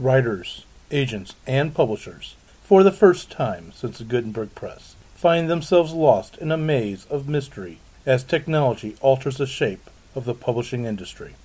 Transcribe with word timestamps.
Writers, 0.00 0.64
agents, 0.90 1.36
and 1.46 1.72
publishers, 1.72 2.34
for 2.64 2.82
the 2.82 2.90
first 2.90 3.30
time 3.30 3.70
since 3.72 3.98
the 3.98 4.04
Gutenberg 4.04 4.52
Press, 4.56 4.96
find 5.14 5.48
themselves 5.48 5.92
lost 5.92 6.36
in 6.38 6.50
a 6.50 6.56
maze 6.56 7.06
of 7.10 7.28
mystery 7.28 7.78
as 8.04 8.24
technology 8.24 8.96
alters 9.00 9.38
the 9.38 9.46
shape 9.46 9.88
of 10.16 10.24
the 10.24 10.34
publishing 10.34 10.84
industry. 10.84 11.36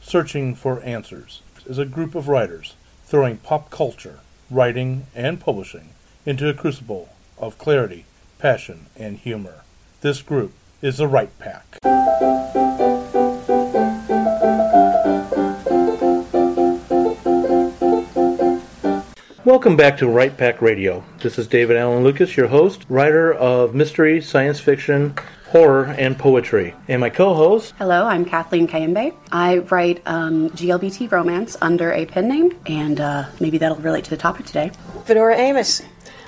Searching 0.00 0.54
for 0.54 0.80
Answers 0.82 1.42
is 1.66 1.78
a 1.78 1.84
group 1.84 2.14
of 2.14 2.28
writers 2.28 2.74
throwing 3.06 3.38
pop 3.38 3.70
culture, 3.70 4.20
writing, 4.52 5.08
and 5.12 5.40
publishing 5.40 5.88
into 6.24 6.48
a 6.48 6.54
crucible 6.54 7.08
of 7.38 7.58
clarity, 7.58 8.04
passion, 8.38 8.86
and 8.96 9.18
humor. 9.18 9.62
This 10.00 10.22
group 10.22 10.52
is 10.80 10.98
the 10.98 11.08
Write 11.08 11.36
Pack. 11.40 11.78
Welcome 19.46 19.76
back 19.76 19.96
to 19.98 20.08
Write 20.08 20.36
Pack 20.36 20.60
Radio. 20.60 21.04
This 21.20 21.38
is 21.38 21.46
David 21.46 21.76
Allen 21.76 22.02
Lucas, 22.02 22.36
your 22.36 22.48
host, 22.48 22.84
writer 22.88 23.32
of 23.32 23.76
mystery, 23.76 24.20
science 24.20 24.58
fiction, 24.58 25.14
horror, 25.50 25.84
and 25.84 26.18
poetry. 26.18 26.74
And 26.88 27.00
my 27.00 27.10
co 27.10 27.32
host, 27.32 27.72
Hello, 27.78 28.06
I'm 28.06 28.24
Kathleen 28.24 28.66
Kayembe. 28.66 29.14
I 29.30 29.58
write 29.58 30.02
um, 30.04 30.50
GLBT 30.50 31.12
romance 31.12 31.56
under 31.60 31.92
a 31.92 32.06
pen 32.06 32.26
name, 32.26 32.56
and 32.66 33.00
uh, 33.00 33.26
maybe 33.38 33.56
that'll 33.58 33.76
relate 33.76 34.02
to 34.02 34.10
the 34.10 34.16
topic 34.16 34.46
today. 34.46 34.72
Fedora 35.04 35.36
Amis. 35.36 35.80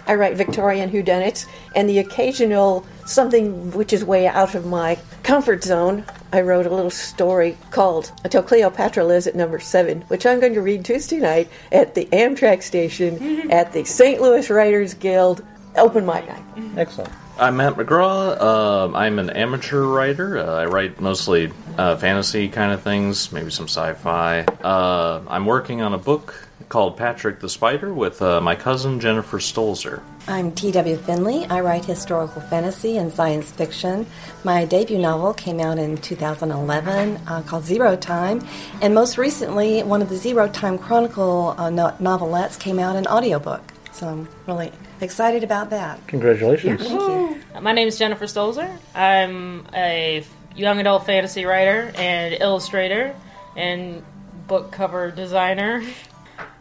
I 0.09 0.15
write 0.15 0.37
Victorian 0.37 0.91
whodunits 0.91 1.47
and 1.77 1.87
the 1.87 1.98
occasional 1.98 2.87
something 3.05 3.71
which 3.73 3.93
is 3.93 4.03
way 4.05 4.27
out 4.27 4.55
of 4.55 4.65
my 4.65 4.98
comfort 5.23 5.62
zone. 5.62 6.05
I 6.33 6.41
wrote 6.41 6.65
a 6.67 6.71
little 6.71 6.91
story 6.91 7.59
called 7.71 8.11
Until 8.25 8.43
Cleopatra 8.43 9.05
Lives 9.05 9.27
at 9.27 9.37
Number 9.37 9.61
7, 9.61 10.01
which 10.09 10.25
I'm 10.25 10.41
going 10.41 10.55
to 10.55 10.62
read 10.62 10.84
Tuesday 10.84 11.19
night 11.19 11.51
at 11.71 11.95
the 11.95 12.07
Amtrak 12.07 12.62
station 12.62 13.51
at 13.51 13.73
the 13.75 13.84
St. 13.84 14.21
Louis 14.21 14.48
Writers 14.48 14.95
Guild 14.95 15.45
open 15.77 16.06
mic 16.06 16.27
night. 16.27 16.42
excellent. 16.79 17.12
I'm 17.39 17.59
Matt 17.59 17.75
McGraw. 17.75 18.41
Um 18.41 18.97
I'm 18.97 19.19
an 19.19 19.31
amateur 19.31 19.83
writer. 19.83 20.39
Uh, 20.39 20.62
I 20.62 20.64
write 20.64 21.01
mostly 21.01 21.53
uh, 21.77 21.97
fantasy 21.97 22.48
kind 22.48 22.73
of 22.73 22.83
things, 22.83 23.31
maybe 23.31 23.51
some 23.51 23.67
sci-fi. 23.69 24.41
Uh, 24.41 25.23
I'm 25.29 25.47
working 25.47 25.81
on 25.83 25.95
a 25.95 25.98
book 25.98 26.48
called 26.69 26.97
Patrick 26.97 27.41
the 27.41 27.48
Spider 27.48 27.92
with 27.92 28.20
uh, 28.20 28.41
my 28.41 28.55
cousin 28.55 29.01
Jennifer 29.01 29.39
Stolzer. 29.39 30.03
I'm 30.27 30.53
T.W. 30.53 30.97
Fendley. 30.98 31.51
I 31.51 31.61
write 31.61 31.84
historical 31.84 32.42
fantasy 32.42 32.97
and 32.97 33.12
science 33.12 33.51
fiction. 33.51 34.06
My 34.45 34.64
debut 34.64 34.98
novel 34.98 35.33
came 35.33 35.61
out 35.61 35.79
in 35.79 35.97
2011 35.97 37.20
uh, 37.27 37.42
called 37.42 37.64
Zero 37.64 37.97
Time. 37.97 38.47
And 38.83 38.95
most 38.95 39.17
recently, 39.17 39.83
one 39.83 40.03
of 40.03 40.09
the 40.09 40.17
Zero 40.17 40.48
Time 40.48 40.79
Chronicle 40.79 41.55
uh, 41.56 41.70
no- 41.70 41.97
novelettes 41.98 42.59
came 42.59 42.79
out 42.79 42.97
in 42.97 43.06
audiobook. 43.06 43.62
So 43.92 44.06
I'm 44.06 44.29
really 44.47 44.70
excited 45.01 45.45
about 45.45 45.70
that. 45.70 46.06
Congratulations. 46.09 46.83
Thank 46.83 46.92
you. 46.92 47.61
My 47.61 47.73
name 47.73 47.89
is 47.89 47.98
Jennifer 47.98 48.27
Stolzer. 48.27 48.70
I'm 48.95 49.67
a 49.75 50.25
young 50.55 50.79
adult 50.79 51.06
fantasy 51.06 51.45
writer 51.45 51.92
and 51.95 52.34
illustrator 52.34 53.14
and 53.56 54.05
book 54.47 54.73
cover 54.73 55.11
designer. 55.11 55.83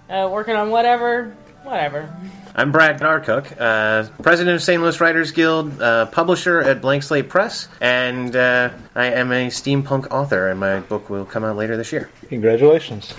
Uh, 0.09 0.29
working 0.31 0.55
on 0.55 0.69
whatever, 0.69 1.35
whatever. 1.63 2.09
I'm 2.55 2.71
Brad 2.71 3.01
R. 3.01 3.19
Cook, 3.19 3.53
uh, 3.59 4.07
president 4.23 4.55
of 4.55 4.63
St. 4.63 4.81
Louis 4.81 4.99
Writers 5.01 5.31
Guild, 5.31 5.81
uh, 5.81 6.05
publisher 6.07 6.59
at 6.61 6.81
Blank 6.81 7.03
Slate 7.03 7.27
Press, 7.29 7.67
and 7.81 8.35
uh, 8.35 8.69
I 8.95 9.07
am 9.07 9.31
a 9.31 9.47
steampunk 9.47 10.09
author, 10.09 10.47
and 10.47 10.59
my 10.59 10.79
book 10.79 11.09
will 11.09 11.25
come 11.25 11.43
out 11.43 11.57
later 11.57 11.75
this 11.75 11.91
year. 11.91 12.09
Congratulations. 12.29 13.13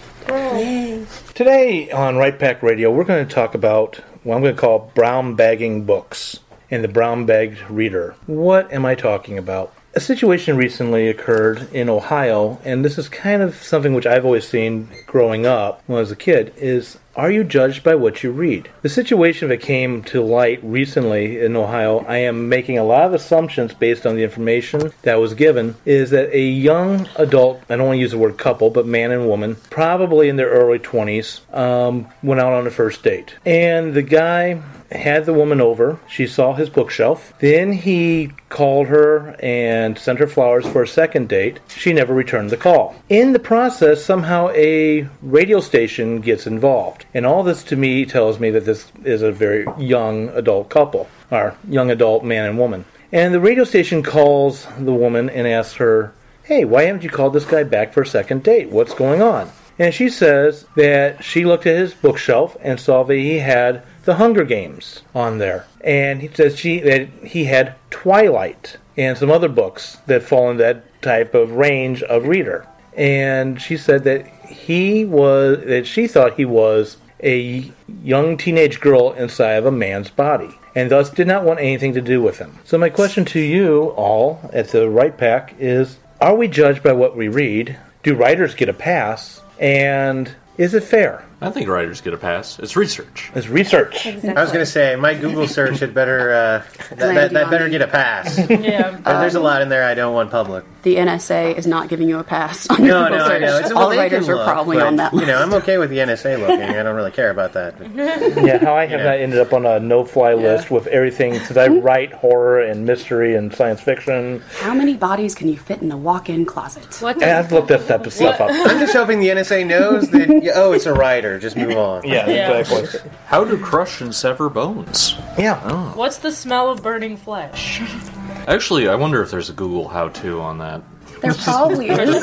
Today 1.35 1.91
on 1.91 2.17
Write 2.17 2.39
Pack 2.39 2.63
Radio, 2.63 2.91
we're 2.91 3.05
going 3.05 3.27
to 3.27 3.35
talk 3.35 3.55
about 3.55 3.97
what 4.25 4.37
I'm 4.37 4.43
going 4.43 4.55
to 4.55 4.61
call 4.61 4.91
brown 4.95 5.35
bagging 5.35 5.85
books 5.85 6.41
and 6.71 6.83
the 6.83 6.89
brown 6.89 7.27
bagged 7.27 7.59
reader. 7.71 8.15
What 8.27 8.73
am 8.73 8.85
I 8.85 8.95
talking 8.95 9.39
about? 9.39 9.73
A 9.99 10.01
situation 10.01 10.57
recently 10.57 11.09
occurred 11.09 11.75
in 11.75 11.89
Ohio, 11.89 12.61
and 12.65 12.85
this 12.85 12.99
is 12.99 13.09
kind 13.09 13.43
of 13.43 13.57
something 13.57 13.95
which 13.95 14.07
I've 14.07 14.25
always 14.25 14.47
seen 14.47 14.89
growing 15.07 15.45
up 15.45 15.83
when 15.89 15.97
I 15.97 16.01
was 16.03 16.13
a 16.13 16.17
kid, 16.17 16.55
is 16.57 16.99
are 17.17 17.33
you 17.33 17.43
judged 17.43 17.83
by 17.83 17.97
what 17.97 18.23
you 18.23 18.31
read? 18.31 18.71
The 18.83 18.89
situation 18.89 19.49
that 19.49 19.61
came 19.61 20.05
to 20.05 20.23
light 20.23 20.61
recently 20.63 21.41
in 21.41 21.57
Ohio, 21.57 22.05
I 22.07 22.19
am 22.19 22.49
making 22.49 22.79
a 22.79 22.85
lot 22.85 23.07
of 23.07 23.13
assumptions 23.13 23.75
based 23.75 24.07
on 24.07 24.15
the 24.15 24.23
information 24.23 24.93
that 25.03 25.17
was 25.17 25.35
given, 25.35 25.75
is 25.85 26.11
that 26.11 26.33
a 26.33 26.47
young 26.47 27.09
adult, 27.17 27.61
I 27.69 27.75
don't 27.75 27.89
want 27.89 27.97
to 27.97 28.01
use 28.01 28.13
the 28.13 28.19
word 28.19 28.39
couple, 28.39 28.71
but 28.71 28.87
man 28.87 29.11
and 29.11 29.27
woman, 29.27 29.57
probably 29.69 30.29
in 30.29 30.37
their 30.37 30.51
early 30.51 30.79
20s, 30.79 31.41
um, 31.53 32.07
went 32.23 32.41
out 32.41 32.53
on 32.53 32.69
a 32.69 32.71
first 32.71 33.03
date. 33.03 33.35
And 33.45 33.95
the 33.95 34.03
guy 34.03 34.63
had 34.91 35.27
the 35.27 35.33
woman 35.33 35.61
over. 35.61 35.99
She 36.09 36.27
saw 36.27 36.55
his 36.55 36.71
bookshelf. 36.71 37.33
Then 37.41 37.73
he 37.73 38.33
called 38.49 38.89
her 38.89 39.37
and 39.41 39.99
sent 39.99 40.19
her 40.19 40.27
flowers 40.27 40.67
for 40.67 40.83
a 40.83 40.89
second 40.89 41.29
date. 41.29 41.61
She 41.69 41.93
never 41.93 42.15
returned 42.15 42.51
the 42.51 42.57
call. 42.57 42.97
In 43.09 43.33
the 43.33 43.39
process, 43.39 44.05
somehow 44.05 44.51
a 44.55 45.09
radio 45.23 45.61
station 45.61 46.21
gets 46.21 46.47
involved. 46.47 47.05
And 47.13 47.27
all 47.27 47.43
this 47.43 47.63
to 47.65 47.77
me 47.77 48.07
tells 48.07 48.41
me 48.41 48.51
that 48.51 48.65
this 48.65 48.91
is 49.05 49.23
a 49.23 49.33
very 49.33 49.67
young 49.79 50.29
adult 50.31 50.71
couple, 50.71 51.09
or 51.31 51.57
young 51.69 51.91
adult 51.91 52.25
man 52.25 52.47
and 52.47 52.59
woman. 52.59 52.85
And 53.13 53.33
the 53.33 53.41
radio 53.41 53.65
station 53.65 54.03
calls 54.03 54.67
the 54.79 54.93
woman 54.93 55.31
and 55.31 55.47
asks 55.47 55.75
her, 55.77 56.13
Hey, 56.43 56.65
why 56.65 56.85
haven't 56.85 57.03
you 57.03 57.11
called 57.11 57.35
this 57.35 57.45
guy 57.45 57.63
back 57.63 57.93
for 57.93 58.03
a 58.03 58.07
second 58.07 58.43
date? 58.43 58.71
What's 58.71 58.95
going 58.95 59.21
on? 59.21 59.51
And 59.79 59.95
she 59.95 60.09
says 60.09 60.67
that 60.75 61.23
she 61.23 61.45
looked 61.45 61.67
at 61.67 61.77
his 61.77 61.95
bookshelf 61.95 62.57
and 62.61 62.81
saw 62.81 63.05
that 63.05 63.15
he 63.15 63.39
had 63.39 63.83
the 64.09 64.15
Hunger 64.15 64.45
Games 64.45 65.03
on 65.15 65.37
there. 65.37 65.67
And 65.83 66.23
he 66.23 66.29
says 66.29 66.59
she 66.59 66.81
that 66.81 67.11
he 67.23 67.45
had 67.45 67.75
Twilight 67.91 68.79
and 68.97 69.19
some 69.19 69.31
other 69.31 69.51
books 69.51 69.99
that 70.07 70.23
fall 70.23 70.51
in 70.51 70.57
that 70.57 71.03
type 71.03 71.35
of 71.35 71.53
range 71.53 72.03
of 72.03 72.27
reader. 72.27 72.67
And 72.97 73.61
she 73.61 73.77
said 73.77 74.05
that 74.05 74.27
he 74.47 75.05
was 75.05 75.63
that 75.67 75.87
she 75.87 76.07
thought 76.07 76.33
he 76.39 76.47
was 76.47 76.97
a 77.23 77.71
young 78.03 78.39
teenage 78.39 78.81
girl 78.81 79.13
inside 79.13 79.57
of 79.57 79.67
a 79.67 79.71
man's 79.71 80.09
body 80.09 80.59
and 80.75 80.91
thus 80.91 81.11
did 81.11 81.27
not 81.27 81.45
want 81.45 81.61
anything 81.61 81.93
to 81.93 82.01
do 82.01 82.23
with 82.23 82.39
him. 82.39 82.57
So 82.65 82.79
my 82.79 82.89
question 82.89 83.27
to 83.27 83.41
you 83.41 83.89
all 83.91 84.41
at 84.55 84.69
the 84.69 84.89
Write 84.89 85.19
Pack 85.19 85.55
is 85.59 85.99
are 86.19 86.35
we 86.35 86.49
judged 86.49 86.83
by 86.83 86.93
what 86.93 87.15
we 87.15 87.29
read? 87.29 87.79
Do 88.03 88.15
writers 88.15 88.55
get 88.55 88.71
a 88.71 88.73
pass? 88.73 89.43
And 89.59 90.35
is 90.57 90.73
it 90.73 90.85
fair? 90.85 91.28
I 91.41 91.51
think 91.51 91.69
writers 91.69 92.01
get 92.01 92.13
a 92.15 92.17
pass. 92.19 92.59
It's 92.59 92.75
research. 92.75 93.31
It's 93.35 93.47
research. 93.49 94.07
I 94.07 94.15
was 94.41 94.51
going 94.51 94.65
to 94.65 94.67
say, 94.67 94.97
my 94.97 95.15
Google 95.15 95.47
search 95.47 95.79
had 95.79 95.95
better, 95.95 96.33
uh, 96.33 96.63
that, 96.97 97.15
that, 97.15 97.31
that 97.33 97.51
better 97.51 97.69
get 97.69 97.81
a 97.81 97.87
pass. 97.87 98.35
There- 98.49 98.61
Yeah. 98.61 98.97
There's 99.21 99.37
a 99.37 99.41
lot 99.41 99.63
in 99.63 99.69
there 99.69 99.85
I 99.85 99.95
don't 99.95 100.15
want 100.15 100.31
public. 100.33 100.65
The 100.83 100.97
NSA 100.97 101.57
is 101.57 101.67
not 101.67 101.89
giving 101.89 102.09
you 102.09 102.19
a 102.19 102.25
pass 102.25 102.69
on 102.71 102.85
your 102.85 102.89
No, 102.95 103.03
Google 103.05 103.19
no, 103.19 103.25
I 103.25 103.29
search. 103.29 103.41
know. 103.43 103.59
It's, 103.59 103.69
well, 103.69 103.79
All 103.85 103.89
they 103.91 103.99
writers 103.99 104.25
can 104.25 104.35
are 104.35 104.37
look, 104.39 104.47
probably 104.47 104.77
but, 104.79 104.87
on 104.87 104.97
that 104.97 105.13
You 105.13 105.19
list. 105.21 105.29
know, 105.29 105.43
I'm 105.43 105.55
okay 105.55 105.79
with 105.79 105.91
the 105.91 105.99
NSA 105.99 106.39
looking. 106.47 106.61
I 106.63 106.83
don't 106.83 106.97
really 106.97 107.11
care 107.13 107.31
about 107.31 107.53
that. 107.53 107.75
Yeah, 107.95 108.59
how 108.59 108.75
I 108.75 108.87
have 108.87 108.99
Yeah. 109.01 109.07
not 109.07 109.19
ended 109.19 109.39
up 109.39 109.53
on 109.53 109.65
a 109.67 109.79
no-fly 109.81 110.35
list 110.35 110.71
with 110.73 110.87
everything 110.89 111.35
since 111.41 111.57
I 111.57 111.69
write 111.69 112.13
horror 112.13 112.61
and 112.63 112.85
mystery 112.85 113.35
and 113.37 113.55
science 113.55 113.81
fiction. 113.81 114.43
How 114.61 114.75
many 114.75 114.97
bodies 114.97 115.35
can 115.37 115.49
you 115.49 115.57
fit 115.59 115.83
in 115.83 115.89
the 115.89 115.97
walk-in 115.97 116.47
closet? 116.47 116.85
What 117.01 117.23
I've 117.23 117.53
looked 117.53 117.69
that 117.69 117.87
type 117.87 118.07
of 118.07 118.13
stuff 118.13 118.41
up. 118.41 118.51
I'm 118.51 118.79
just 118.81 118.95
hoping 118.95 119.21
the 119.21 119.29
NSA 119.29 119.67
knows 119.67 120.09
that, 120.11 120.53
oh, 120.57 120.73
it's 120.73 120.87
a 120.87 120.95
writer. 120.95 121.28
Just 121.39 121.57
move 121.57 121.77
on. 121.77 122.07
Yeah, 122.07 122.29
Yeah. 122.29 122.59
exactly. 122.59 123.11
How 123.27 123.45
to 123.45 123.59
crush 123.59 124.01
and 124.01 124.15
sever 124.15 124.49
bones. 124.49 125.15
Yeah. 125.37 125.61
Oh. 125.65 125.93
What's 125.97 126.19
the 126.19 126.31
smell 126.31 126.71
of 126.71 126.83
burning 126.83 127.17
flesh? 127.17 127.81
Actually, 128.47 128.89
I 128.89 128.95
wonder 128.95 129.21
if 129.23 129.31
there's 129.33 129.51
a 129.51 129.53
Google 129.53 129.89
how-to 129.89 130.41
on 130.41 130.59
that. 130.59 130.81
There 131.21 131.35
probably 131.35 131.89
is. 131.91 132.23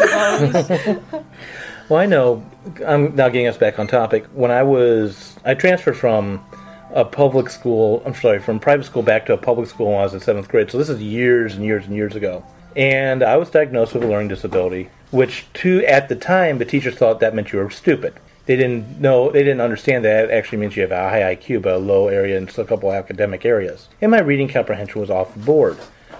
Well, 1.89 1.99
I 1.99 2.05
know. 2.07 2.43
I'm 2.85 3.16
now 3.16 3.29
getting 3.29 3.47
us 3.47 3.57
back 3.57 3.77
on 3.77 3.85
topic. 3.88 4.25
When 4.33 4.49
I 4.49 4.63
was, 4.63 5.35
I 5.45 5.53
transferred 5.53 5.97
from 5.97 6.43
a 6.91 7.05
public 7.05 7.49
school. 7.49 8.02
I'm 8.05 8.16
sorry, 8.16 8.40
from 8.40 8.59
private 8.59 8.85
school 8.85 9.03
back 9.03 9.25
to 9.28 9.34
a 9.34 9.37
public 9.37 9.69
school 9.69 9.87
when 9.91 9.99
I 9.99 10.03
was 10.03 10.13
in 10.16 10.19
seventh 10.19 10.47
grade. 10.47 10.72
So 10.72 10.78
this 10.79 10.90
is 10.90 10.99
years 11.02 11.53
and 11.55 11.63
years 11.63 11.85
and 11.85 11.96
years 11.96 12.16
ago. 12.16 12.43
And 12.75 13.22
I 13.22 13.37
was 13.37 13.49
diagnosed 13.52 13.93
with 13.93 14.03
a 14.03 14.07
learning 14.07 14.29
disability, 14.29 14.90
which 15.11 15.46
to 15.55 15.85
at 15.85 16.09
the 16.09 16.16
time 16.16 16.57
the 16.57 16.66
teachers 16.66 16.96
thought 16.96 17.19
that 17.19 17.35
meant 17.35 17.52
you 17.53 17.59
were 17.59 17.69
stupid. 17.69 18.16
They 18.45 18.55
didn't 18.55 19.01
know, 19.01 19.31
they 19.31 19.43
didn't 19.43 19.61
understand 19.61 20.05
that 20.05 20.25
it 20.25 20.31
actually 20.31 20.59
means 20.59 20.75
you 20.75 20.83
have 20.83 20.91
a 20.91 21.09
high 21.09 21.35
IQ 21.35 21.63
but 21.63 21.73
a 21.73 21.77
low 21.77 22.07
area 22.07 22.37
in 22.37 22.47
a 22.47 22.65
couple 22.65 22.91
academic 22.93 23.45
areas. 23.45 23.87
And 24.01 24.11
my 24.11 24.19
reading 24.19 24.47
comprehension 24.47 25.01
was 25.01 25.09
off 25.09 25.33
the 25.33 25.39
board. 25.39 25.77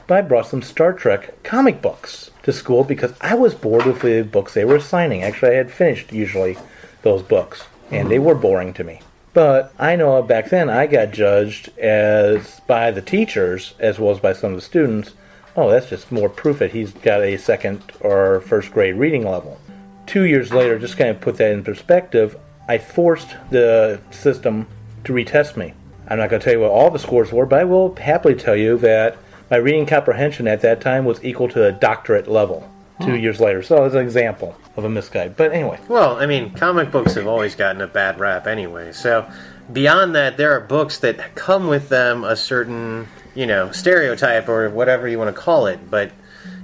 But 0.08 0.18
I 0.18 0.22
brought 0.22 0.48
some 0.48 0.62
Star 0.62 0.94
Trek 0.94 1.42
comic 1.44 1.82
books 1.82 2.32
to 2.44 2.54
school 2.54 2.84
because 2.84 3.14
I 3.22 3.34
was 3.36 3.56
bored 3.56 3.86
with 3.86 4.02
the 4.02 4.22
books 4.22 4.54
they 4.54 4.66
were 4.66 4.76
assigning. 4.76 5.24
Actually, 5.24 5.52
I 5.52 5.56
had 5.56 5.72
finished 5.72 6.12
usually 6.12 6.58
those 7.02 7.24
books, 7.24 7.64
and 7.92 8.10
they 8.10 8.20
were 8.20 8.36
boring 8.36 8.74
to 8.74 8.84
me. 8.84 9.02
But 9.34 9.74
I 9.78 9.96
know 9.96 10.22
back 10.22 10.50
then 10.50 10.70
I 10.70 10.88
got 10.88 11.12
judged 11.12 11.78
as 11.78 12.62
by 12.68 12.92
the 12.92 13.02
teachers 13.02 13.74
as 13.80 14.00
well 14.00 14.14
as 14.14 14.20
by 14.20 14.34
some 14.34 14.52
of 14.52 14.56
the 14.56 14.66
students. 14.66 15.14
Oh, 15.58 15.70
that's 15.70 15.90
just 15.90 16.12
more 16.12 16.30
proof 16.30 16.60
that 16.60 16.72
he's 16.72 16.92
got 16.92 17.22
a 17.22 17.38
second 17.38 17.82
or 18.00 18.42
first 18.42 18.72
grade 18.72 18.96
reading 18.96 19.26
level. 19.26 19.60
Two 20.06 20.24
years 20.24 20.54
later, 20.54 20.78
just 20.80 20.98
kind 20.98 21.10
of 21.10 21.20
put 21.22 21.38
that 21.38 21.52
in 21.52 21.64
perspective, 21.64 22.38
I 22.68 22.78
forced 22.78 23.36
the 23.50 24.00
system 24.12 24.68
to 25.04 25.14
retest 25.14 25.58
me. 25.58 25.74
I'm 26.08 26.18
not 26.18 26.30
going 26.30 26.40
to 26.40 26.44
tell 26.44 26.54
you 26.54 26.60
what 26.62 26.72
all 26.72 26.92
the 26.92 27.00
scores 27.00 27.32
were, 27.32 27.46
but 27.46 27.60
I 27.60 27.64
will 27.64 27.96
happily 27.96 28.36
tell 28.36 28.56
you 28.56 28.78
that 28.80 29.18
my 29.50 29.58
reading 29.58 29.86
comprehension 29.86 30.48
at 30.48 30.62
that 30.62 30.82
time 30.82 31.06
was 31.06 31.24
equal 31.24 31.48
to 31.50 31.66
a 31.66 31.72
doctorate 31.72 32.28
level 32.28 32.70
two 33.02 33.18
years 33.18 33.40
later. 33.40 33.62
So 33.62 33.84
as 33.84 33.94
an 33.94 34.02
example 34.02 34.56
of 34.78 34.84
a 34.84 34.90
misguide. 34.90 35.36
But 35.36 35.52
anyway, 35.54 35.80
Well, 35.88 36.18
I 36.18 36.26
mean, 36.26 36.52
comic 36.52 36.92
books 36.92 37.16
have 37.16 37.28
always 37.28 37.56
gotten 37.56 37.82
a 37.82 37.88
bad 37.88 38.20
rap 38.20 38.48
anyway. 38.48 38.92
So, 38.92 39.30
beyond 39.72 40.16
that, 40.16 40.38
there 40.38 40.52
are 40.52 40.60
books 40.60 41.00
that 41.00 41.36
come 41.36 41.68
with 41.68 41.90
them 41.90 42.24
a 42.24 42.36
certain, 42.36 43.08
you 43.34 43.46
know, 43.46 43.72
stereotype 43.72 44.50
or 44.50 44.70
whatever 44.70 45.08
you 45.08 45.18
want 45.18 45.34
to 45.36 45.42
call 45.42 45.68
it. 45.68 45.90
But, 45.90 46.12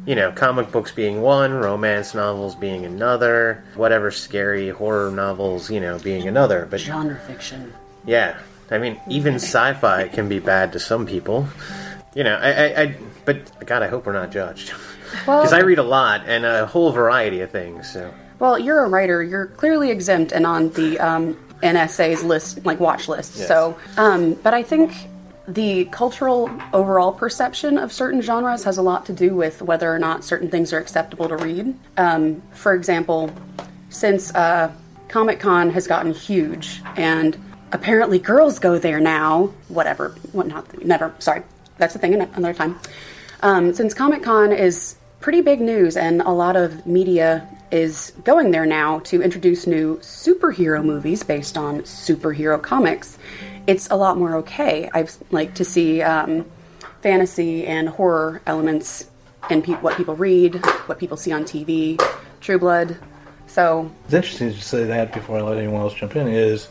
you 0.05 0.15
know, 0.15 0.31
comic 0.31 0.71
books 0.71 0.91
being 0.91 1.21
one, 1.21 1.53
romance 1.53 2.13
novels 2.15 2.55
being 2.55 2.85
another, 2.85 3.63
whatever 3.75 4.09
scary 4.11 4.69
horror 4.69 5.11
novels, 5.11 5.69
you 5.69 5.79
know, 5.79 5.99
being 5.99 6.27
another. 6.27 6.67
But, 6.69 6.79
Genre 6.79 7.19
fiction. 7.19 7.73
yeah, 8.05 8.39
I 8.71 8.77
mean, 8.79 8.99
even 9.09 9.35
sci 9.35 9.73
fi 9.73 10.07
can 10.07 10.27
be 10.29 10.39
bad 10.39 10.73
to 10.73 10.79
some 10.79 11.05
people. 11.05 11.47
You 12.15 12.23
know, 12.23 12.35
I, 12.35 12.49
I, 12.51 12.81
I 12.81 12.95
but 13.25 13.65
God, 13.65 13.83
I 13.83 13.87
hope 13.87 14.05
we're 14.05 14.13
not 14.13 14.31
judged. 14.31 14.73
Well, 15.27 15.41
Because 15.41 15.51
I 15.51 15.59
read 15.59 15.77
a 15.77 15.83
lot 15.83 16.23
and 16.25 16.45
a 16.45 16.65
whole 16.65 16.93
variety 16.93 17.41
of 17.41 17.51
things, 17.51 17.91
so. 17.91 18.13
well, 18.39 18.57
you're 18.57 18.85
a 18.85 18.87
writer. 18.87 19.21
You're 19.21 19.47
clearly 19.47 19.91
exempt 19.91 20.31
and 20.31 20.47
on 20.47 20.69
the 20.69 20.97
um, 21.01 21.37
NSA's 21.61 22.23
list, 22.23 22.65
like 22.65 22.79
watch 22.79 23.09
list. 23.09 23.35
Yes. 23.35 23.49
So, 23.49 23.77
um, 23.97 24.35
but 24.35 24.53
I 24.53 24.63
think 24.63 24.93
the 25.47 25.85
cultural 25.85 26.49
overall 26.73 27.11
perception 27.11 27.77
of 27.77 27.91
certain 27.91 28.21
genres 28.21 28.63
has 28.63 28.77
a 28.77 28.81
lot 28.81 29.05
to 29.07 29.13
do 29.13 29.35
with 29.35 29.61
whether 29.61 29.93
or 29.93 29.99
not 29.99 30.23
certain 30.23 30.49
things 30.49 30.71
are 30.71 30.77
acceptable 30.77 31.27
to 31.27 31.37
read. 31.37 31.75
Um, 31.97 32.41
for 32.51 32.73
example, 32.73 33.31
since 33.89 34.33
uh, 34.35 34.71
Comic 35.07 35.39
Con 35.39 35.69
has 35.71 35.87
gotten 35.87 36.13
huge 36.13 36.81
and 36.95 37.37
apparently 37.71 38.19
girls 38.19 38.59
go 38.59 38.77
there 38.77 38.99
now, 38.99 39.47
whatever, 39.67 40.15
what 40.31 40.47
not, 40.47 40.85
never, 40.85 41.13
sorry, 41.19 41.43
that's 41.77 41.95
a 41.95 41.99
thing 41.99 42.13
another 42.13 42.53
time. 42.53 42.79
Um, 43.41 43.73
since 43.73 43.93
Comic 43.93 44.23
Con 44.23 44.51
is 44.51 44.95
pretty 45.19 45.41
big 45.41 45.59
news 45.61 45.97
and 45.97 46.21
a 46.21 46.31
lot 46.31 46.55
of 46.55 46.85
media 46.85 47.47
is 47.71 48.11
going 48.23 48.51
there 48.51 48.65
now 48.65 48.99
to 48.99 49.21
introduce 49.21 49.65
new 49.65 49.97
superhero 49.97 50.83
movies 50.83 51.23
based 51.23 51.57
on 51.57 51.81
superhero 51.81 52.61
comics, 52.61 53.17
it's 53.67 53.89
a 53.89 53.95
lot 53.95 54.17
more 54.17 54.35
okay. 54.37 54.89
I've 54.93 55.15
like 55.31 55.55
to 55.55 55.65
see 55.65 56.01
um, 56.01 56.45
fantasy 57.01 57.65
and 57.65 57.89
horror 57.89 58.41
elements 58.45 59.09
in 59.49 59.61
pe- 59.61 59.73
what 59.73 59.97
people 59.97 60.15
read, 60.15 60.55
what 60.85 60.99
people 60.99 61.17
see 61.17 61.31
on 61.31 61.43
TV, 61.43 62.01
True 62.39 62.59
Blood. 62.59 62.97
So 63.47 63.91
it's 64.05 64.13
interesting 64.13 64.53
to 64.53 64.61
say 64.61 64.85
that 64.85 65.13
before 65.13 65.37
I 65.37 65.41
let 65.41 65.57
anyone 65.57 65.81
else 65.81 65.93
jump 65.93 66.15
in. 66.15 66.27
Is 66.27 66.69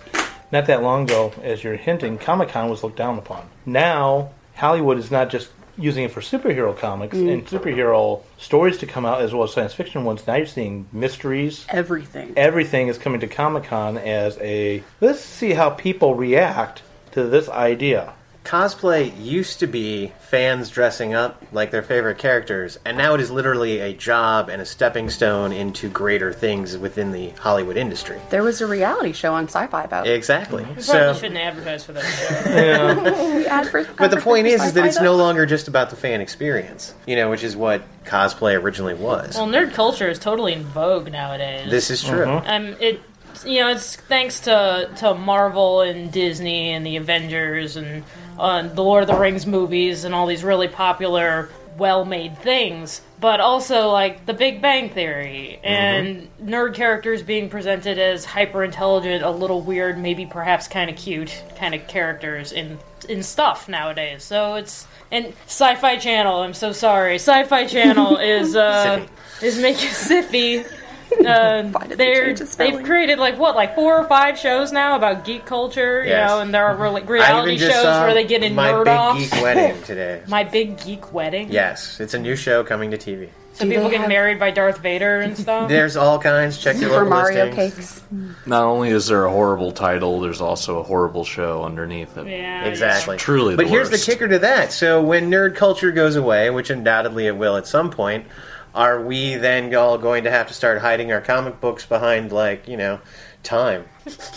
not 0.50 0.66
that 0.66 0.82
long 0.82 1.04
ago, 1.04 1.32
as 1.42 1.62
you're 1.62 1.76
hinting, 1.76 2.18
Comic 2.18 2.48
Con 2.48 2.70
was 2.70 2.82
looked 2.82 2.96
down 2.96 3.18
upon. 3.18 3.48
Now 3.66 4.30
Hollywood 4.54 4.98
is 4.98 5.10
not 5.10 5.30
just 5.30 5.50
using 5.76 6.04
it 6.04 6.10
for 6.10 6.20
superhero 6.20 6.76
comics 6.76 7.16
mm. 7.16 7.32
and 7.32 7.46
superhero 7.46 8.22
stories 8.38 8.78
to 8.78 8.86
come 8.86 9.04
out 9.04 9.20
as 9.20 9.32
well 9.32 9.44
as 9.44 9.52
science 9.52 9.74
fiction 9.74 10.04
ones. 10.04 10.26
Now 10.26 10.36
you're 10.36 10.46
seeing 10.46 10.88
mysteries. 10.92 11.66
everything. 11.68 12.32
Everything 12.36 12.88
is 12.88 12.98
coming 12.98 13.20
to 13.20 13.26
Comic 13.26 13.64
Con 13.64 13.98
as 13.98 14.38
a 14.38 14.82
let's 15.00 15.20
see 15.20 15.52
how 15.52 15.70
people 15.70 16.14
react 16.14 16.82
to 17.12 17.24
this 17.24 17.48
idea. 17.48 18.12
Cosplay 18.44 19.12
used 19.22 19.60
to 19.60 19.66
be 19.66 20.12
fans 20.20 20.70
dressing 20.70 21.14
up 21.14 21.42
like 21.52 21.70
their 21.70 21.82
favorite 21.82 22.18
characters, 22.18 22.78
and 22.84 22.96
now 22.96 23.14
it 23.14 23.20
is 23.20 23.30
literally 23.30 23.78
a 23.80 23.92
job 23.92 24.48
and 24.48 24.60
a 24.62 24.66
stepping 24.66 25.10
stone 25.10 25.52
into 25.52 25.88
greater 25.88 26.32
things 26.32 26.76
within 26.78 27.12
the 27.12 27.30
Hollywood 27.30 27.76
industry. 27.76 28.18
There 28.30 28.42
was 28.42 28.60
a 28.60 28.66
reality 28.66 29.12
show 29.12 29.34
on 29.34 29.44
Sci-Fi 29.44 29.84
about 29.84 30.06
it. 30.06 30.12
Exactly. 30.14 30.64
Probably 30.64 30.82
So, 30.82 31.14
shouldn't 31.14 31.36
advertise 31.38 31.84
for 31.84 31.92
that 31.92 32.02
show. 32.04 33.46
Ad 33.50 33.68
for- 33.68 33.84
but 33.98 34.10
the 34.10 34.20
point 34.20 34.46
is, 34.46 34.62
is 34.62 34.72
that 34.72 34.86
it's 34.86 34.96
though. 34.98 35.04
no 35.04 35.16
longer 35.16 35.46
just 35.46 35.68
about 35.68 35.90
the 35.90 35.96
fan 35.96 36.20
experience, 36.20 36.94
you 37.06 37.16
know, 37.16 37.30
which 37.30 37.42
is 37.44 37.56
what 37.56 37.82
cosplay 38.04 38.60
originally 38.60 38.94
was. 38.94 39.36
well, 39.36 39.46
nerd 39.46 39.72
culture 39.74 40.08
is 40.08 40.18
totally 40.18 40.52
in 40.54 40.62
vogue 40.64 41.10
nowadays. 41.12 41.70
This 41.70 41.90
is 41.90 42.02
true. 42.02 42.26
um, 42.28 42.74
it 42.80 43.00
you 43.46 43.60
know 43.60 43.68
it's 43.70 43.94
thanks 43.96 44.40
to 44.40 44.90
to 44.96 45.14
Marvel 45.14 45.80
and 45.82 46.10
Disney 46.10 46.70
and 46.72 46.84
the 46.84 46.96
Avengers 46.96 47.76
and 47.76 48.02
uh, 48.40 48.62
the 48.62 48.82
Lord 48.82 49.02
of 49.02 49.08
the 49.08 49.16
Rings 49.16 49.46
movies 49.46 50.04
and 50.04 50.14
all 50.14 50.26
these 50.26 50.42
really 50.42 50.68
popular, 50.68 51.50
well-made 51.76 52.38
things. 52.38 53.02
But 53.20 53.40
also 53.40 53.90
like 53.90 54.24
The 54.24 54.32
Big 54.32 54.62
Bang 54.62 54.88
Theory 54.88 55.60
and 55.62 56.28
nerd 56.42 56.74
characters 56.74 57.22
being 57.22 57.50
presented 57.50 57.98
as 57.98 58.24
hyper 58.24 58.64
intelligent, 58.64 59.22
a 59.22 59.30
little 59.30 59.60
weird, 59.60 59.98
maybe 59.98 60.24
perhaps 60.24 60.68
kind 60.68 60.88
of 60.88 60.96
cute 60.96 61.44
kind 61.56 61.74
of 61.74 61.86
characters 61.86 62.52
in 62.52 62.78
in 63.08 63.22
stuff 63.22 63.68
nowadays. 63.68 64.22
So 64.22 64.54
it's 64.54 64.86
and 65.12 65.34
Sci-Fi 65.46 65.96
Channel. 65.98 66.40
I'm 66.40 66.54
so 66.54 66.72
sorry. 66.72 67.16
Sci-Fi 67.16 67.66
Channel 67.66 68.16
is 68.20 68.56
uh, 68.56 69.06
is 69.42 69.60
making 69.60 69.90
Syfy. 69.90 70.66
Uh, 71.26 71.62
they 71.88 71.94
they're 71.96 72.26
change 72.34 72.38
the 72.50 72.56
they've 72.56 72.82
created 72.84 73.18
like 73.18 73.38
what 73.38 73.54
like 73.54 73.74
four 73.74 73.98
or 73.98 74.04
five 74.04 74.38
shows 74.38 74.72
now 74.72 74.96
about 74.96 75.24
geek 75.24 75.44
culture, 75.44 76.02
you 76.02 76.10
Yes. 76.10 76.30
know, 76.30 76.40
and 76.40 76.54
there 76.54 76.64
are 76.66 76.76
really 76.76 77.02
reality 77.02 77.58
shows 77.58 77.72
saw 77.82 78.04
where 78.04 78.14
they 78.14 78.24
get 78.24 78.42
in 78.42 78.54
my 78.54 78.70
nerd 78.70 78.84
big 78.84 78.94
off. 78.96 79.18
geek 79.18 79.32
wedding 79.42 79.82
today. 79.84 80.22
My 80.28 80.44
big 80.44 80.82
geek 80.82 81.12
wedding. 81.12 81.50
Yes, 81.50 82.00
it's 82.00 82.14
a 82.14 82.18
new 82.18 82.36
show 82.36 82.64
coming 82.64 82.90
to 82.92 82.96
TV. 82.98 83.28
so 83.52 83.64
Do 83.64 83.70
people 83.70 83.84
they 83.84 83.90
get 83.90 84.00
have- 84.02 84.08
married 84.08 84.38
by 84.38 84.50
Darth 84.50 84.78
Vader 84.78 85.20
and 85.20 85.36
stuff. 85.44 85.68
There's 85.68 85.96
all 85.96 86.18
kinds. 86.18 86.58
Check 86.58 86.76
your 86.76 86.90
Super 86.90 87.04
local 87.04 87.10
Mario 87.10 87.44
listings. 87.46 87.74
cakes. 87.74 88.02
Not 88.46 88.64
only 88.64 88.90
is 88.90 89.06
there 89.08 89.24
a 89.24 89.30
horrible 89.30 89.72
title, 89.72 90.20
there's 90.20 90.40
also 90.40 90.78
a 90.78 90.82
horrible 90.82 91.24
show 91.24 91.64
underneath 91.64 92.16
it. 92.16 92.26
yeah, 92.28 92.64
Exactly. 92.64 93.16
It's 93.16 93.24
truly 93.24 93.56
But 93.56 93.64
the 93.66 93.70
here's 93.70 93.90
worst. 93.90 94.06
the 94.06 94.12
kicker 94.12 94.28
to 94.28 94.38
that. 94.40 94.72
So 94.72 95.02
when 95.02 95.30
nerd 95.30 95.54
culture 95.56 95.90
goes 95.92 96.16
away, 96.16 96.50
which 96.50 96.70
undoubtedly 96.70 97.26
it 97.26 97.36
will 97.36 97.56
at 97.56 97.66
some 97.66 97.90
point, 97.90 98.26
are 98.74 99.02
we 99.02 99.36
then 99.36 99.74
all 99.74 99.98
going 99.98 100.24
to 100.24 100.30
have 100.30 100.48
to 100.48 100.54
start 100.54 100.80
hiding 100.80 101.12
our 101.12 101.20
comic 101.20 101.60
books 101.60 101.84
behind 101.86 102.32
like, 102.32 102.68
you 102.68 102.76
know, 102.76 103.00
time? 103.42 103.84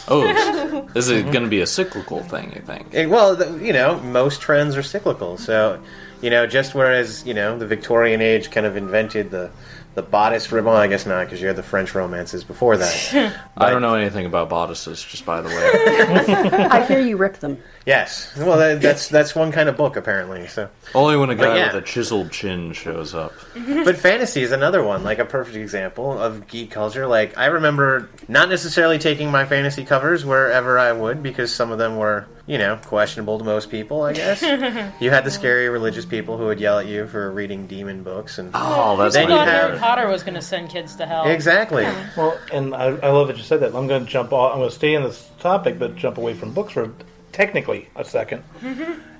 Oh, 0.07 0.89
is 0.95 1.09
it 1.09 1.24
going 1.31 1.44
to 1.44 1.50
be 1.50 1.62
a 1.62 1.68
cyclical 1.68 2.21
thing? 2.24 2.53
You 2.53 2.62
think? 2.62 2.94
Eh, 2.94 3.06
Well, 3.06 3.35
the, 3.35 3.57
you 3.63 3.74
know, 3.74 4.00
most 4.00 4.41
trends 4.41 4.75
are 4.77 4.83
cyclical. 4.83 5.38
So, 5.38 5.81
you 6.21 6.30
know, 6.30 6.47
just 6.47 6.74
whereas, 6.74 7.25
you 7.25 7.33
know, 7.33 7.57
the 7.57 7.68
Victorian 7.68 8.21
age 8.21 8.50
kind 8.51 8.65
of 8.65 8.77
invented 8.77 9.31
the 9.31 9.51
the 9.95 10.01
bodice 10.01 10.51
ribbon, 10.51 10.74
I 10.74 10.88
guess 10.88 11.06
not 11.06 11.25
because 11.25 11.39
you 11.39 11.45
had 11.45 11.56
the 11.56 11.62
French 11.62 11.94
romances 11.94 12.44
before 12.44 12.77
that. 12.77 13.36
I 13.57 13.69
don't 13.69 13.83
know 13.83 13.94
anything 13.94 14.25
about 14.25 14.50
bodices. 14.50 15.03
Just 15.03 15.24
by 15.24 15.39
the 15.41 15.50
way, 15.50 16.65
I 16.71 16.83
hear 16.86 17.00
you 17.00 17.15
rip 17.15 17.38
them. 17.38 17.62
Yes. 17.86 18.36
Well, 18.38 18.58
that, 18.58 18.82
that's 18.82 19.08
that's 19.08 19.36
one 19.36 19.52
kind 19.52 19.70
of 19.70 19.78
book 19.78 19.96
apparently. 19.96 20.48
So 20.48 20.70
only 20.96 21.18
when 21.18 21.30
a 21.30 21.36
guy 21.36 21.58
yeah. 21.58 21.74
with 21.74 21.84
a 21.84 21.86
chiseled 21.86 22.32
chin 22.32 22.74
shows 22.74 23.13
up. 23.13 23.34
but 23.56 23.98
fantasy 23.98 24.42
is 24.42 24.52
another 24.52 24.84
one, 24.84 25.04
like 25.04 25.20
a 25.20 25.25
perfect 25.25 25.56
example 25.58 26.18
of 26.18 26.48
geek 26.48 26.72
culture. 26.72 27.08
Like 27.08 27.38
I 27.38 27.48
remember 27.48 28.10
not 28.28 28.50
necessarily 28.50 28.98
taking 29.00 29.32
my 29.32 29.46
fantasy 29.46 29.86
covers 29.86 30.25
wherever 30.25 30.78
I 30.80 30.92
would 30.92 31.22
because 31.24 31.54
some 31.54 31.72
of 31.72 31.78
them 31.78 31.98
were, 31.98 32.28
you 32.48 32.58
know, 32.58 32.78
questionable 32.86 33.38
to 33.40 33.44
most 33.44 33.70
people. 33.70 34.04
I 34.04 34.13
guess 34.13 34.42
you 35.02 35.10
had 35.10 35.24
the 35.24 35.32
scary 35.32 35.70
religious 35.70 36.06
people 36.06 36.38
who 36.38 36.46
would 36.46 36.60
yell 36.60 36.80
at 36.80 36.86
you 36.88 37.08
for 37.08 37.32
reading 37.32 37.68
demon 37.68 38.04
books 38.04 38.38
and 38.40 38.52
Oh, 38.54 38.98
that's 38.98 39.13
Then 39.16 39.30
my 39.30 39.36
you 39.36 39.38
thought 39.40 39.48
have- 39.48 39.70
Harry. 39.70 39.80
Potter 39.80 40.08
was 40.08 40.24
going 40.24 40.36
to 40.36 40.42
send 40.42 40.70
kids 40.70 40.96
to 40.96 41.06
hell. 41.06 41.25
exactly. 41.28 41.84
Well, 42.18 42.38
and 42.52 42.74
I, 42.75 42.86
I 42.86 43.10
love 43.12 43.28
that 43.28 43.38
you 43.38 43.44
said 43.44 43.60
that. 43.62 43.75
I'm 43.75 43.88
going 43.88 44.06
to 44.06 44.12
jump 44.12 44.32
off. 44.34 44.54
I'm 44.54 44.60
going 44.60 44.70
to 44.70 44.75
stay 44.75 44.94
in 44.96 45.04
this 45.04 45.30
topic, 45.40 45.80
but 45.80 45.96
jump 45.96 46.18
away 46.18 46.34
from 46.34 46.54
books 46.54 46.74
for 46.74 46.92
technically 47.34 47.90
a 47.96 48.04
2nd 48.04 48.42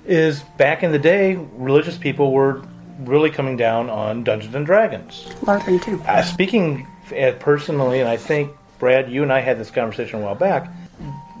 Is 0.06 0.42
back 0.58 0.82
in 0.82 0.92
the 0.92 0.98
day, 0.98 1.36
religious 1.54 1.98
people 1.98 2.32
were 2.32 2.62
really 3.00 3.30
coming 3.30 3.56
down 3.56 3.90
on 3.90 4.22
Dungeons 4.24 4.54
and 4.54 4.64
Dragons. 4.64 5.24
LARPing 5.42 5.82
too. 5.82 6.00
Uh, 6.06 6.22
speaking 6.22 6.86
uh, 7.18 7.32
personally, 7.40 8.00
and 8.00 8.08
I 8.08 8.16
think 8.16 8.52
Brad, 8.78 9.10
you 9.10 9.22
and 9.22 9.32
I 9.32 9.40
had 9.40 9.58
this 9.58 9.70
conversation 9.70 10.20
a 10.20 10.22
while 10.24 10.34
back. 10.34 10.68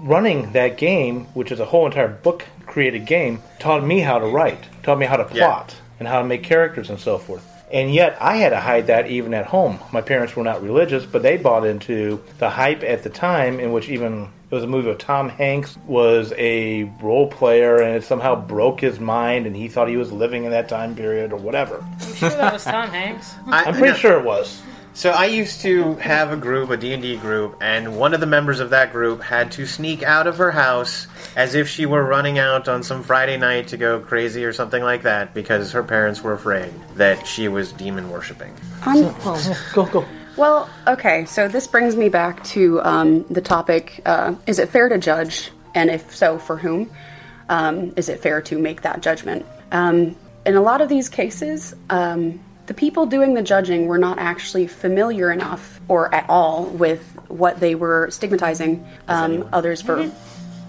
Running 0.00 0.52
that 0.52 0.76
game, 0.76 1.26
which 1.34 1.50
is 1.52 1.60
a 1.60 1.64
whole 1.64 1.86
entire 1.86 2.08
book 2.08 2.44
created 2.66 3.06
game, 3.06 3.42
taught 3.58 3.84
me 3.84 4.00
how 4.00 4.18
to 4.18 4.26
write, 4.26 4.64
taught 4.82 4.98
me 4.98 5.06
how 5.06 5.16
to 5.16 5.26
Yeah. 5.34 5.46
plot, 5.46 5.74
and 5.98 6.08
how 6.08 6.20
to 6.20 6.26
make 6.26 6.42
characters 6.42 6.90
and 6.90 6.98
so 6.98 7.18
forth. 7.18 7.46
And 7.74 7.92
yet, 7.92 8.16
I 8.20 8.36
had 8.36 8.50
to 8.50 8.60
hide 8.60 8.86
that 8.86 9.08
even 9.08 9.34
at 9.34 9.46
home. 9.46 9.80
My 9.92 10.00
parents 10.00 10.36
were 10.36 10.44
not 10.44 10.62
religious, 10.62 11.04
but 11.04 11.22
they 11.22 11.36
bought 11.36 11.66
into 11.66 12.22
the 12.38 12.48
hype 12.48 12.84
at 12.84 13.02
the 13.02 13.10
time, 13.10 13.58
in 13.58 13.72
which 13.72 13.88
even 13.88 14.28
it 14.48 14.54
was 14.54 14.62
a 14.62 14.68
movie 14.68 14.90
of 14.90 14.98
Tom 14.98 15.28
Hanks 15.28 15.76
was 15.88 16.32
a 16.38 16.84
role 17.02 17.28
player, 17.28 17.82
and 17.82 17.96
it 17.96 18.04
somehow 18.04 18.36
broke 18.36 18.80
his 18.80 19.00
mind, 19.00 19.46
and 19.46 19.56
he 19.56 19.66
thought 19.66 19.88
he 19.88 19.96
was 19.96 20.12
living 20.12 20.44
in 20.44 20.52
that 20.52 20.68
time 20.68 20.94
period 20.94 21.32
or 21.32 21.36
whatever. 21.36 21.84
I'm 22.00 22.14
sure 22.14 22.28
that 22.30 22.52
was 22.52 22.62
Tom 22.62 22.90
Hanks. 22.90 23.34
I, 23.48 23.64
I'm 23.64 23.74
pretty 23.74 23.98
sure 23.98 24.20
it 24.20 24.24
was. 24.24 24.62
So 24.96 25.10
I 25.10 25.26
used 25.26 25.60
to 25.62 25.94
have 25.96 26.30
a 26.30 26.36
group, 26.36 26.70
a 26.70 26.76
D&D 26.76 27.16
group, 27.16 27.58
and 27.60 27.96
one 27.96 28.14
of 28.14 28.20
the 28.20 28.26
members 28.26 28.60
of 28.60 28.70
that 28.70 28.92
group 28.92 29.22
had 29.22 29.50
to 29.52 29.66
sneak 29.66 30.04
out 30.04 30.28
of 30.28 30.38
her 30.38 30.52
house 30.52 31.08
as 31.34 31.56
if 31.56 31.68
she 31.68 31.84
were 31.84 32.04
running 32.04 32.38
out 32.38 32.68
on 32.68 32.84
some 32.84 33.02
Friday 33.02 33.36
night 33.36 33.66
to 33.68 33.76
go 33.76 33.98
crazy 33.98 34.44
or 34.44 34.52
something 34.52 34.84
like 34.84 35.02
that 35.02 35.34
because 35.34 35.72
her 35.72 35.82
parents 35.82 36.22
were 36.22 36.32
afraid 36.32 36.72
that 36.94 37.26
she 37.26 37.48
was 37.48 37.72
demon 37.72 38.08
worshipping. 38.08 38.54
I'm, 38.82 39.02
Go, 39.74 39.84
go. 39.86 40.06
Well, 40.36 40.70
okay, 40.86 41.24
so 41.24 41.48
this 41.48 41.66
brings 41.66 41.96
me 41.96 42.08
back 42.08 42.44
to 42.44 42.80
um, 42.82 43.24
the 43.24 43.40
topic 43.40 44.00
uh, 44.06 44.36
is 44.46 44.60
it 44.60 44.68
fair 44.68 44.88
to 44.88 44.98
judge? 44.98 45.50
And 45.74 45.90
if 45.90 46.14
so, 46.14 46.38
for 46.38 46.56
whom? 46.56 46.88
Um, 47.48 47.92
is 47.96 48.08
it 48.08 48.20
fair 48.20 48.40
to 48.42 48.58
make 48.58 48.82
that 48.82 49.00
judgment? 49.00 49.44
Um, 49.72 50.14
in 50.46 50.54
a 50.54 50.62
lot 50.62 50.80
of 50.80 50.88
these 50.88 51.08
cases, 51.08 51.74
um, 51.90 52.40
the 52.66 52.74
people 52.74 53.06
doing 53.06 53.34
the 53.34 53.42
judging 53.42 53.86
were 53.86 53.98
not 53.98 54.18
actually 54.18 54.66
familiar 54.66 55.30
enough 55.30 55.80
or 55.88 56.12
at 56.14 56.28
all 56.28 56.64
with 56.66 57.02
what 57.28 57.60
they 57.60 57.74
were 57.74 58.10
stigmatizing 58.10 58.86
um, 59.08 59.48
others 59.52 59.82
for, 59.82 60.10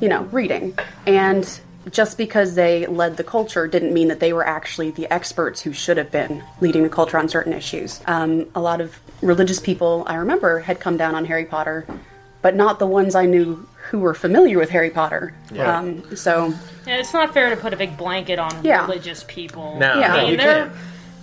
you 0.01 0.09
know, 0.09 0.23
reading. 0.31 0.77
And 1.05 1.47
just 1.91 2.17
because 2.17 2.55
they 2.55 2.85
led 2.87 3.15
the 3.17 3.23
culture 3.23 3.67
didn't 3.67 3.93
mean 3.93 4.07
that 4.09 4.19
they 4.19 4.33
were 4.33 4.45
actually 4.45 4.91
the 4.91 5.11
experts 5.13 5.61
who 5.61 5.71
should 5.71 5.97
have 5.97 6.11
been 6.11 6.43
leading 6.59 6.83
the 6.83 6.89
culture 6.89 7.17
on 7.17 7.29
certain 7.29 7.53
issues. 7.53 8.01
Um, 8.07 8.47
a 8.55 8.59
lot 8.59 8.81
of 8.81 8.99
religious 9.21 9.59
people, 9.59 10.03
I 10.07 10.15
remember, 10.15 10.59
had 10.59 10.79
come 10.79 10.97
down 10.97 11.15
on 11.15 11.25
Harry 11.25 11.45
Potter, 11.45 11.85
but 12.41 12.55
not 12.55 12.79
the 12.79 12.87
ones 12.87 13.15
I 13.15 13.25
knew 13.25 13.67
who 13.91 13.99
were 13.99 14.15
familiar 14.15 14.57
with 14.57 14.71
Harry 14.71 14.89
Potter. 14.89 15.33
Yeah. 15.53 15.77
Um, 15.77 16.15
so, 16.15 16.53
Yeah, 16.87 16.97
it's 16.97 17.13
not 17.13 17.33
fair 17.33 17.51
to 17.51 17.55
put 17.55 17.71
a 17.73 17.77
big 17.77 17.95
blanket 17.97 18.39
on 18.39 18.51
Yeah. 18.63 18.81
religious 18.81 19.23
people. 19.27 19.77
No, 19.79 19.99
Yeah. 19.99 20.13
I 20.13 20.17
no, 20.17 20.21
mean, 20.23 20.31
you 20.31 20.37
they're- 20.37 20.63
can't. 20.65 20.71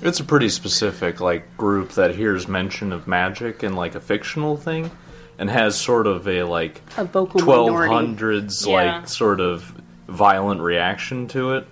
It's 0.02 0.20
a 0.20 0.24
pretty 0.24 0.48
specific 0.48 1.20
like 1.20 1.56
group 1.56 1.92
that 1.92 2.14
hears 2.14 2.48
mention 2.48 2.92
of 2.92 3.06
magic 3.06 3.62
in 3.62 3.74
like 3.76 3.94
a 3.94 4.00
fictional 4.00 4.56
thing, 4.56 4.90
and 5.38 5.48
has 5.48 5.80
sort 5.80 6.06
of 6.06 6.26
a 6.28 6.42
like 6.42 6.82
A 6.96 7.04
vocal 7.04 7.40
twelve 7.40 7.68
minority. 7.68 7.94
hundreds 7.94 8.66
Yeah. 8.66 8.96
like 8.98 9.08
sort 9.08 9.40
of 9.40 9.72
violent 10.08 10.60
reaction 10.60 11.28
to 11.28 11.52
it, 11.54 11.66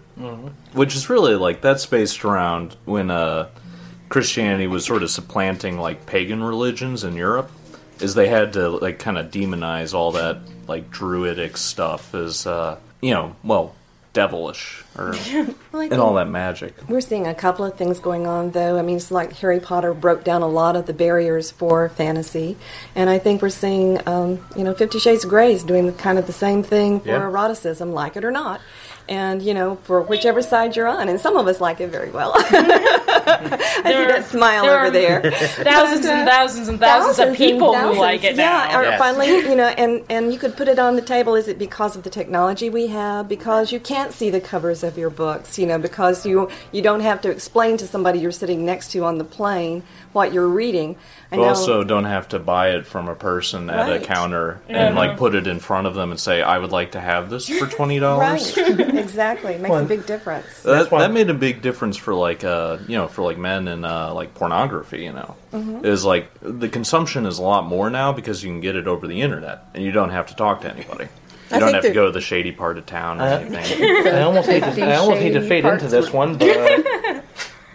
which 0.73 0.95
is 0.95 1.11
really 1.11 1.35
like 1.35 1.61
that's 1.61 1.87
based 1.87 2.25
around 2.25 2.77
when 2.85 3.11
uh, 3.11 3.49
Christianity 4.09 4.67
was 4.67 4.85
sort 4.85 5.03
of 5.03 5.11
supplanting 5.11 5.79
like 5.79 6.07
pagan 6.07 6.43
religions 6.43 7.05
in 7.05 7.15
Europe, 7.17 7.51
is 8.01 8.15
they 8.15 8.29
had 8.29 8.53
to 8.55 8.69
like 8.71 8.99
kind 8.99 9.19
of 9.19 9.31
demonize 9.31 9.93
all 9.93 10.13
that 10.13 10.39
like 10.69 10.91
druidic 10.91 11.57
stuff 11.57 12.15
as 12.15 12.47
uh, 12.47 12.77
you 13.03 13.13
know 13.13 13.35
well 13.43 13.75
devilish 14.13 14.85
or 14.99 15.15
Well, 15.73 15.83
and 15.83 15.95
all 16.01 16.15
that 16.15 16.29
magic. 16.29 16.75
We're 16.89 17.01
seeing 17.01 17.27
a 17.27 17.35
couple 17.35 17.65
of 17.65 17.77
things 17.77 18.01
going 18.01 18.27
on, 18.27 18.51
though. 18.51 18.79
I 18.79 18.83
mean, 18.83 18.97
it's 18.97 19.11
like 19.13 19.33
Harry 19.35 19.61
Potter 19.61 19.95
broke 19.95 20.25
down 20.25 20.43
a 20.43 20.49
lot 20.49 20.75
of 20.77 20.87
the 20.87 20.93
barriers 20.93 21.51
for 21.53 21.89
fantasy, 21.91 22.57
and 22.97 23.09
I 23.09 23.19
think 23.19 23.41
we're 23.41 23.51
seeing, 23.51 24.07
um, 24.09 24.45
you 24.57 24.65
know, 24.65 24.75
Fifty 24.75 24.99
Shades 24.99 25.25
of 25.25 25.31
Grey 25.31 25.53
is 25.53 25.63
doing 25.63 25.87
the, 25.87 25.93
kind 25.93 26.19
of 26.19 26.27
the 26.27 26.33
same 26.33 26.63
thing 26.63 27.01
for 27.01 27.09
Yeah. 27.09 27.23
eroticism, 27.23 27.93
like 27.93 28.17
it 28.17 28.25
or 28.25 28.33
not, 28.33 28.61
and 29.09 29.41
you 29.43 29.55
know, 29.55 29.77
for 29.85 30.01
whichever 30.03 30.43
side 30.43 30.75
you're 30.75 30.89
on, 30.89 31.09
and 31.09 31.21
some 31.21 31.37
of 31.37 31.47
us 31.47 31.61
like 31.61 31.81
it 31.81 31.89
very 31.91 32.11
well. 32.11 32.35
I 33.85 33.93
see 33.93 34.07
that 34.07 34.25
smile 34.27 34.63
there 34.65 34.77
over 34.77 34.87
are 34.87 34.91
there. 34.91 35.31
thousands 35.33 36.07
and 36.07 36.29
thousands 36.29 36.69
and 36.69 36.79
thousands, 36.79 37.19
of 37.19 37.37
people 37.37 37.73
thousands. 37.73 37.95
who 37.97 38.01
like 38.01 38.25
it 38.25 38.37
yeah, 38.37 38.69
now. 38.71 38.81
or 38.81 38.83
Yes. 38.85 38.99
finally, 38.99 39.29
you 39.29 39.55
know, 39.57 39.69
and 39.69 40.05
and 40.09 40.33
you 40.33 40.39
could 40.39 40.57
put 40.57 40.69
it 40.69 40.79
on 40.79 40.97
the 40.97 41.03
table. 41.03 41.35
Is 41.35 41.49
it 41.49 41.59
because 41.59 41.97
of 41.97 42.03
the 42.03 42.11
technology 42.11 42.71
we 42.71 42.89
have? 42.89 43.29
Because 43.29 43.73
you 43.73 43.81
can't 43.81 44.13
see 44.13 44.31
the 44.31 44.41
covers 44.41 44.83
of 44.83 44.99
your 44.99 45.11
books, 45.11 45.59
you 45.59 45.67
know, 45.67 45.79
because 45.79 46.27
you 46.27 46.49
you 46.73 46.83
don't 46.83 47.01
have 47.01 47.21
to 47.23 47.31
explain 47.31 47.77
to 47.79 47.87
somebody 47.87 48.19
you're 48.19 48.33
sitting 48.33 48.65
next 48.65 48.91
to 48.93 49.05
on 49.05 49.19
the 49.19 49.25
plane 49.25 49.83
what 50.13 50.33
you're 50.33 50.49
reading. 50.49 50.97
I 51.31 51.37
You 51.37 51.43
know. 51.43 51.49
also 51.49 51.85
don't 51.85 52.05
have 52.05 52.29
to 52.31 52.39
buy 52.39 52.71
it 52.71 52.87
from 52.87 53.09
a 53.09 53.15
person 53.15 53.71
at 53.71 53.93
a 53.93 54.01
counter 54.05 54.61
and 54.69 54.97
like 54.97 55.17
put 55.17 55.35
it 55.35 55.47
in 55.47 55.61
front 55.61 55.87
of 55.87 55.95
them 55.95 56.11
and 56.11 56.19
say, 56.19 56.43
"I 56.43 56.59
would 56.59 56.73
like 56.73 56.93
to 56.93 57.01
have 57.01 57.31
this 57.31 57.49
for 57.49 57.67
twenty 57.77 57.99
dollars." 58.01 58.57
Right, 58.57 58.81
exactly. 58.97 59.55
It 59.55 59.61
makes 59.61 59.71
Well, 59.71 59.85
a 59.85 59.89
big 59.89 60.07
difference. 60.07 60.63
That, 60.63 60.91
that 60.91 61.13
made 61.13 61.31
a 61.31 61.35
big 61.35 61.63
difference 61.63 61.97
for 61.97 62.15
like 62.15 62.43
uh 62.45 62.79
you 62.89 62.97
know 62.97 63.07
for 63.09 63.23
like 63.23 63.39
men 63.39 63.69
and 63.69 63.85
uh, 63.87 64.13
like 64.15 64.35
pornography 64.35 65.03
you 65.05 65.13
know 65.13 65.37
Mm-hmm. 65.53 65.85
is 65.85 66.05
like 66.05 66.29
the 66.41 66.69
consumption 66.69 67.27
is 67.27 67.39
a 67.39 67.43
lot 67.43 67.67
more 67.67 67.91
now 67.91 68.13
because 68.13 68.45
you 68.45 68.51
can 68.51 68.61
get 68.61 68.77
it 68.77 68.87
over 68.87 69.09
the 69.09 69.21
internet 69.21 69.65
and 69.75 69.83
you 69.83 69.91
don't 69.91 70.11
have 70.11 70.29
to 70.29 70.37
talk 70.37 70.61
to 70.61 70.73
anybody 70.73 71.09
you 71.51 71.57
I 71.57 71.59
don't 71.59 71.75
have 71.75 71.83
to 71.83 71.91
go 71.93 72.07
to 72.07 72.13
the 72.13 72.21
shady 72.21 72.53
part 72.53 72.79
of 72.79 72.87
town 72.87 73.21
or 73.21 73.25
Uh, 73.25 73.39
anything 73.41 74.07
I 74.07 74.23
almost 74.23 74.49
hate 74.49 74.63
to, 74.63 74.81
I 74.85 74.95
almost 74.95 75.21
hate 75.21 75.33
to 75.33 75.41
Shady 75.41 75.49
fade 75.49 75.65
into 75.65 75.89
this 75.89 76.13
one, 76.13 76.37
but 76.39 76.49
uh, 76.57 77.21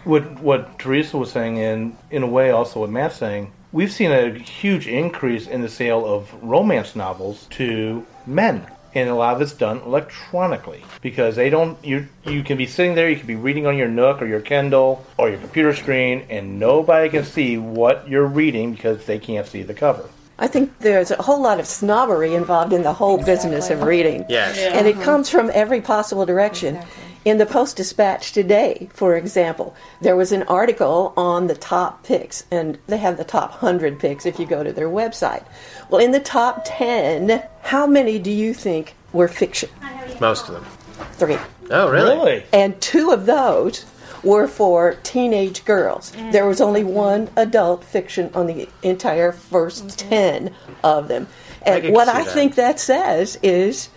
what 0.06 0.40
what 0.40 0.78
Teresa 0.78 1.18
was 1.18 1.32
saying, 1.32 1.58
and 1.58 1.96
in 2.10 2.22
a 2.22 2.26
way 2.26 2.50
also 2.50 2.80
what 2.80 2.90
Matt's 2.90 3.16
saying, 3.16 3.52
we've 3.72 3.92
seen 3.92 4.12
a 4.12 4.30
huge 4.38 4.86
increase 4.86 5.46
in 5.46 5.62
the 5.62 5.68
sale 5.68 6.06
of 6.06 6.32
romance 6.42 6.94
novels 6.94 7.46
to 7.50 8.06
men, 8.26 8.66
and 8.94 9.08
a 9.08 9.14
lot 9.14 9.34
of 9.34 9.42
it's 9.42 9.52
done 9.52 9.78
electronically 9.78 10.84
because 11.02 11.36
they 11.36 11.50
don't. 11.50 11.82
You 11.84 12.06
you 12.24 12.42
can 12.44 12.56
be 12.56 12.66
sitting 12.66 12.94
there, 12.94 13.10
you 13.10 13.16
can 13.16 13.26
be 13.26 13.34
reading 13.34 13.66
on 13.66 13.76
your 13.76 13.88
Nook 13.88 14.22
or 14.22 14.26
your 14.26 14.40
Kindle 14.40 15.04
or 15.18 15.28
your 15.28 15.38
computer 15.38 15.74
screen, 15.74 16.24
and 16.30 16.60
nobody 16.60 17.08
can 17.08 17.24
see 17.24 17.58
what 17.58 18.08
you're 18.08 18.26
reading 18.26 18.72
because 18.72 19.04
they 19.06 19.18
can't 19.18 19.46
see 19.46 19.62
the 19.62 19.74
cover. 19.74 20.08
I 20.38 20.46
think 20.46 20.78
there's 20.80 21.10
a 21.10 21.22
whole 21.22 21.40
lot 21.40 21.58
of 21.60 21.66
snobbery 21.66 22.34
involved 22.34 22.72
in 22.74 22.82
the 22.82 22.92
whole 22.92 23.22
business 23.22 23.70
of 23.70 23.82
reading. 23.82 24.26
Yes. 24.28 24.58
And 24.58 24.86
it 24.86 25.00
comes 25.00 25.30
from 25.30 25.50
every 25.54 25.80
possible 25.80 26.26
direction. 26.26 26.78
In 27.26 27.38
the 27.38 27.44
Post 27.44 27.78
Dispatch 27.78 28.30
today, 28.30 28.88
for 28.92 29.16
example, 29.16 29.74
there 30.00 30.14
was 30.14 30.30
an 30.30 30.44
article 30.44 31.12
on 31.16 31.48
the 31.48 31.56
top 31.56 32.04
picks, 32.04 32.44
and 32.52 32.78
they 32.86 32.98
have 32.98 33.16
the 33.16 33.24
top 33.24 33.50
100 33.50 33.98
picks 33.98 34.26
if 34.26 34.38
you 34.38 34.46
go 34.46 34.62
to 34.62 34.72
their 34.72 34.88
website. 34.88 35.44
Well, 35.90 36.00
in 36.00 36.12
the 36.12 36.20
top 36.20 36.62
10, 36.64 37.42
how 37.62 37.84
many 37.84 38.20
do 38.20 38.30
you 38.30 38.54
think 38.54 38.94
were 39.12 39.26
fiction? 39.26 39.68
Most 40.20 40.48
of 40.48 40.54
them. 40.54 40.64
Three. 41.14 41.36
Oh, 41.68 41.90
really? 41.90 42.44
And 42.52 42.80
two 42.80 43.10
of 43.10 43.26
those 43.26 43.84
were 44.22 44.46
for 44.46 44.94
teenage 45.02 45.64
girls. 45.64 46.12
Mm. 46.12 46.30
There 46.30 46.46
was 46.46 46.60
only 46.60 46.84
one 46.84 47.28
adult 47.34 47.82
fiction 47.82 48.30
on 48.34 48.46
the 48.46 48.68
entire 48.84 49.32
1st 49.32 49.82
mm-hmm. 49.82 50.08
10 50.10 50.54
of 50.84 51.08
them. 51.08 51.26
I 51.66 51.70
And 51.70 51.82
can 51.86 51.92
what 51.92 52.08
I 52.08 52.22
that. 52.22 52.32
think 52.32 52.54
that 52.54 52.78
says 52.78 53.36
is, 53.42 53.88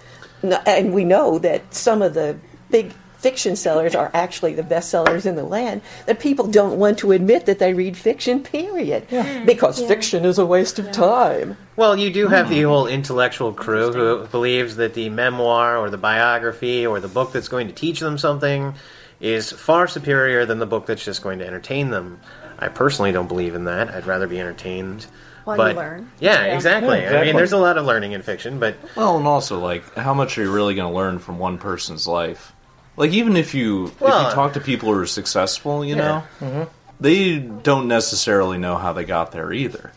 and 0.41 0.91
we 0.95 1.05
know 1.05 1.38
that 1.38 1.75
some 1.75 2.01
of 2.01 2.15
the 2.15 2.36
big 2.71 2.91
fiction 3.19 3.55
sellers 3.55 3.95
are 3.95 4.09
actually 4.13 4.53
the 4.53 4.63
best 4.63 4.89
sellers 4.89 5.25
in 5.25 5.35
the 5.35 5.43
land, 5.43 5.81
that 6.05 6.19
people 6.19 6.47
don't 6.47 6.79
want 6.79 6.97
to 6.99 7.11
admit 7.11 7.45
that 7.45 7.59
they 7.59 7.73
read 7.73 7.97
fiction, 7.97 8.41
period. 8.41 9.05
Because 9.45 9.85
fiction 9.85 10.25
is 10.25 10.39
a 10.39 10.45
waste 10.45 10.79
of 10.79 10.91
time. 10.91 11.57
Well, 11.75 11.97
you 11.97 12.11
do 12.11 12.27
have 12.27 12.49
the 12.49 12.61
mm. 12.61 12.67
whole 12.67 12.88
intellectual 12.88 13.53
crew 13.53 13.91
who 13.91 14.27
believes 14.27 14.77
that 14.77 14.93
the 14.93 15.09
memoir 15.09 15.77
or 15.77 15.89
the 15.89 15.97
biography 15.97 16.88
or 16.88 16.99
the 16.99 17.07
book 17.07 17.33
that's 17.33 17.49
going 17.49 17.67
to 17.67 17.73
teach 17.73 17.99
them 17.99 18.17
something 18.17 18.73
is 19.19 19.51
far 19.51 19.88
superior 19.88 20.45
than 20.45 20.59
the 20.59 20.65
book 20.65 20.85
that's 20.85 21.03
just 21.03 21.21
going 21.21 21.39
to 21.39 21.47
entertain 21.47 21.89
them. 21.89 22.21
I 22.57 22.69
personally 22.69 23.11
don't 23.11 23.27
believe 23.27 23.53
in 23.53 23.65
that. 23.65 23.89
I'd 23.89 24.05
rather 24.05 24.27
be 24.27 24.39
entertained. 24.39 25.07
While 25.43 25.57
you 25.57 25.63
but, 25.63 25.75
learn. 25.75 26.11
Yeah, 26.19 26.43
exactly. 26.55 27.01
Yeah, 27.01 27.19
I 27.19 27.25
mean, 27.25 27.35
there's 27.35 27.53
a 27.53 27.57
lot 27.57 27.77
of 27.77 27.85
learning 27.85 28.13
in 28.13 28.21
fiction, 28.21 28.59
but 28.59 28.75
well 28.95 29.17
and 29.17 29.25
also 29.27 29.59
like 29.59 29.95
how 29.95 30.13
much 30.13 30.38
are 30.38 30.43
you 30.43 30.51
really 30.51 30.75
going 30.75 30.89
to 30.89 30.95
learn 30.95 31.19
from 31.19 31.39
one 31.39 31.57
person's 31.57 32.07
life 32.07 32.53
like 32.99 33.11
even 33.11 33.35
if 33.35 33.55
you 33.55 33.85
if 33.87 34.01
you 34.01 34.07
talk 34.07 34.53
to 34.53 34.59
people 34.59 34.93
who 34.93 34.99
are 34.99 35.07
successful 35.07 35.83
you 35.83 35.95
Yeah. 35.95 36.01
know 36.07 36.23
mm-hmm. 36.39 36.63
they 36.99 37.39
don't 37.39 37.87
necessarily 37.87 38.59
know 38.59 38.75
how 38.75 38.93
they 38.93 39.05
got 39.05 39.31
there 39.31 39.51
either 39.51 39.91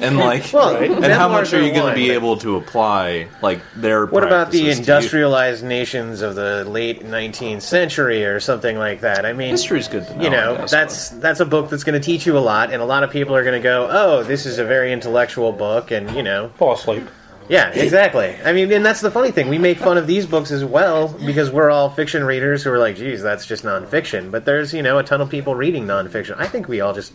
and 0.00 0.16
like 0.28 0.52
Well, 0.52 0.76
and 0.76 1.04
how 1.04 1.28
much 1.28 1.52
are 1.52 1.58
are 1.58 1.62
you 1.62 1.72
going 1.72 1.88
to 1.88 1.94
be 1.94 2.10
able 2.10 2.36
to 2.38 2.56
apply 2.56 3.28
like 3.42 3.60
their 3.76 4.06
What 4.06 4.24
about 4.24 4.50
the 4.50 4.62
practices 4.62 4.78
you? 4.78 4.82
industrialized 4.94 5.64
nations 5.64 6.22
of 6.22 6.34
the 6.34 6.64
late 6.64 7.04
19th 7.04 7.62
century 7.62 8.24
or 8.24 8.40
something 8.40 8.78
like 8.78 9.00
that? 9.00 9.26
I 9.26 9.32
mean, 9.32 9.50
history's 9.50 9.88
good 9.88 10.06
to 10.06 10.16
know 10.16 10.22
you 10.22 10.30
know, 10.30 10.56
guess, 10.56 10.70
that's 10.70 11.08
that's 11.10 11.40
a 11.40 11.44
book 11.44 11.70
that's 11.70 11.84
going 11.84 12.00
to 12.00 12.04
teach 12.04 12.26
you 12.26 12.38
a 12.38 12.40
lot, 12.40 12.72
and 12.72 12.80
a 12.82 12.86
lot 12.86 13.02
of 13.02 13.10
people 13.10 13.36
are 13.36 13.44
going 13.44 13.60
to 13.60 13.62
go, 13.62 13.88
"Oh, 13.90 14.22
this 14.22 14.46
is 14.46 14.58
a 14.58 14.64
very 14.64 14.92
intellectual 14.92 15.52
book," 15.52 15.90
and 15.90 16.10
you 16.16 16.22
know, 16.22 16.48
Fall 16.56 16.72
asleep. 16.72 17.04
Yeah, 17.48 17.68
exactly. 17.70 18.36
I 18.44 18.52
mean, 18.52 18.70
and 18.72 18.84
that's 18.84 19.00
the 19.00 19.10
funny 19.10 19.30
thing. 19.30 19.48
We 19.48 19.58
make 19.58 19.78
fun 19.78 19.98
of 19.98 20.06
these 20.06 20.26
books 20.26 20.50
as 20.50 20.64
well 20.64 21.08
because 21.24 21.50
we're 21.50 21.70
all 21.70 21.90
fiction 21.90 22.24
readers 22.24 22.62
who 22.62 22.70
are 22.70 22.78
like, 22.78 22.96
"Geez, 22.96 23.22
that's 23.22 23.46
just 23.46 23.64
nonfiction." 23.64 24.30
But 24.30 24.44
there's 24.44 24.72
you 24.72 24.82
know 24.82 24.98
a 24.98 25.02
ton 25.02 25.20
of 25.20 25.30
people 25.30 25.54
reading 25.54 25.86
nonfiction. 25.86 26.36
I 26.38 26.46
think 26.46 26.68
we 26.68 26.80
all 26.80 26.92
just. 26.94 27.12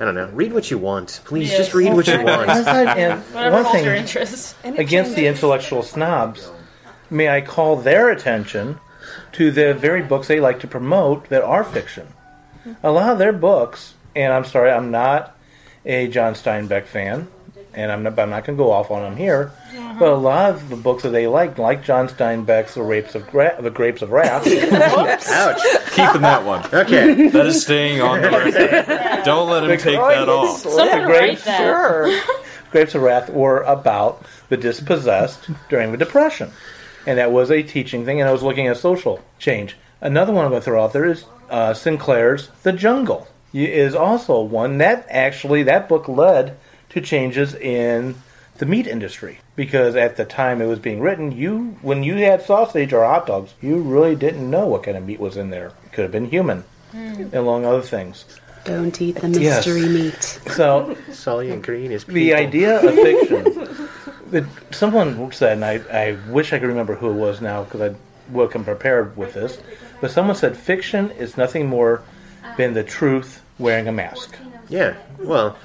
I 0.00 0.04
don't 0.04 0.14
know. 0.14 0.28
Read 0.32 0.52
what 0.52 0.70
you 0.70 0.78
want. 0.78 1.20
Please, 1.24 1.48
Yes. 1.48 1.58
just 1.58 1.74
read 1.74 1.92
what 1.92 2.06
you 2.06 2.22
want. 2.22 2.48
and 2.48 3.20
Whatever 3.32 3.52
one 3.56 3.64
holds 3.64 3.76
thing 3.76 3.84
your 3.84 3.94
interest. 3.96 4.54
against 4.64 5.16
the 5.16 5.26
intellectual 5.26 5.82
snobs, 5.82 6.50
may 7.10 7.28
I 7.28 7.40
call 7.40 7.74
their 7.76 8.08
attention 8.10 8.78
to 9.32 9.50
the 9.50 9.74
very 9.74 10.02
books 10.02 10.28
they 10.28 10.38
like 10.38 10.60
to 10.60 10.68
promote 10.68 11.28
that 11.30 11.42
are 11.42 11.64
fiction. 11.64 12.06
A 12.84 12.92
lot 12.92 13.10
of 13.10 13.18
their 13.18 13.32
books, 13.32 13.94
and 14.14 14.32
I'm 14.32 14.44
sorry, 14.44 14.70
I'm 14.70 14.90
not 14.92 15.36
a 15.84 16.06
John 16.06 16.34
Steinbeck 16.34 16.84
fan, 16.84 17.26
and 17.78 17.92
I'm 17.92 18.02
not, 18.02 18.18
I'm 18.18 18.30
not 18.30 18.44
going 18.44 18.56
to 18.58 18.62
go 18.62 18.72
off 18.72 18.90
on 18.90 19.02
them 19.02 19.16
here, 19.16 19.52
but 19.98 20.08
a 20.08 20.16
lot 20.16 20.50
of 20.50 20.68
the 20.68 20.76
books 20.76 21.04
that 21.04 21.10
they 21.10 21.26
like, 21.28 21.58
like 21.58 21.84
John 21.84 22.08
Steinbeck's 22.08 22.74
The 22.74 22.82
Rapes 22.82 23.14
of 23.14 23.26
Gra- 23.30 23.56
The 23.60 23.70
Grapes 23.70 24.02
of 24.02 24.10
Wrath, 24.10 24.46
Ouch. 24.46 25.62
keeping 25.92 26.22
that 26.22 26.44
one 26.44 26.64
Okay. 26.74 27.28
that 27.30 27.46
is 27.46 27.62
staying 27.62 28.00
on 28.00 28.20
the 28.22 28.30
record 28.30 29.24
don't 29.24 29.48
let 29.48 29.62
him 29.64 29.70
take 29.78 29.96
that 29.96 30.28
off 30.28 30.58
Someone 30.60 31.04
great, 31.04 31.20
write 31.20 31.38
that. 31.44 31.58
Sure. 31.58 32.20
Grapes 32.70 32.94
of 32.94 33.02
Wrath 33.02 33.30
were 33.30 33.62
about 33.62 34.24
the 34.48 34.56
dispossessed 34.56 35.48
during 35.68 35.92
the 35.92 35.98
Depression. 35.98 36.50
And 37.06 37.18
that 37.18 37.32
was 37.32 37.50
a 37.50 37.62
teaching 37.62 38.04
thing, 38.04 38.20
and 38.20 38.28
I 38.28 38.32
was 38.32 38.42
looking 38.42 38.66
at 38.66 38.76
social 38.76 39.22
change. 39.38 39.76
Another 40.00 40.32
one 40.32 40.44
I'm 40.44 40.50
going 40.50 40.60
to 40.60 40.64
throw 40.64 40.82
out 40.84 40.92
there 40.92 41.06
is 41.06 41.24
uh, 41.48 41.72
Sinclair's 41.72 42.48
The 42.64 42.72
Jungle. 42.72 43.26
is 43.54 43.94
also 43.94 44.40
one 44.42 44.78
that 44.78 45.06
actually 45.08 45.62
that 45.62 45.88
book 45.88 46.06
led 46.08 46.56
to 46.90 47.00
changes 47.00 47.54
in 47.54 48.14
the 48.58 48.66
meat 48.66 48.86
industry 48.86 49.38
because 49.56 49.94
at 49.96 50.16
the 50.16 50.24
time 50.24 50.60
it 50.60 50.66
was 50.66 50.78
being 50.78 51.00
written, 51.00 51.32
you 51.32 51.76
when 51.82 52.02
you 52.02 52.16
had 52.16 52.42
sausage 52.42 52.92
or 52.92 53.04
hot 53.04 53.26
dogs, 53.26 53.54
you 53.60 53.78
really 53.78 54.16
didn't 54.16 54.50
know 54.50 54.66
what 54.66 54.82
kind 54.82 54.96
of 54.96 55.04
meat 55.04 55.20
was 55.20 55.36
in 55.36 55.50
there. 55.50 55.68
It 55.86 55.92
could 55.92 56.02
have 56.02 56.12
been 56.12 56.28
human, 56.28 56.64
hmm. 56.92 57.28
along 57.32 57.64
other 57.64 57.82
things. 57.82 58.24
Don't 58.64 59.00
eat 59.00 59.16
the 59.16 59.28
Yes. 59.28 59.66
mystery 59.66 59.88
meat. 59.88 60.22
So 60.52 60.96
Sully 61.12 61.50
and 61.50 61.62
Green 61.62 61.92
is 61.92 62.04
the 62.04 62.34
idea 62.34 62.80
of 62.86 62.94
fiction 62.94 63.44
that 64.30 64.44
someone 64.72 65.32
said, 65.32 65.52
and 65.54 65.64
I, 65.64 65.80
I 65.90 66.18
wish 66.28 66.52
I 66.52 66.58
could 66.58 66.68
remember 66.68 66.94
who 66.94 67.10
it 67.10 67.14
was 67.14 67.40
now 67.40 67.64
because 67.64 67.80
I 67.80 67.94
wasn't 68.30 68.66
prepared 68.66 69.16
with 69.16 69.34
this, 69.34 69.58
but 70.00 70.10
someone 70.10 70.36
said 70.36 70.56
fiction 70.56 71.10
is 71.12 71.36
nothing 71.36 71.66
more 71.66 72.02
than 72.56 72.74
the 72.74 72.84
truth 72.84 73.42
wearing 73.58 73.88
a 73.88 73.92
mask. 73.92 74.36
Yeah. 74.68 74.96
Well, 75.18 75.56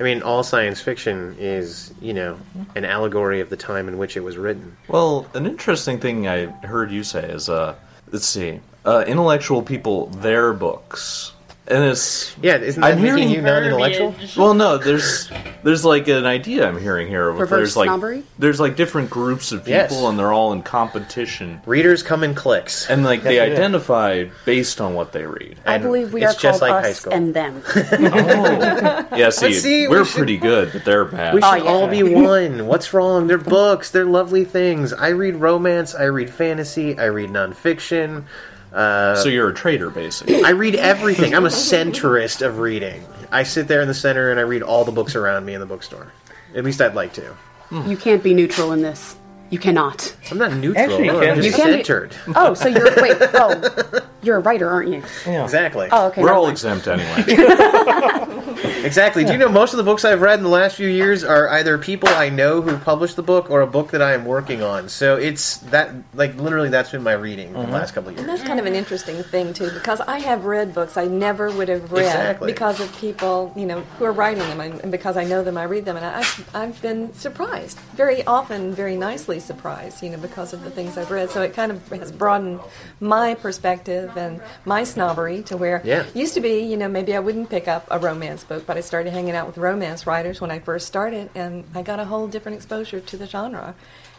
I 0.00 0.02
mean, 0.02 0.22
all 0.22 0.42
science 0.42 0.80
fiction 0.80 1.36
is, 1.38 1.92
you 2.00 2.14
know, 2.14 2.38
an 2.74 2.86
allegory 2.86 3.42
of 3.42 3.50
the 3.50 3.56
time 3.56 3.86
in 3.86 3.98
which 3.98 4.16
it 4.16 4.20
was 4.20 4.38
written. 4.38 4.74
Well, 4.88 5.26
an 5.34 5.44
interesting 5.44 6.00
thing 6.00 6.26
I 6.26 6.46
heard 6.66 6.90
you 6.90 7.04
say 7.04 7.28
is, 7.28 7.50
uh, 7.50 7.74
let's 8.10 8.24
see, 8.24 8.60
uh, 8.86 9.04
intellectual 9.06 9.62
people, 9.62 10.06
their 10.06 10.54
books, 10.54 11.32
and 11.70 11.84
it's 11.84 12.36
Yeah, 12.42 12.56
isn't 12.56 12.80
that 12.80 12.92
I'm 12.94 13.00
making 13.02 13.16
hearing 13.28 13.30
you 13.30 13.40
non-intellectual? 13.42 14.14
Well, 14.36 14.54
no, 14.54 14.76
there's 14.78 15.30
there's 15.62 15.84
like 15.84 16.08
an 16.08 16.26
idea 16.26 16.66
I'm 16.68 16.78
hearing 16.78 17.08
here. 17.08 17.28
of 17.28 17.38
Reverse 17.38 17.50
there's 17.58 17.76
like 17.76 17.86
snobbery? 17.86 18.22
there's 18.38 18.58
like 18.60 18.76
different 18.76 19.10
groups 19.10 19.52
of 19.52 19.60
people, 19.60 19.72
Yes. 19.72 19.92
and 19.92 20.18
they're 20.18 20.32
all 20.32 20.52
in 20.52 20.62
competition, 20.62 21.60
Readers 21.66 22.02
come 22.02 22.24
in 22.24 22.34
clicks. 22.34 22.88
and 22.90 23.04
like 23.04 23.22
they 23.22 23.36
Yes, 23.36 23.48
yeah. 23.48 23.54
identify 23.54 24.24
based 24.44 24.80
on 24.80 24.94
what 24.94 25.12
they 25.12 25.24
read. 25.26 25.58
I 25.64 25.74
And 25.74 25.84
believe 25.84 26.12
we 26.12 26.24
it's 26.24 26.34
are 26.36 26.38
just 26.40 26.60
called 26.60 26.70
like 26.72 26.82
high 26.84 26.90
us 26.90 27.00
school. 27.00 27.12
and 27.12 27.32
them. 27.34 27.62
Oh. 28.22 29.06
Yeah, 29.16 29.30
see, 29.30 29.52
see, 29.52 29.82
we 29.86 29.96
we're 29.96 30.04
should- 30.04 30.16
pretty 30.18 30.36
good, 30.36 30.72
but 30.72 30.84
they're 30.84 31.04
bad. 31.04 31.34
We 31.34 31.40
oh, 31.42 31.52
should 31.54 31.62
Oh, 31.62 31.64
yeah. 31.64 31.70
all 31.70 31.86
be 31.88 32.02
one. 32.02 32.66
What's 32.66 32.92
wrong? 32.94 33.26
They're 33.26 33.38
books. 33.38 33.90
They're 33.90 34.04
lovely 34.04 34.44
things. 34.44 34.92
I 34.92 35.08
read 35.08 35.36
romance. 35.36 35.94
I 35.94 36.04
read 36.04 36.30
fantasy. 36.30 36.98
I 36.98 37.06
read 37.06 37.30
nonfiction. 37.30 38.24
Uh, 38.72 39.16
so 39.16 39.28
you're 39.28 39.48
a 39.48 39.54
trader, 39.54 39.90
basically. 39.90 40.44
I 40.44 40.50
read 40.50 40.74
everything. 40.76 41.34
I'm 41.34 41.46
a 41.46 41.50
centrist 41.50 42.44
of 42.44 42.58
reading. 42.58 43.04
I 43.32 43.42
sit 43.42 43.68
there 43.68 43.80
in 43.80 43.88
the 43.88 43.94
center 43.94 44.30
and 44.30 44.38
I 44.38 44.42
read 44.44 44.62
all 44.62 44.84
the 44.84 44.92
books 44.92 45.14
around 45.16 45.44
me 45.44 45.54
in 45.54 45.60
the 45.60 45.66
bookstore. 45.66 46.12
At 46.54 46.64
least 46.64 46.80
I'd 46.80 46.94
like 46.94 47.12
to. 47.14 47.36
You 47.70 47.96
can't 47.96 48.22
be 48.22 48.34
neutral 48.34 48.72
in 48.72 48.82
this. 48.82 49.16
You 49.50 49.58
cannot. 49.58 50.14
I'm 50.30 50.38
not 50.38 50.52
neutral. 50.54 50.84
Actually, 50.84 51.04
you 51.06 51.10
I'm 51.12 51.20
can. 51.20 51.36
just 51.36 51.46
You 51.48 51.52
can 51.54 51.66
be- 51.66 51.72
centered. 51.84 52.14
Oh, 52.36 52.54
so 52.54 52.68
you're 52.68 52.84
wait. 53.02 53.16
Oh, 53.34 54.00
you're 54.22 54.36
a 54.36 54.40
writer, 54.40 54.68
aren't 54.68 54.90
you? 54.90 55.02
Yeah. 55.26 55.42
Exactly. 55.44 55.88
Oh, 55.90 56.06
okay. 56.08 56.20
We're 56.22 56.28
never 56.28 56.38
all 56.38 56.44
mind. 56.44 56.52
exempt 56.52 56.86
anyway. 56.88 58.26
Exactly. 58.84 59.24
Do 59.24 59.32
you 59.32 59.38
know 59.38 59.48
most 59.48 59.72
of 59.74 59.76
the 59.78 59.82
books 59.82 60.04
I've 60.04 60.20
read 60.22 60.38
in 60.38 60.42
the 60.42 60.50
last 60.50 60.76
few 60.76 60.88
years 60.88 61.22
are 61.24 61.48
either 61.50 61.76
people 61.78 62.08
I 62.08 62.28
know 62.30 62.62
who've 62.62 62.82
published 62.82 63.16
the 63.16 63.22
book 63.22 63.50
or 63.50 63.60
a 63.60 63.66
book 63.66 63.90
that 63.90 64.00
I 64.00 64.12
am 64.14 64.24
working 64.24 64.62
on. 64.62 64.88
So 64.88 65.16
it's 65.16 65.58
that 65.70 65.90
like 66.14 66.34
literally 66.36 66.68
that's 66.70 66.90
been 66.90 67.02
my 67.02 67.12
reading 67.12 67.52
Mm-hmm. 67.52 67.66
the 67.70 67.76
last 67.76 67.92
couple 67.94 68.08
of 68.10 68.14
years. 68.16 68.20
And 68.20 68.28
years. 68.28 68.40
that's 68.40 68.48
kind 68.48 68.60
of 68.60 68.66
an 68.66 68.74
interesting 68.74 69.22
thing 69.22 69.52
too, 69.52 69.70
because 69.72 70.00
I 70.02 70.18
have 70.20 70.44
read 70.44 70.72
books 70.74 70.96
I 70.96 71.06
never 71.06 71.50
would 71.50 71.68
have 71.68 71.90
read 71.92 72.06
Exactly. 72.06 72.52
because 72.52 72.80
of 72.80 72.94
people, 72.98 73.52
you 73.56 73.66
know, 73.66 73.80
who 73.98 74.04
are 74.04 74.12
writing 74.12 74.42
them, 74.44 74.60
and, 74.60 74.80
and 74.80 74.90
because 74.92 75.16
I 75.16 75.24
know 75.24 75.42
them, 75.42 75.56
I 75.58 75.64
read 75.64 75.84
them, 75.84 75.96
and 75.96 76.04
I, 76.06 76.18
I've, 76.20 76.50
I've 76.54 76.82
been 76.82 77.12
surprised, 77.14 77.78
very 77.96 78.24
often, 78.26 78.72
very 78.74 78.96
nicely 78.96 79.39
surprised, 79.40 80.02
you 80.02 80.10
know, 80.10 80.18
because 80.18 80.52
of 80.52 80.62
the 80.62 80.70
things 80.70 80.96
I've 80.96 81.10
read. 81.10 81.30
So 81.30 81.42
it 81.42 81.54
kind 81.54 81.72
of 81.72 81.86
has 81.88 82.12
broadened 82.12 82.60
my 83.00 83.34
perspective 83.34 84.16
and 84.16 84.40
my 84.64 84.84
snobbery 84.84 85.42
to 85.44 85.56
where 85.56 85.80
Yeah. 85.84 86.04
used 86.14 86.34
to 86.34 86.40
be, 86.40 86.60
you 86.60 86.76
know, 86.76 86.88
maybe 86.88 87.14
I 87.14 87.18
wouldn't 87.20 87.50
pick 87.50 87.66
up 87.68 87.86
a 87.90 87.98
romance 87.98 88.44
book, 88.44 88.66
but 88.66 88.76
I 88.76 88.80
started 88.80 89.12
hanging 89.12 89.34
out 89.34 89.46
with 89.46 89.58
romance 89.58 90.06
writers 90.06 90.40
when 90.40 90.50
I 90.50 90.58
first 90.58 90.86
started, 90.86 91.30
and 91.34 91.64
I 91.74 91.82
got 91.82 91.98
a 92.00 92.04
whole 92.04 92.26
different 92.28 92.56
exposure 92.56 93.00
to 93.00 93.16
the 93.16 93.26
genre. 93.26 93.74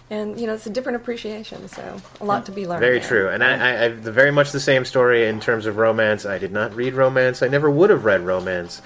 And 0.09 0.37
you 0.37 0.45
know, 0.45 0.53
it's 0.55 0.65
a 0.67 0.69
different 0.69 0.97
appreciation, 0.97 1.69
so 1.69 2.01
a 2.19 2.25
lot 2.25 2.45
to 2.47 2.51
be 2.51 2.67
learned. 2.67 2.81
Very 2.81 2.99
there. 2.99 3.07
true. 3.07 3.29
And 3.29 3.41
I, 3.41 3.53
I, 3.53 3.85
I've 3.85 3.99
very 3.99 4.29
much 4.31 4.51
the 4.51 4.59
same 4.59 4.83
story 4.83 5.25
in 5.25 5.39
terms 5.39 5.65
of 5.65 5.77
romance. 5.77 6.25
I 6.25 6.37
did 6.37 6.51
not 6.51 6.75
read 6.75 6.95
romance. 6.95 7.41
I 7.41 7.47
never 7.47 7.71
would 7.71 7.89
have 7.89 8.03
read 8.03 8.19
romance. 8.21 8.81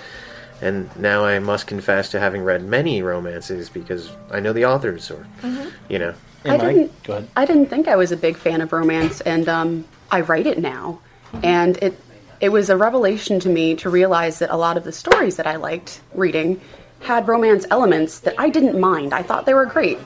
And 0.61 0.89
now 0.95 1.25
I 1.25 1.39
must 1.39 1.67
confess 1.67 2.09
to 2.11 2.19
having 2.19 2.41
read 2.43 2.63
many 2.63 3.01
romances 3.01 3.69
because 3.69 4.09
I 4.31 4.39
know 4.39 4.53
the 4.53 4.65
authors, 4.65 5.11
or 5.11 5.25
Mm-hmm. 5.41 5.69
you 5.89 5.99
know, 5.99 6.13
I 6.45 6.57
didn't. 6.57 7.03
go 7.03 7.13
ahead. 7.13 7.27
I 7.35 7.45
didn't 7.45 7.65
think 7.67 7.87
I 7.87 7.95
was 7.95 8.11
a 8.11 8.17
big 8.17 8.37
fan 8.37 8.61
of 8.61 8.71
romance, 8.71 9.19
and 9.21 9.49
um, 9.49 9.85
I 10.11 10.21
write 10.21 10.47
it 10.47 10.59
now, 10.59 10.99
and 11.43 11.77
it 11.77 11.99
it 12.39 12.49
was 12.49 12.69
a 12.69 12.77
revelation 12.77 13.39
to 13.41 13.49
me 13.49 13.75
to 13.75 13.89
realize 13.89 14.39
that 14.39 14.49
a 14.49 14.57
lot 14.57 14.77
of 14.77 14.83
the 14.83 14.91
stories 14.91 15.35
that 15.37 15.47
I 15.47 15.55
liked 15.55 16.01
reading 16.13 16.61
had 17.01 17.27
romance 17.27 17.65
elements 17.71 18.19
that 18.19 18.35
I 18.37 18.49
didn't 18.49 18.79
mind. 18.79 19.13
I 19.13 19.23
thought 19.23 19.45
they 19.45 19.53
were 19.53 19.65
great, 19.65 19.97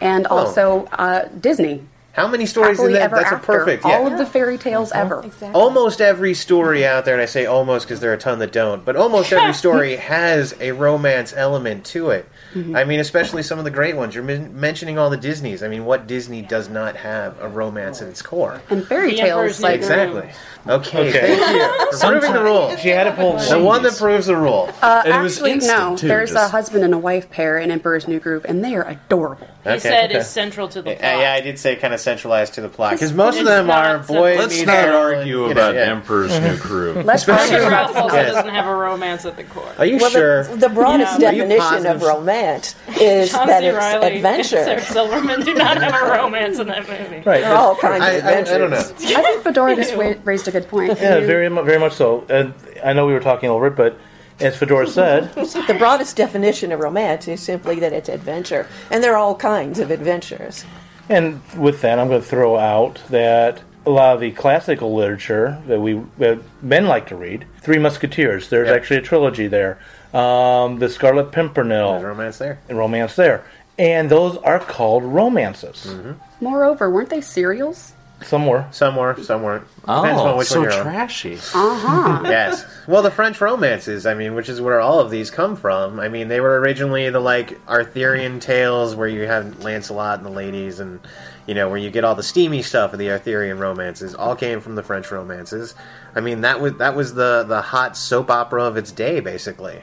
and 0.00 0.26
also 0.26 0.86
uh, 0.92 1.28
Disney. 1.40 1.82
How 2.12 2.26
many 2.26 2.44
stories 2.46 2.78
in 2.80 2.92
Happily 2.92 2.98
that? 2.98 3.10
That's 3.10 3.24
after. 3.32 3.36
a 3.36 3.38
perfect. 3.58 3.84
All 3.84 3.90
Yeah. 4.06 4.12
of 4.12 4.18
the 4.18 4.26
fairy 4.26 4.58
tales 4.58 4.90
ever. 4.92 5.20
Exactly. 5.24 5.50
Almost 5.60 6.00
every 6.00 6.34
story 6.34 6.84
out 6.86 7.04
there, 7.04 7.14
and 7.14 7.22
I 7.22 7.26
say 7.26 7.46
almost 7.46 7.86
because 7.86 8.00
there 8.00 8.10
are 8.10 8.14
a 8.14 8.18
ton 8.18 8.38
that 8.40 8.52
don't, 8.52 8.84
but 8.84 8.96
almost 8.96 9.32
every 9.32 9.52
story 9.64 9.96
has 9.96 10.54
a 10.60 10.72
romance 10.72 11.32
element 11.36 11.84
to 11.86 12.10
it. 12.10 12.26
Mm-hmm. 12.54 12.74
I 12.76 12.84
mean, 12.84 13.00
especially 13.00 13.42
some 13.42 13.58
of 13.58 13.64
the 13.64 13.70
great 13.70 13.96
ones. 13.96 14.14
You're 14.14 14.24
men- 14.24 14.58
mentioning 14.58 14.98
all 14.98 15.08
the 15.10 15.16
Disneys. 15.16 15.62
I 15.62 15.68
mean, 15.68 15.84
what 15.84 16.06
Disney 16.06 16.42
does 16.42 16.68
not 16.68 16.96
have 16.96 17.40
a 17.40 17.48
romance 17.48 18.02
at 18.02 18.08
its 18.08 18.22
core? 18.22 18.60
And 18.70 18.84
fairy 18.86 19.14
tales 19.14 19.28
Emperor's 19.30 19.62
like 19.62 19.74
Exactly. 19.76 20.30
Okay, 20.68 21.08
Okay. 21.08 21.36
thank 21.36 21.92
you 21.92 21.98
proving 22.00 22.32
the 22.32 22.42
rule. 22.42 22.76
She 22.76 22.88
had 22.88 23.04
to 23.04 23.12
pull 23.12 23.38
The 23.38 23.58
one 23.58 23.82
that 23.84 23.96
proves 23.96 24.26
the 24.26 24.36
rule. 24.36 24.68
uh, 24.82 25.02
And 25.06 25.14
it 25.14 25.22
was 25.22 25.36
actually 25.36 25.52
instant, 25.52 25.78
no. 25.78 25.96
too, 25.96 26.08
There's 26.08 26.32
a 26.32 26.48
husband 26.48 26.84
and 26.84 26.92
a 26.92 26.98
wife 26.98 27.30
pair 27.30 27.58
in 27.58 27.70
Emperor's 27.70 28.06
New 28.08 28.20
Groove, 28.20 28.44
and 28.46 28.62
they 28.64 28.74
are 28.74 28.86
adorable. 28.86 29.46
He 29.62 29.70
Okay, 29.70 29.78
said 29.78 30.10
okay. 30.10 30.18
is 30.20 30.26
central 30.26 30.68
to 30.68 30.82
the 30.82 30.94
plot. 30.96 30.98
yeah, 31.00 31.32
I 31.34 31.40
did 31.42 31.58
say 31.58 31.76
kind 31.76 31.92
of 31.94 32.00
centralized 32.00 32.54
to 32.54 32.62
the 32.62 32.68
plot 32.68 32.92
because 32.92 33.12
most 33.12 33.38
of 33.38 33.44
them 33.44 33.70
are 33.70 33.98
boy. 34.00 34.36
Let's 34.38 34.60
not 34.64 34.88
argue 34.88 35.18
and, 35.20 35.26
you 35.28 35.36
know, 35.46 35.50
about 35.50 35.74
yeah. 35.74 35.82
Emperor's 35.92 36.38
New 36.40 36.56
Groove. 36.58 37.04
Let's 37.04 37.22
Especially- 37.22 37.56
argue 37.56 37.70
Ralph 37.70 37.90
about 37.92 38.02
also 38.04 38.16
Yes. 38.16 38.32
doesn't 38.34 38.50
have 38.54 38.66
a 38.66 38.74
romance 38.74 39.24
at 39.26 39.36
the 39.36 39.44
core. 39.44 39.70
Are 39.78 39.84
you 39.86 39.98
Well, 39.98 40.10
sure? 40.10 40.44
the, 40.44 40.56
the 40.56 40.68
broadest 40.70 41.20
Yeah. 41.20 41.30
Definition 41.32 41.60
of 41.86 42.00
positive? 42.00 42.02
Romance 42.40 42.74
is 43.00 43.30
John 43.32 43.46
that 43.46 43.60
C. 43.60 43.66
it's 43.66 43.76
Reilly 43.76 44.06
and 44.06 44.16
adventure. 44.16 44.64
Sarah 44.64 44.80
Silverman 44.82 45.40
do 45.44 45.54
not 45.54 45.80
have 45.82 45.94
a 45.94 46.10
romance 46.10 46.58
in 46.58 46.66
that 46.68 46.88
movie. 46.88 47.16
right. 47.26 47.40
They're 47.42 47.54
all 47.54 47.76
kinds 47.76 48.02
I, 48.04 48.10
of 48.12 48.24
I, 48.24 48.30
adventures. 48.30 48.54
I 48.54 48.58
don't 48.58 48.70
know. 48.70 48.76
I 49.18 49.22
think 49.22 49.42
Fedora 49.42 49.76
just 49.76 49.96
wa- 49.96 50.14
raised 50.24 50.48
a 50.48 50.50
good 50.50 50.68
point. 50.68 50.98
Yeah, 51.00 51.20
very 51.20 51.48
mu- 51.48 51.62
very 51.62 51.78
much 51.78 51.94
so. 51.94 52.24
And 52.28 52.54
I 52.84 52.92
know 52.92 53.06
we 53.06 53.12
were 53.12 53.20
talking 53.20 53.50
over 53.50 53.66
it, 53.66 53.76
but 53.76 53.98
as 54.40 54.56
Fedora 54.56 54.86
said, 54.86 55.34
The 55.34 55.76
broadest 55.78 56.16
definition 56.16 56.72
of 56.72 56.80
romance 56.80 57.28
is 57.28 57.40
simply 57.42 57.78
that 57.80 57.92
it's 57.92 58.08
adventure, 58.08 58.66
and 58.90 59.02
there 59.04 59.12
are 59.12 59.18
all 59.18 59.34
kinds 59.36 59.78
of 59.78 59.90
adventures. 59.90 60.64
and 61.08 61.40
with 61.56 61.82
that, 61.82 61.98
I'm 61.98 62.08
going 62.08 62.22
to 62.22 62.26
throw 62.26 62.56
out 62.56 63.00
that 63.10 63.62
a 63.86 63.90
lot 63.90 64.14
of 64.14 64.20
the 64.20 64.30
classical 64.32 64.94
literature 64.94 65.60
that 65.66 65.80
we 65.80 66.02
that 66.18 66.38
men 66.62 66.86
like 66.86 67.06
to 67.08 67.16
read, 67.16 67.46
Three 67.60 67.78
Musketeers. 67.78 68.48
There's 68.48 68.68
Yep. 68.68 68.76
actually 68.76 68.96
a 68.98 69.02
trilogy 69.02 69.46
there. 69.46 69.78
Um, 70.14 70.78
the 70.78 70.88
Scarlet 70.88 71.24
There's 71.32 71.34
Pimpernel 71.34 72.02
romance 72.02 72.38
there. 72.38 72.58
and 72.68 72.76
romance 72.78 73.14
there, 73.16 73.44
and 73.78 74.10
those 74.10 74.36
are 74.38 74.58
called 74.58 75.04
romances. 75.04 75.86
Mm-hmm. 75.88 76.12
Moreover, 76.44 76.90
weren't 76.90 77.10
they 77.10 77.20
serials? 77.20 77.92
Some 78.22 78.46
were. 78.46 78.66
Some 78.70 78.96
were, 78.96 79.16
some 79.22 79.42
weren't. 79.42 79.64
Depends 79.80 80.20
on 80.20 80.28
Oh, 80.28 80.36
which 80.36 80.48
so 80.48 80.60
one 80.60 80.68
you're 80.70 80.78
on. 80.78 80.82
trashy. 80.84 81.36
Uh 81.36 81.38
huh. 81.78 82.20
Yes. 82.26 82.64
Well, 82.86 83.00
the 83.02 83.10
French 83.10 83.40
romances, 83.40 84.04
I 84.04 84.12
mean, 84.12 84.34
which 84.34 84.50
is 84.50 84.60
where 84.60 84.78
all 84.80 85.00
of 85.00 85.10
these 85.10 85.30
come 85.30 85.56
from. 85.56 85.98
I 85.98 86.08
mean, 86.08 86.28
they 86.28 86.40
were 86.40 86.60
originally 86.60 87.08
the 87.08 87.20
like 87.20 87.58
Arthurian 87.66 88.38
tales 88.40 88.94
where 88.94 89.08
you 89.08 89.22
have 89.26 89.62
Lancelot 89.64 90.18
and 90.18 90.26
the 90.26 90.30
ladies 90.30 90.80
and 90.80 91.00
you 91.46 91.54
know, 91.54 91.68
where 91.70 91.78
you 91.78 91.90
get 91.90 92.04
all 92.04 92.14
the 92.14 92.22
steamy 92.22 92.60
stuff 92.62 92.92
of 92.92 92.98
the 92.98 93.10
Arthurian 93.10 93.58
romances, 93.58 94.14
all 94.14 94.36
came 94.36 94.60
from 94.60 94.74
the 94.74 94.82
French 94.82 95.10
romances. 95.10 95.74
I 96.14 96.20
mean, 96.20 96.42
that 96.42 96.60
was 96.60 96.74
that 96.74 96.94
was 96.94 97.14
the 97.14 97.44
the 97.48 97.62
hot 97.62 97.96
soap 97.96 98.30
opera 98.30 98.64
of 98.64 98.76
its 98.76 98.92
day 98.92 99.20
basically. 99.20 99.80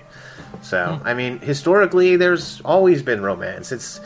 So, 0.62 1.00
I 1.04 1.14
mean, 1.14 1.40
historically 1.40 2.16
there's 2.18 2.62
always 2.62 3.02
been 3.02 3.22
romance. 3.22 3.72
It's 3.72 4.00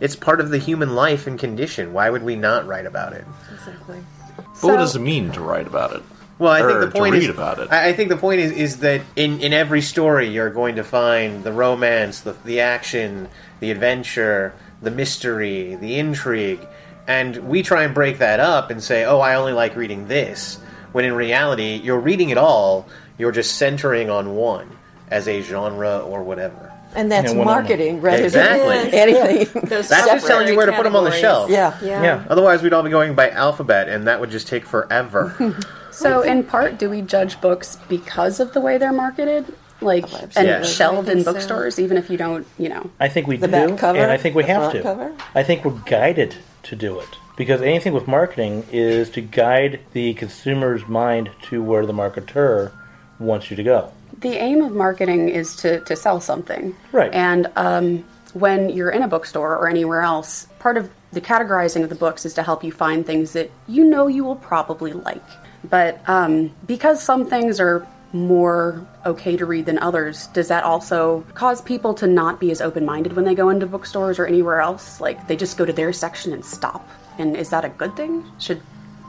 it's 0.00 0.16
part 0.16 0.40
of 0.40 0.50
the 0.50 0.58
human 0.58 0.94
life 0.94 1.26
and 1.26 1.38
condition. 1.38 1.92
Why 1.92 2.10
would 2.10 2.22
we 2.22 2.36
not 2.36 2.66
write 2.66 2.86
about 2.86 3.12
it? 3.12 3.24
Exactly. 3.52 4.00
But 4.36 4.62
what 4.62 4.76
does 4.76 4.96
it 4.96 5.00
mean 5.00 5.32
to 5.32 5.40
write 5.40 5.66
about 5.66 5.94
it? 5.94 6.02
Well, 6.38 6.52
I 6.52 6.60
Or 6.60 6.68
think 6.68 6.80
the 6.80 6.86
to 6.86 6.92
point 6.92 7.12
read 7.14 7.22
is 7.24 7.28
about 7.28 7.58
it. 7.58 7.70
I, 7.70 7.88
I 7.88 7.92
think 7.92 8.08
the 8.10 8.16
point 8.16 8.40
is 8.40 8.52
is 8.52 8.76
that 8.78 9.02
in, 9.16 9.40
in 9.40 9.52
every 9.52 9.80
story 9.80 10.28
you're 10.28 10.50
going 10.50 10.76
to 10.76 10.84
find 10.84 11.42
the 11.42 11.52
romance, 11.52 12.20
the 12.20 12.32
the 12.44 12.60
action, 12.60 13.28
the 13.60 13.70
adventure, 13.70 14.54
the 14.80 14.90
mystery, 14.90 15.74
the 15.74 15.98
intrigue, 15.98 16.60
and 17.06 17.36
we 17.48 17.62
try 17.62 17.82
and 17.82 17.94
break 17.94 18.18
that 18.18 18.38
up 18.40 18.70
and 18.70 18.82
say, 18.82 19.04
"Oh, 19.04 19.18
I 19.20 19.34
only 19.34 19.52
like 19.52 19.74
reading 19.76 20.06
this." 20.08 20.58
When 20.92 21.04
in 21.04 21.12
reality, 21.12 21.80
you're 21.82 21.98
reading 22.00 22.30
it 22.30 22.38
all. 22.38 22.88
You're 23.18 23.32
just 23.32 23.56
centering 23.56 24.08
on 24.08 24.36
one 24.36 24.77
as 25.10 25.28
a 25.28 25.40
genre 25.42 25.98
or 26.00 26.22
whatever. 26.22 26.72
And 26.94 27.12
that's 27.12 27.32
Yeah, 27.32 27.38
one 27.38 27.46
marketing 27.46 28.00
rather 28.00 28.24
Exactly. 28.24 28.90
than 28.90 28.94
anything. 28.94 29.62
Those 29.68 29.88
That's 29.88 30.06
just 30.06 30.26
telling 30.26 30.48
you 30.48 30.56
where 30.56 30.66
to 30.66 30.72
put 30.72 30.84
them 30.84 30.96
on 30.96 31.04
the 31.04 31.12
shelf. 31.12 31.50
yeah. 31.50 31.76
Yeah. 31.82 32.02
Yeah. 32.02 32.24
Otherwise, 32.28 32.62
we'd 32.62 32.72
all 32.72 32.82
be 32.82 32.90
going 32.90 33.14
by 33.14 33.30
alphabet, 33.30 33.88
and 33.88 34.06
that 34.06 34.20
would 34.20 34.30
just 34.30 34.46
take 34.48 34.64
forever. 34.66 35.34
So, 35.90 36.20
in 36.22 36.44
part, 36.44 36.78
do 36.78 36.88
we 36.88 37.02
judge 37.02 37.40
books 37.40 37.76
because 37.88 38.38
of 38.38 38.52
the 38.52 38.60
way 38.60 38.78
they're 38.78 38.92
marketed, 38.92 39.52
like 39.80 40.04
oh, 40.12 40.28
and 40.36 40.46
Yes. 40.46 40.72
shelved 40.72 41.08
in 41.08 41.14
think 41.16 41.24
so. 41.24 41.32
bookstores, 41.32 41.80
even 41.80 41.96
if 41.96 42.08
you 42.08 42.16
don't, 42.16 42.46
you 42.56 42.68
know? 42.68 42.88
I 43.00 43.08
think 43.08 43.26
we 43.26 43.36
The 43.36 43.48
do, 43.48 43.76
cover, 43.76 43.98
and 43.98 44.08
I 44.12 44.16
think 44.16 44.36
we 44.36 44.44
have 44.44 44.70
to. 44.74 44.80
cover? 44.82 45.12
I 45.34 45.42
think 45.42 45.64
we're 45.64 45.72
guided 45.86 46.36
to 46.64 46.76
do 46.76 47.00
it 47.00 47.08
because 47.36 47.60
anything 47.62 47.94
with 47.94 48.06
marketing 48.06 48.64
is 48.70 49.10
to 49.10 49.20
guide 49.20 49.80
the 49.92 50.14
consumer's 50.14 50.86
mind 50.86 51.30
to 51.48 51.64
where 51.64 51.84
the 51.84 51.92
marketer 51.94 52.70
wants 53.18 53.50
you 53.50 53.56
to 53.56 53.64
go. 53.64 53.90
The 54.20 54.36
aim 54.36 54.62
of 54.62 54.72
marketing 54.72 55.28
is 55.28 55.56
to, 55.56 55.80
to 55.80 55.96
sell 55.96 56.20
something. 56.20 56.76
Right. 56.92 57.12
And 57.12 57.50
um, 57.56 58.04
when 58.32 58.70
you're 58.70 58.90
in 58.90 59.02
a 59.02 59.08
bookstore 59.08 59.56
or 59.56 59.68
anywhere 59.68 60.00
else, 60.02 60.46
part 60.58 60.76
of 60.76 60.90
the 61.12 61.20
categorizing 61.20 61.82
of 61.82 61.88
the 61.88 61.94
books 61.94 62.26
is 62.26 62.34
to 62.34 62.42
help 62.42 62.62
you 62.62 62.72
find 62.72 63.06
things 63.06 63.32
that 63.32 63.50
you 63.66 63.84
know 63.84 64.06
you 64.06 64.24
will 64.24 64.36
probably 64.36 64.92
like. 64.92 65.22
But 65.64 66.00
um, 66.08 66.54
because 66.66 67.02
some 67.02 67.26
things 67.26 67.60
are 67.60 67.86
more 68.12 68.86
okay 69.04 69.36
to 69.36 69.44
read 69.44 69.66
than 69.66 69.78
others, 69.78 70.28
does 70.28 70.48
that 70.48 70.64
also 70.64 71.24
cause 71.34 71.60
people 71.60 71.94
to 71.94 72.06
not 72.06 72.40
be 72.40 72.50
as 72.50 72.60
open 72.60 72.84
minded 72.84 73.14
when 73.14 73.24
they 73.24 73.34
go 73.34 73.50
into 73.50 73.66
bookstores 73.66 74.18
or 74.18 74.26
anywhere 74.26 74.60
else? 74.60 75.00
Like 75.00 75.28
they 75.28 75.36
just 75.36 75.56
go 75.56 75.64
to 75.64 75.72
their 75.72 75.92
section 75.92 76.32
and 76.32 76.44
stop? 76.44 76.88
And 77.18 77.36
is 77.36 77.50
that 77.50 77.64
a 77.64 77.68
good 77.68 77.96
thing? 77.96 78.24
Should 78.38 78.62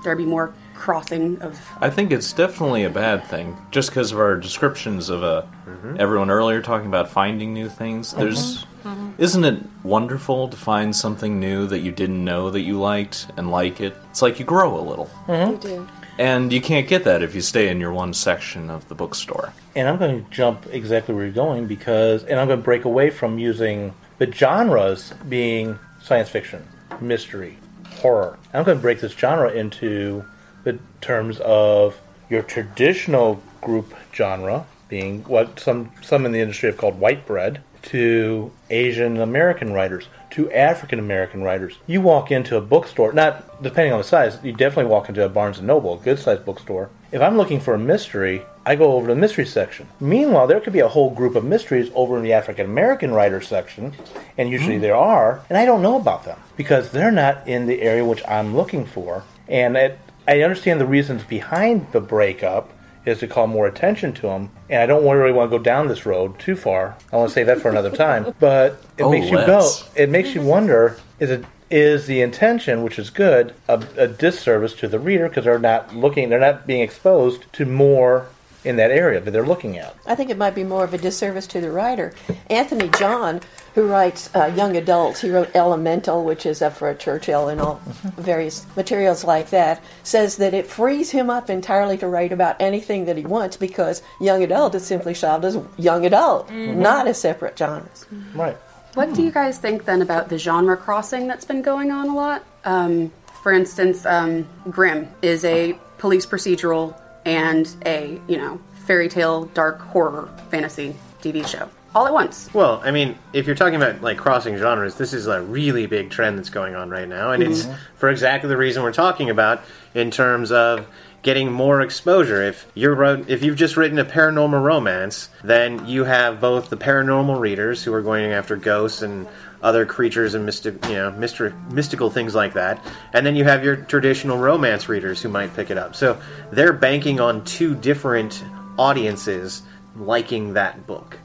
there 0.03 0.15
be 0.15 0.25
more 0.25 0.53
crossing 0.79 1.41
of 1.41 1.59
I 1.81 1.89
think 1.89 2.11
it's 2.11 2.31
definitely 2.31 2.83
a 2.85 2.89
bad 2.89 3.25
thing, 3.25 3.57
just 3.69 3.89
because 3.89 4.11
of 4.11 4.19
our 4.19 4.37
descriptions 4.37 5.09
of 5.09 5.23
uh, 5.23 5.43
mm-hmm. 5.67 5.97
everyone 5.99 6.29
earlier 6.29 6.61
talking 6.61 6.87
about 6.87 7.09
finding 7.09 7.53
new 7.53 7.69
things. 7.69 8.11
Mm-hmm. 8.11 8.21
There's, 8.21 8.65
mm-hmm. 8.83 9.11
isn't 9.17 9.43
it 9.43 9.61
wonderful 9.83 10.47
to 10.47 10.57
find 10.57 10.95
something 10.95 11.39
new 11.39 11.67
that 11.67 11.79
you 11.79 11.91
didn't 11.91 12.23
know 12.23 12.49
that 12.49 12.61
you 12.61 12.79
liked 12.79 13.27
and 13.35 13.51
like 13.51 13.81
it? 13.81 13.95
It's 14.09 14.21
like 14.21 14.39
you 14.39 14.45
grow 14.45 14.79
a 14.79 14.81
little, 14.81 15.09
You 15.27 15.57
do. 15.57 15.87
and 16.17 16.51
you 16.51 16.61
can't 16.61 16.87
get 16.87 17.03
that 17.03 17.21
if 17.21 17.35
you 17.35 17.41
stay 17.41 17.67
in 17.67 17.79
your 17.79 17.91
one 17.91 18.13
section 18.13 18.69
of 18.69 18.87
the 18.87 18.95
bookstore. 18.95 19.53
And 19.75 19.87
I'm 19.87 19.97
going 19.97 20.23
to 20.23 20.31
jump 20.31 20.65
exactly 20.71 21.13
where 21.13 21.25
you're 21.25 21.33
going 21.33 21.67
because, 21.67 22.23
and 22.23 22.39
I'm 22.39 22.47
going 22.47 22.59
to 22.59 22.65
break 22.65 22.85
away 22.85 23.09
from 23.09 23.37
using 23.37 23.93
the 24.17 24.31
genres 24.31 25.13
being 25.27 25.77
science 26.01 26.29
fiction, 26.29 26.65
mystery, 27.01 27.57
horror. 28.01 28.39
I'm 28.53 28.63
going 28.63 28.77
to 28.77 28.81
break 28.81 29.01
this 29.01 29.11
genre 29.11 29.51
into 29.51 30.23
the 30.63 30.79
terms 31.01 31.39
of 31.39 31.99
your 32.29 32.43
traditional 32.43 33.41
group 33.61 33.93
genre, 34.13 34.65
being 34.87 35.23
what 35.23 35.59
some 35.59 35.91
some 36.01 36.25
in 36.25 36.31
the 36.31 36.39
industry 36.39 36.69
have 36.69 36.77
called 36.77 36.99
white 36.99 37.25
bread, 37.25 37.61
to 37.81 38.51
Asian 38.69 39.19
American 39.19 39.73
writers, 39.73 40.07
to 40.31 40.51
African 40.51 40.99
American 40.99 41.43
writers. 41.43 41.77
You 41.87 42.01
walk 42.01 42.31
into 42.31 42.57
a 42.57 42.61
bookstore, 42.61 43.13
not 43.13 43.61
depending 43.63 43.93
on 43.93 43.99
the 43.99 44.03
size, 44.03 44.37
you 44.43 44.51
definitely 44.51 44.91
walk 44.91 45.09
into 45.09 45.23
a 45.23 45.29
Barnes 45.29 45.57
and 45.57 45.67
Noble, 45.67 45.95
a 45.95 46.03
good 46.03 46.19
sized 46.19 46.45
bookstore. 46.45 46.89
If 47.11 47.21
I'm 47.21 47.37
looking 47.37 47.59
for 47.59 47.73
a 47.73 47.79
mystery, 47.79 48.43
I 48.65 48.75
go 48.75 48.93
over 48.93 49.07
to 49.07 49.15
the 49.15 49.19
mystery 49.19 49.45
section. 49.45 49.87
Meanwhile, 49.99 50.45
there 50.47 50.59
could 50.59 50.73
be 50.73 50.79
a 50.79 50.87
whole 50.87 51.09
group 51.09 51.35
of 51.35 51.43
mysteries 51.43 51.89
over 51.95 52.17
in 52.17 52.23
the 52.23 52.33
African 52.33 52.65
American 52.65 53.11
writer 53.11 53.41
section, 53.41 53.93
and 54.37 54.49
usually 54.49 54.75
hmm. 54.75 54.81
there 54.81 54.95
are, 54.95 55.43
and 55.49 55.57
I 55.57 55.65
don't 55.65 55.81
know 55.81 55.95
about 55.95 56.25
them 56.25 56.39
because 56.55 56.91
they're 56.91 57.11
not 57.11 57.47
in 57.47 57.65
the 57.65 57.81
area 57.81 58.05
which 58.05 58.21
I'm 58.27 58.55
looking 58.55 58.85
for. 58.85 59.23
And 59.47 59.75
it, 59.75 59.99
I 60.29 60.41
understand 60.43 60.79
the 60.79 60.85
reasons 60.85 61.23
behind 61.23 61.87
the 61.91 61.99
breakup 61.99 62.71
is 63.05 63.19
to 63.19 63.27
call 63.27 63.47
more 63.47 63.65
attention 63.65 64.13
to 64.13 64.21
them. 64.23 64.51
And 64.69 64.81
I 64.81 64.85
don't 64.85 65.03
really 65.03 65.31
want 65.31 65.49
to 65.51 65.57
go 65.57 65.63
down 65.63 65.87
this 65.87 66.05
road 66.05 66.37
too 66.37 66.55
far. 66.55 66.95
I 67.11 67.15
want 67.17 67.29
to 67.29 67.33
save 67.33 67.47
that 67.47 67.59
for 67.61 67.69
another 67.69 67.89
time. 67.91 68.33
But 68.39 68.83
it 68.97 69.03
Oh, 69.03 69.09
makes 69.09 69.29
you 69.31 69.37
let's. 69.37 69.83
go. 69.83 69.89
It 69.95 70.09
makes 70.09 70.35
you 70.35 70.41
wonder: 70.41 70.97
is 71.19 71.31
it 71.31 71.45
is 71.71 72.05
the 72.05 72.21
intention, 72.21 72.83
which 72.83 72.99
is 72.99 73.09
good, 73.09 73.53
a, 73.67 73.83
a 73.97 74.07
disservice 74.07 74.73
to 74.73 74.87
the 74.87 74.99
reader 74.99 75.27
because 75.29 75.45
they're 75.45 75.59
not 75.59 75.95
looking, 75.95 76.29
they're 76.29 76.39
not 76.39 76.65
being 76.67 76.81
exposed 76.81 77.51
to 77.53 77.65
more 77.65 78.27
in 78.63 78.75
that 78.75 78.91
area 78.91 79.19
that 79.19 79.31
they're 79.31 79.45
looking 79.45 79.77
at. 79.77 79.95
I 80.05 80.15
think 80.15 80.29
it 80.29 80.37
might 80.37 80.55
be 80.55 80.63
more 80.63 80.83
of 80.83 80.93
a 80.93 80.97
disservice 80.97 81.47
to 81.47 81.61
the 81.61 81.71
writer. 81.71 82.13
Anthony 82.49 82.89
John, 82.89 83.41
who 83.75 83.87
writes 83.87 84.29
uh, 84.35 84.51
young 84.55 84.75
adults, 84.75 85.21
he 85.21 85.29
wrote 85.29 85.55
Elemental, 85.55 86.25
which 86.25 86.45
is 86.45 86.61
up 86.61 86.73
for 86.73 86.89
a 86.89 86.95
Churchill 86.95 87.47
and 87.47 87.61
all 87.61 87.81
various 88.17 88.65
materials 88.75 89.23
like 89.23 89.49
that, 89.51 89.81
says 90.03 90.37
that 90.37 90.53
it 90.53 90.67
frees 90.67 91.11
him 91.11 91.29
up 91.29 91.49
entirely 91.49 91.97
to 91.97 92.07
write 92.07 92.33
about 92.33 92.57
anything 92.59 93.05
that 93.05 93.17
he 93.17 93.25
wants 93.25 93.55
because 93.55 94.01
young 94.19 94.43
adult 94.43 94.75
is 94.75 94.85
simply 94.85 95.13
shelved 95.13 95.45
as 95.45 95.57
young 95.77 96.05
adult, 96.05 96.51
not 96.51 97.07
as 97.07 97.19
separate 97.19 97.57
genres. 97.57 98.05
Right. 98.35 98.57
What 98.95 99.13
do 99.13 99.21
you 99.21 99.31
guys 99.31 99.59
think 99.59 99.85
then 99.85 100.01
about 100.01 100.29
the 100.29 100.37
genre 100.37 100.75
crossing 100.75 101.27
that's 101.27 101.45
been 101.45 101.61
going 101.61 101.91
on 101.91 102.09
a 102.09 102.15
lot? 102.15 102.43
Um, 102.65 103.11
for 103.43 103.53
instance, 103.53 104.05
um, 104.05 104.47
Grimm 104.69 105.07
is 105.21 105.45
a 105.45 105.77
police 105.99 106.25
procedural 106.25 106.99
and 107.29 107.75
a 107.85 108.19
you 108.27 108.37
know 108.37 108.59
fairy 108.85 109.07
tale 109.07 109.45
dark 109.45 109.79
horror 109.79 110.29
fantasy 110.49 110.95
TV 111.21 111.47
show 111.47 111.69
all 111.93 112.07
at 112.07 112.13
once. 112.13 112.51
Well, 112.53 112.81
I 112.83 112.91
mean, 112.91 113.17
if 113.33 113.45
you're 113.45 113.55
talking 113.55 113.75
about 113.75 114.01
like 114.01 114.17
crossing 114.17 114.57
genres, 114.57 114.95
this 114.95 115.13
is 115.13 115.27
a 115.27 115.41
really 115.41 115.85
big 115.85 116.09
trend 116.09 116.37
that's 116.37 116.49
going 116.49 116.75
on 116.75 116.89
right 116.89 117.07
now, 117.07 117.31
and 117.31 117.43
it's 117.43 117.63
mm-hmm. 117.63 117.75
for 117.95 118.09
exactly 118.09 118.49
the 118.49 118.57
reason 118.57 118.81
we're 118.81 118.91
talking 118.91 119.29
about 119.29 119.63
in 119.93 120.09
terms 120.09 120.51
of 120.51 120.87
getting 121.21 121.51
more 121.51 121.81
exposure. 121.81 122.41
If 122.41 122.65
you're 122.73 123.03
if 123.29 123.43
you've 123.43 123.57
just 123.57 123.77
written 123.77 123.99
a 123.99 124.05
paranormal 124.05 124.63
romance, 124.63 125.29
then 125.43 125.87
you 125.87 126.05
have 126.05 126.41
both 126.41 126.69
the 126.69 126.77
paranormal 126.77 127.39
readers 127.39 127.83
who 127.83 127.93
are 127.93 128.01
going 128.01 128.31
after 128.31 128.55
ghosts 128.55 129.03
and 129.03 129.27
other 129.61 129.85
creatures 129.85 130.33
and 130.33 130.45
mystic, 130.45 130.83
you 130.87 130.93
know, 130.93 131.11
mystical 131.11 132.09
things 132.09 132.35
like 132.35 132.53
that, 132.53 132.83
and 133.13 133.25
then 133.25 133.35
you 133.35 133.43
have 133.43 133.63
your 133.63 133.75
traditional 133.75 134.37
romance 134.37 134.89
readers 134.89 135.21
who 135.21 135.29
might 135.29 135.53
pick 135.55 135.69
it 135.69 135.77
up. 135.77 135.95
So 135.95 136.19
they're 136.51 136.73
banking 136.73 137.19
on 137.19 137.43
two 137.43 137.75
different 137.75 138.43
audiences 138.77 139.61
liking 139.95 140.53
that 140.53 140.87
book. 140.87 141.17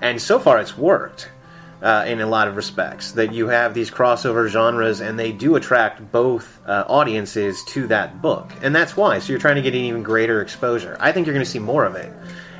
And 0.00 0.20
so 0.20 0.38
far 0.38 0.58
it's 0.60 0.76
worked 0.76 1.30
uh, 1.82 2.04
in 2.06 2.20
a 2.20 2.26
lot 2.26 2.48
of 2.48 2.56
respects 2.56 3.12
that 3.12 3.32
you 3.32 3.48
have 3.48 3.74
these 3.74 3.90
crossover 3.90 4.48
genres 4.48 5.00
and 5.00 5.18
they 5.18 5.32
do 5.32 5.56
attract 5.56 6.10
both 6.10 6.60
uh, 6.66 6.84
audiences 6.88 7.62
to 7.64 7.86
that 7.88 8.22
book. 8.22 8.50
And 8.62 8.74
that's 8.74 8.96
why. 8.96 9.18
So 9.18 9.32
you're 9.32 9.40
trying 9.40 9.56
to 9.56 9.62
get 9.62 9.74
an 9.74 9.80
even 9.80 10.02
greater 10.02 10.40
exposure. 10.40 10.96
I 10.98 11.12
think 11.12 11.26
you're 11.26 11.34
going 11.34 11.44
to 11.44 11.50
see 11.50 11.58
more 11.58 11.84
of 11.84 11.94
it 11.94 12.12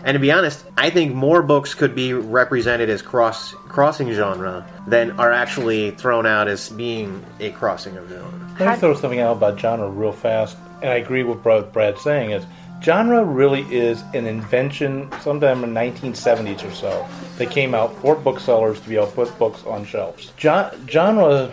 and 0.05 0.15
to 0.15 0.19
be 0.19 0.31
honest 0.31 0.65
i 0.77 0.89
think 0.91 1.15
more 1.15 1.43
books 1.43 1.75
could 1.75 1.95
be 1.95 2.13
represented 2.13 2.89
as 2.89 3.03
cross 3.03 3.53
crossing 3.69 4.13
genre 4.13 4.65
than 4.87 5.11
are 5.19 5.33
actually 5.33 5.91
thrown 5.93 6.27
out 6.27 6.47
as 6.47 6.69
being 6.71 7.25
a 7.41 7.51
crossing 7.51 7.97
of 7.97 8.09
genre 8.09 8.31
Let 8.61 8.75
me 8.75 8.77
throw 8.81 8.95
something 8.95 9.19
out 9.21 9.39
about 9.39 9.59
genre 9.59 9.89
real 9.89 10.13
fast, 10.13 10.57
and 10.81 10.91
I 10.91 10.97
agree 10.97 11.25
with 11.25 11.45
what 11.45 11.73
Brad's 11.73 12.01
saying 12.03 12.31
is 12.31 12.45
genre 12.83 13.25
really 13.25 13.63
is 13.75 14.03
an 14.15 14.27
invention 14.27 15.11
sometime 15.23 15.65
in 15.65 15.75
the 15.75 15.81
1970s 15.81 16.63
or 16.65 16.73
so 16.73 17.09
that 17.39 17.51
came 17.51 17.75
out 17.75 17.97
for 18.01 18.15
booksellers 18.15 18.79
to 18.81 18.89
be 18.89 18.95
able 18.97 19.07
to 19.07 19.13
put 19.13 19.39
books 19.39 19.65
on 19.65 19.85
shelves. 19.85 20.31
Jo- 20.37 20.71
genre 20.89 21.51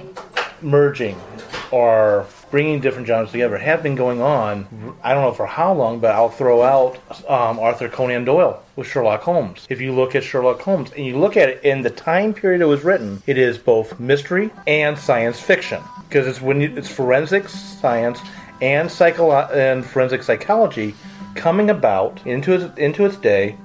merging 0.62 1.20
or 1.72 2.28
bringing 2.52 2.82
different 2.82 3.08
genres 3.08 3.32
together 3.32 3.58
have 3.58 3.82
been 3.82 3.96
going 3.96 4.22
on. 4.22 4.96
I 5.02 5.14
don't 5.14 5.24
know 5.24 5.34
for 5.34 5.48
how 5.48 5.74
long, 5.74 6.00
but 6.00 6.14
I'll 6.14 6.30
throw 6.30 6.62
out 6.62 6.98
um, 7.30 7.58
Arthur 7.58 7.90
Conan 7.90 8.26
Doyle 8.26 8.62
with 8.76 8.88
Sherlock 8.88 9.22
Holmes. 9.22 9.66
If 9.70 9.82
you 9.82 9.94
look 9.94 10.14
at 10.16 10.24
Sherlock 10.24 10.62
Holmes 10.62 10.92
and 10.92 11.06
you 11.06 11.18
look 11.18 11.38
at 11.38 11.50
it 11.50 11.64
in 11.64 11.82
the 11.82 11.90
time 11.90 12.34
period 12.34 12.62
it 12.62 12.66
was 12.66 12.84
written, 12.84 13.24
it 13.26 13.38
is 13.38 13.58
both 13.58 14.00
mystery 14.00 14.52
and 14.68 15.00
science 15.00 15.40
fiction 15.40 15.82
because 16.08 16.28
it's 16.28 16.42
when 16.42 16.60
you, 16.62 16.76
it's 16.76 16.90
forensic 16.90 17.48
science 17.48 18.20
and 18.62 18.90
psycholo- 18.90 19.50
and 19.56 19.86
forensic 19.86 20.22
psychology 20.22 20.94
coming 21.36 21.70
about 21.70 22.26
into 22.28 22.54
its, 22.54 22.78
into 22.78 23.06
its 23.06 23.16
day 23.16 23.56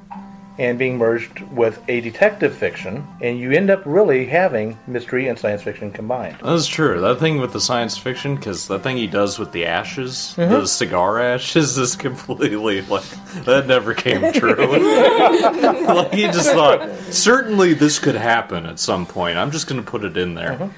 and 0.59 0.79
being 0.79 0.97
merged 0.97 1.41
with 1.53 1.83
a 1.89 2.01
detective 2.01 2.57
fiction, 2.57 3.07
and 3.21 3.39
you 3.39 3.53
end 3.53 3.71
up 3.71 3.83
really 3.85 4.27
having 4.27 4.79
mystery 4.87 5.29
and 5.29 5.39
science 5.39 5.63
fiction 5.63 5.91
combined. 5.91 6.39
That's 6.43 6.67
true. 6.67 7.01
That 7.01 7.19
thing 7.19 7.39
with 7.39 7.53
the 7.53 7.61
science 7.61 7.99
fiction, 7.99 8.37
because 8.37 8.67
that 8.69 8.83
thing 8.83 8.97
he 8.97 9.07
does 9.07 9.39
with 9.39 9.53
the 9.53 9.67
ashes, 9.67 10.35
the 10.37 10.65
cigar 10.67 11.21
ashes, 11.35 11.77
is 11.77 11.95
completely 11.95 12.81
like 12.83 13.05
that 13.45 13.67
never 13.67 13.93
came 13.93 14.33
true. 14.33 14.55
like 15.87 16.13
he 16.13 16.23
just 16.23 16.51
thought, 16.53 16.91
certainly 17.11 17.75
this 17.75 17.99
could 17.99 18.17
happen 18.17 18.67
at 18.67 18.79
some 18.79 19.05
point. 19.05 19.37
I'm 19.37 19.51
just 19.51 19.67
going 19.67 19.83
to 19.83 19.89
put 19.89 20.05
it 20.05 20.17
in 20.17 20.35
there. 20.35 20.71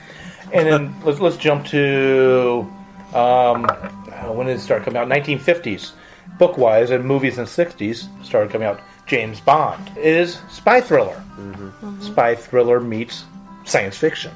And 0.52 0.66
then 0.66 1.00
let's 1.04 1.20
let's 1.20 1.36
jump 1.36 1.66
to 1.66 2.68
um, 3.14 3.64
when 4.26 4.46
did 4.46 4.56
it 4.56 4.60
start 4.60 4.82
coming 4.82 4.98
out? 4.98 5.08
1950s, 5.08 5.92
book 6.38 6.58
wise, 6.58 6.90
and 6.90 7.04
movies 7.04 7.38
in 7.38 7.44
the 7.44 7.50
60s 7.50 8.08
started 8.24 8.50
coming 8.50 8.68
out. 8.68 8.80
James 9.08 9.40
Bond 9.40 9.90
It 9.96 10.14
is 10.14 10.38
spy 10.50 10.80
thriller. 10.80 11.22
Spy 12.00 12.34
thriller 12.34 12.78
meets 12.78 13.24
science 13.64 13.96
fiction. 13.96 14.32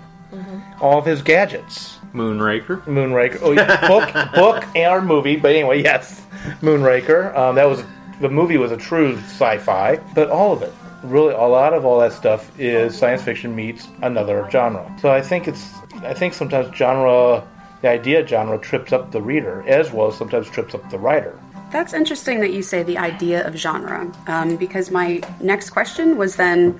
All 0.80 0.98
of 0.98 1.04
his 1.04 1.20
gadgets, 1.22 1.98
Moonraker. 2.14 2.82
Moonraker, 2.86 3.38
oh, 3.42 3.52
yeah, 3.52 3.86
book, 3.88 4.12
book, 4.34 4.64
and 4.74 5.06
movie. 5.06 5.36
But 5.36 5.52
anyway, 5.54 5.82
yes, 5.82 6.22
Moonraker. 6.60 7.36
Um, 7.36 7.54
that 7.56 7.68
was 7.68 7.84
the 8.20 8.28
movie 8.30 8.56
was 8.56 8.72
a 8.72 8.76
true 8.76 9.16
sci-fi, 9.18 9.96
but 10.14 10.30
all 10.30 10.52
of 10.52 10.62
it, 10.62 10.72
really, 11.02 11.34
a 11.34 11.38
lot 11.38 11.74
of 11.74 11.84
all 11.84 11.98
that 12.00 12.12
stuff 12.12 12.50
is 12.58 12.96
science 12.96 13.22
fiction 13.22 13.54
meets 13.54 13.88
another 14.02 14.48
genre. 14.50 14.90
So 15.00 15.10
I 15.10 15.20
think 15.20 15.48
it's, 15.48 15.74
I 16.02 16.14
think 16.14 16.32
sometimes 16.32 16.74
genre, 16.74 17.46
the 17.82 17.88
idea 17.88 18.20
of 18.20 18.28
genre 18.28 18.58
trips 18.58 18.92
up 18.92 19.10
the 19.10 19.20
reader 19.20 19.64
as 19.66 19.92
well 19.92 20.08
as 20.08 20.16
sometimes 20.16 20.48
trips 20.48 20.74
up 20.74 20.88
the 20.90 20.98
writer. 20.98 21.38
That's 21.72 21.94
interesting 21.94 22.40
that 22.40 22.52
you 22.52 22.62
say 22.62 22.82
the 22.82 22.98
idea 22.98 23.46
of 23.46 23.56
genre, 23.56 24.12
um, 24.26 24.56
because 24.56 24.90
my 24.90 25.22
next 25.40 25.70
question 25.70 26.18
was 26.18 26.36
then 26.36 26.78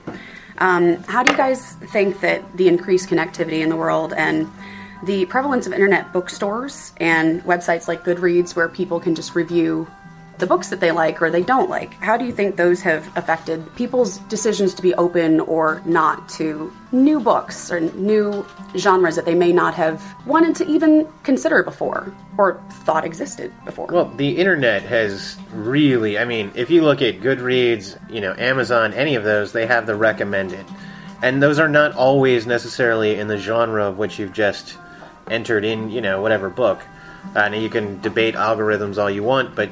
um, 0.58 1.02
how 1.04 1.22
do 1.22 1.32
you 1.32 1.36
guys 1.36 1.72
think 1.92 2.20
that 2.20 2.56
the 2.58 2.68
increased 2.68 3.08
connectivity 3.08 3.62
in 3.62 3.70
the 3.70 3.76
world 3.76 4.12
and 4.12 4.46
the 5.04 5.24
prevalence 5.26 5.66
of 5.66 5.72
internet 5.72 6.12
bookstores 6.12 6.92
and 6.98 7.42
websites 7.44 7.88
like 7.88 8.04
Goodreads, 8.04 8.54
where 8.54 8.68
people 8.68 9.00
can 9.00 9.14
just 9.14 9.34
review 9.34 9.88
the 10.42 10.46
books 10.48 10.70
that 10.70 10.80
they 10.80 10.90
like 10.90 11.22
or 11.22 11.30
they 11.30 11.40
don't 11.40 11.70
like, 11.70 11.94
how 12.02 12.16
do 12.16 12.24
you 12.24 12.32
think 12.32 12.56
those 12.56 12.80
have 12.80 13.16
affected 13.16 13.64
people's 13.76 14.18
decisions 14.26 14.74
to 14.74 14.82
be 14.82 14.92
open 14.94 15.38
or 15.38 15.80
not 15.86 16.28
to 16.28 16.72
new 16.90 17.20
books 17.20 17.70
or 17.70 17.78
new 17.78 18.44
genres 18.76 19.14
that 19.14 19.24
they 19.24 19.36
may 19.36 19.52
not 19.52 19.72
have 19.72 20.02
wanted 20.26 20.56
to 20.56 20.66
even 20.66 21.06
consider 21.22 21.62
before 21.62 22.12
or 22.38 22.60
thought 22.84 23.04
existed 23.04 23.52
before? 23.64 23.86
Well, 23.86 24.12
the 24.16 24.36
internet 24.36 24.82
has 24.82 25.38
really, 25.52 26.18
I 26.18 26.24
mean, 26.24 26.50
if 26.56 26.70
you 26.70 26.82
look 26.82 27.02
at 27.02 27.20
Goodreads, 27.20 27.96
you 28.10 28.20
know, 28.20 28.34
Amazon, 28.36 28.92
any 28.94 29.14
of 29.14 29.22
those, 29.22 29.52
they 29.52 29.66
have 29.66 29.86
the 29.86 29.94
recommended. 29.94 30.66
And 31.22 31.40
those 31.40 31.60
are 31.60 31.68
not 31.68 31.94
always 31.94 32.48
necessarily 32.48 33.14
in 33.14 33.28
the 33.28 33.38
genre 33.38 33.84
of 33.84 33.96
which 33.96 34.18
you've 34.18 34.32
just 34.32 34.76
entered 35.30 35.64
in, 35.64 35.88
you 35.88 36.00
know, 36.00 36.20
whatever 36.20 36.50
book. 36.50 36.80
Uh, 37.36 37.48
you 37.54 37.68
can 37.68 38.00
debate 38.00 38.34
algorithms 38.34 38.98
all 38.98 39.08
you 39.08 39.22
want, 39.22 39.54
but 39.54 39.70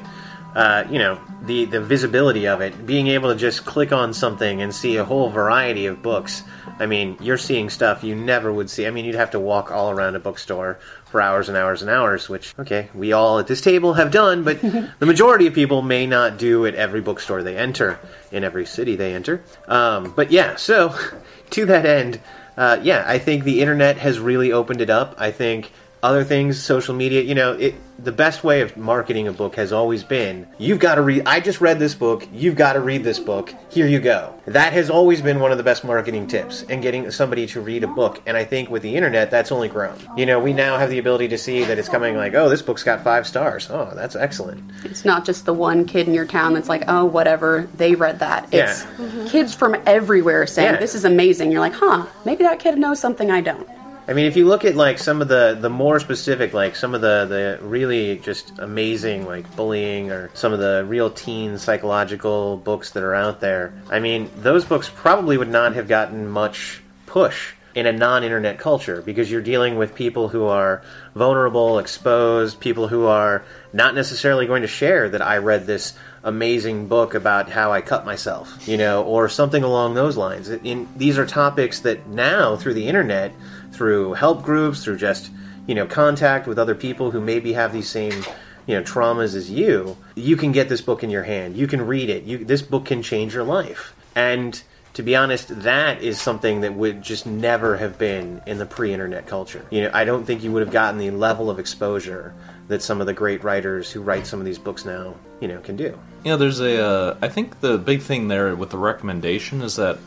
uh, 0.55 0.85
you 0.89 0.99
know 0.99 1.19
the 1.43 1.65
the 1.65 1.81
visibility 1.81 2.47
of 2.47 2.61
it, 2.61 2.85
being 2.85 3.07
able 3.07 3.29
to 3.31 3.35
just 3.35 3.65
click 3.65 3.91
on 3.91 4.13
something 4.13 4.61
and 4.61 4.73
see 4.73 4.97
a 4.97 5.03
whole 5.03 5.29
variety 5.29 5.85
of 5.85 6.01
books. 6.01 6.43
I 6.79 6.87
mean, 6.87 7.17
you're 7.21 7.37
seeing 7.37 7.69
stuff 7.69 8.03
you 8.03 8.15
never 8.15 8.51
would 8.51 8.69
see. 8.69 8.87
I 8.87 8.91
mean, 8.91 9.05
you'd 9.05 9.15
have 9.15 9.31
to 9.31 9.39
walk 9.39 9.71
all 9.71 9.91
around 9.91 10.15
a 10.15 10.19
bookstore 10.19 10.79
for 11.05 11.21
hours 11.21 11.47
and 11.47 11.57
hours 11.57 11.81
and 11.81 11.91
hours, 11.91 12.27
which 12.27 12.53
okay, 12.59 12.89
we 12.93 13.13
all 13.13 13.39
at 13.39 13.47
this 13.47 13.61
table 13.61 13.93
have 13.93 14.11
done, 14.11 14.43
but 14.43 14.61
the 14.99 15.05
majority 15.05 15.47
of 15.47 15.53
people 15.53 15.81
may 15.81 16.05
not 16.05 16.37
do 16.37 16.65
at 16.65 16.75
every 16.75 17.01
bookstore 17.01 17.43
they 17.43 17.57
enter 17.57 17.99
in 18.31 18.43
every 18.43 18.65
city 18.65 18.95
they 18.95 19.13
enter. 19.13 19.43
Um, 19.67 20.13
but 20.15 20.31
yeah, 20.31 20.55
so 20.55 20.95
to 21.51 21.65
that 21.65 21.85
end, 21.85 22.19
uh, 22.57 22.79
yeah, 22.81 23.03
I 23.07 23.19
think 23.19 23.43
the 23.43 23.61
internet 23.61 23.97
has 23.97 24.19
really 24.19 24.51
opened 24.51 24.81
it 24.81 24.89
up. 24.89 25.15
I 25.17 25.31
think 25.31 25.71
other 26.03 26.23
things, 26.23 26.61
social 26.61 26.95
media, 26.95 27.21
you 27.21 27.35
know, 27.35 27.53
it 27.53 27.75
the 28.03 28.11
best 28.11 28.43
way 28.43 28.61
of 28.61 28.75
marketing 28.77 29.27
a 29.27 29.31
book 29.33 29.55
has 29.55 29.71
always 29.71 30.03
been 30.03 30.47
you've 30.57 30.79
got 30.79 30.95
to 30.95 31.01
read 31.01 31.23
I 31.25 31.39
just 31.39 31.61
read 31.61 31.79
this 31.79 31.93
book, 31.93 32.27
you've 32.33 32.55
got 32.55 32.73
to 32.73 32.79
read 32.79 33.03
this 33.03 33.19
book. 33.19 33.53
Here 33.69 33.87
you 33.87 33.99
go. 33.99 34.33
That 34.47 34.73
has 34.73 34.89
always 34.89 35.21
been 35.21 35.39
one 35.39 35.51
of 35.51 35.57
the 35.57 35.63
best 35.63 35.83
marketing 35.83 36.27
tips 36.27 36.63
and 36.69 36.81
getting 36.81 37.09
somebody 37.11 37.45
to 37.47 37.61
read 37.61 37.83
a 37.83 37.87
book. 37.87 38.21
And 38.25 38.35
I 38.35 38.43
think 38.43 38.69
with 38.69 38.81
the 38.81 38.95
internet 38.95 39.29
that's 39.31 39.51
only 39.51 39.67
grown. 39.67 39.97
You 40.17 40.25
know, 40.25 40.39
we 40.39 40.53
now 40.53 40.77
have 40.77 40.89
the 40.89 40.97
ability 40.99 41.27
to 41.29 41.37
see 41.37 41.63
that 41.63 41.77
it's 41.77 41.89
coming 41.89 42.15
like, 42.17 42.33
"Oh, 42.33 42.49
this 42.49 42.61
book's 42.61 42.83
got 42.83 43.03
5 43.03 43.27
stars." 43.27 43.69
Oh, 43.69 43.91
that's 43.95 44.15
excellent. 44.15 44.63
It's 44.83 45.05
not 45.05 45.25
just 45.25 45.45
the 45.45 45.53
one 45.53 45.85
kid 45.85 46.07
in 46.07 46.13
your 46.13 46.25
town 46.25 46.53
that's 46.53 46.69
like, 46.69 46.83
oh, 46.87 47.05
whatever, 47.05 47.67
they 47.77 47.95
read 47.95 48.19
that. 48.19 48.45
It's 48.51 48.85
Yeah. 48.99 49.27
kids 49.27 49.53
from 49.53 49.75
everywhere 49.85 50.47
saying, 50.47 50.73
Yeah. 50.73 50.79
this 50.79 50.95
is 50.95 51.05
amazing. 51.05 51.51
You're 51.51 51.61
like, 51.61 51.73
huh, 51.75 52.05
maybe 52.25 52.43
that 52.43 52.59
kid 52.59 52.77
knows 52.77 52.99
something 52.99 53.29
I 53.31 53.41
don't. 53.41 53.67
I 54.11 54.13
mean, 54.13 54.25
if 54.25 54.35
you 54.35 54.45
look 54.45 54.65
at 54.65 54.75
like 54.75 54.97
some 54.97 55.21
of 55.21 55.29
the 55.29 55.57
the 55.57 55.69
more 55.69 55.97
specific, 55.97 56.53
like 56.53 56.75
some 56.75 56.93
of 56.93 56.99
the 56.99 57.25
the 57.29 57.65
really 57.65 58.17
just 58.17 58.51
amazing 58.59 59.25
like 59.25 59.55
bullying 59.55 60.11
or 60.11 60.29
some 60.33 60.51
of 60.51 60.59
the 60.59 60.83
real 60.85 61.09
teen 61.09 61.57
psychological 61.57 62.57
books 62.57 62.89
that 62.89 63.03
are 63.03 63.15
out 63.15 63.39
there, 63.39 63.73
I 63.89 63.99
mean, 63.99 64.29
those 64.35 64.65
books 64.65 64.91
probably 64.93 65.37
would 65.37 65.47
not 65.47 65.75
have 65.75 65.87
gotten 65.87 66.27
much 66.27 66.83
push 67.05 67.53
in 67.73 67.85
a 67.85 67.93
non-internet 67.93 68.59
culture 68.59 69.01
because 69.01 69.31
you're 69.31 69.41
dealing 69.41 69.77
with 69.77 69.95
people 69.95 70.27
who 70.27 70.43
are 70.43 70.81
vulnerable, 71.15 71.79
exposed, 71.79 72.59
people 72.59 72.89
who 72.89 73.05
are 73.05 73.45
not 73.71 73.95
necessarily 73.95 74.45
going 74.45 74.61
to 74.61 74.67
share 74.67 75.07
that 75.07 75.21
I 75.21 75.37
read 75.37 75.65
this 75.65 75.93
amazing 76.23 76.87
book 76.87 77.15
about 77.15 77.49
how 77.49 77.71
I 77.71 77.81
cut 77.81 78.05
myself, 78.05 78.67
you 78.67 78.77
know, 78.77 79.03
or 79.03 79.29
something 79.29 79.63
along 79.63 79.93
those 79.93 80.17
lines. 80.17 80.49
In, 80.49 80.89
these 80.97 81.17
are 81.17 81.25
topics 81.25 81.79
that 81.79 82.07
now 82.07 82.57
through 82.57 82.73
the 82.73 82.87
internet, 82.87 83.31
through 83.71 84.13
help 84.13 84.43
groups, 84.43 84.83
through 84.83 84.97
just 84.97 85.31
you 85.67 85.75
know 85.75 85.85
contact 85.85 86.47
with 86.47 86.59
other 86.59 86.75
people 86.75 87.11
who 87.11 87.21
maybe 87.21 87.53
have 87.53 87.73
these 87.73 87.89
same 87.89 88.23
you 88.67 88.75
know 88.75 88.83
traumas 88.83 89.35
as 89.35 89.49
you, 89.49 89.97
you 90.15 90.35
can 90.35 90.51
get 90.51 90.69
this 90.69 90.81
book 90.81 91.03
in 91.03 91.09
your 91.09 91.23
hand. 91.23 91.57
You 91.57 91.67
can 91.67 91.85
read 91.85 92.09
it. 92.09 92.23
You, 92.23 92.43
this 92.43 92.61
book 92.61 92.85
can 92.85 93.01
change 93.01 93.33
your 93.33 93.43
life. 93.43 93.95
And 94.15 94.61
to 94.93 95.03
be 95.03 95.15
honest, 95.15 95.47
that 95.63 96.01
is 96.01 96.19
something 96.19 96.61
that 96.61 96.73
would 96.73 97.01
just 97.01 97.25
never 97.25 97.77
have 97.77 97.97
been 97.97 98.41
in 98.45 98.57
the 98.57 98.65
pre-internet 98.65 99.25
culture. 99.25 99.65
You 99.69 99.83
know, 99.83 99.91
I 99.93 100.03
don't 100.03 100.25
think 100.25 100.43
you 100.43 100.51
would 100.51 100.61
have 100.61 100.71
gotten 100.71 100.99
the 100.99 101.11
level 101.11 101.49
of 101.49 101.59
exposure 101.59 102.33
that 102.67 102.81
some 102.81 102.99
of 102.99 103.07
the 103.07 103.13
great 103.13 103.43
writers 103.43 103.91
who 103.91 104.01
write 104.01 104.27
some 104.27 104.39
of 104.39 104.45
these 104.45 104.59
books 104.59 104.85
now, 104.85 105.15
you 105.39 105.47
know, 105.47 105.59
can 105.59 105.75
do. 105.75 105.97
Know, 106.25 106.37
there's 106.37 106.59
a. 106.59 106.83
Uh, 106.83 107.17
I 107.21 107.29
think 107.29 107.61
the 107.61 107.77
big 107.77 108.01
thing 108.01 108.27
there 108.27 108.55
with 108.55 108.69
the 108.69 108.77
recommendation 108.77 109.61
is 109.61 109.77
that, 109.77 109.97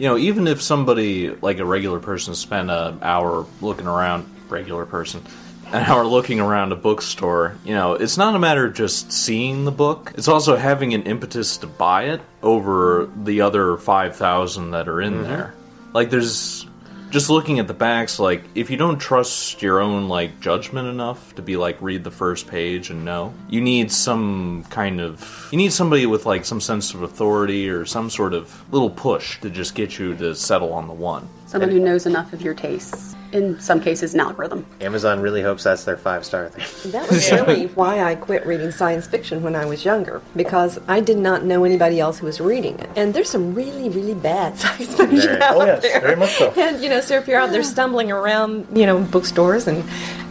you 0.00 0.06
know, 0.06 0.16
even 0.16 0.48
if 0.48 0.62
somebody 0.62 1.28
like 1.28 1.58
a 1.58 1.64
regular 1.64 2.00
person 2.00 2.34
spent 2.34 2.70
an 2.70 3.00
hour 3.02 3.44
looking 3.60 3.86
around, 3.86 4.24
regular 4.48 4.86
person, 4.86 5.22
an 5.66 5.84
hour 5.84 6.06
looking 6.06 6.40
around 6.40 6.72
a 6.72 6.76
bookstore, 6.76 7.58
you 7.66 7.74
know, 7.74 7.92
it's 7.92 8.16
not 8.16 8.34
a 8.34 8.38
matter 8.38 8.64
of 8.64 8.72
just 8.72 9.12
seeing 9.12 9.66
the 9.66 9.70
book. 9.70 10.14
It's 10.16 10.26
also 10.26 10.56
having 10.56 10.94
an 10.94 11.02
impetus 11.02 11.58
to 11.58 11.66
buy 11.66 12.04
it 12.04 12.22
over 12.42 13.10
the 13.14 13.42
other 13.42 13.76
five 13.76 14.16
thousand 14.16 14.70
that 14.70 14.88
are 14.88 15.02
in 15.02 15.12
mm-hmm. 15.12 15.24
there. 15.24 15.54
Like, 15.92 16.08
there's 16.08 16.66
just 17.10 17.28
looking 17.28 17.58
at 17.58 17.66
the 17.66 17.74
backs, 17.74 18.18
like 18.18 18.42
if 18.54 18.70
you 18.70 18.76
don't 18.76 18.98
trust 18.98 19.62
your 19.62 19.80
own 19.80 20.08
like 20.08 20.40
judgment 20.40 20.88
enough 20.88 21.34
to 21.34 21.42
be 21.42 21.56
like 21.56 21.76
read 21.80 22.04
the 22.04 22.10
first 22.10 22.46
page 22.46 22.90
and 22.90 23.04
know, 23.04 23.34
you 23.48 23.60
need 23.60 23.90
some 23.90 24.64
kind 24.70 25.00
of 25.00 25.48
you 25.50 25.58
need 25.58 25.72
somebody 25.72 26.06
with 26.06 26.24
like 26.24 26.44
some 26.44 26.60
sense 26.60 26.94
of 26.94 27.02
authority 27.02 27.68
or 27.68 27.84
some 27.84 28.10
sort 28.10 28.32
of 28.32 28.72
little 28.72 28.90
push 28.90 29.40
to 29.40 29.50
just 29.50 29.74
get 29.74 29.98
you 29.98 30.16
to 30.16 30.34
settle 30.34 30.72
on 30.72 30.86
the 30.86 30.94
one. 30.94 31.28
Someone 31.46 31.70
who 31.70 31.80
knows 31.80 32.06
enough 32.06 32.32
of 32.32 32.42
your 32.42 32.54
tastes. 32.54 33.16
In 33.32 33.60
some 33.60 33.80
cases, 33.80 34.12
an 34.14 34.20
algorithm. 34.20 34.66
Amazon 34.80 35.20
really 35.20 35.40
hopes 35.42 35.62
that's 35.64 35.84
their 35.84 35.96
five 35.96 36.24
star 36.24 36.48
thing. 36.48 36.90
That 36.92 37.08
was 37.08 37.30
really 37.30 37.66
why 37.74 38.02
I 38.02 38.14
quit 38.16 38.44
reading 38.44 38.70
science 38.72 39.06
fiction 39.06 39.42
when 39.42 39.54
I 39.54 39.64
was 39.66 39.84
younger, 39.84 40.20
because 40.34 40.78
I 40.88 41.00
did 41.00 41.16
not 41.18 41.44
know 41.44 41.64
anybody 41.64 42.00
else 42.00 42.18
who 42.18 42.26
was 42.26 42.40
reading 42.40 42.78
it. 42.80 42.90
And 42.96 43.14
there's 43.14 43.30
some 43.30 43.54
really, 43.54 43.88
really 43.88 44.14
bad 44.14 44.58
science 44.62 44.94
fiction 44.96 45.16
There- 45.18 45.42
out 45.42 45.56
Oh, 45.56 45.64
yes, 45.64 45.82
there. 45.82 46.00
very 46.00 46.16
much 46.16 46.30
so. 46.36 46.50
And, 46.56 46.82
you 46.82 46.88
know, 46.88 47.00
so 47.00 47.16
if 47.18 47.28
you're 47.28 47.40
out 47.40 47.50
there 47.50 47.62
stumbling 47.62 48.10
around, 48.10 48.66
you 48.76 48.84
know, 48.86 48.98
bookstores 49.00 49.66
and 49.68 49.84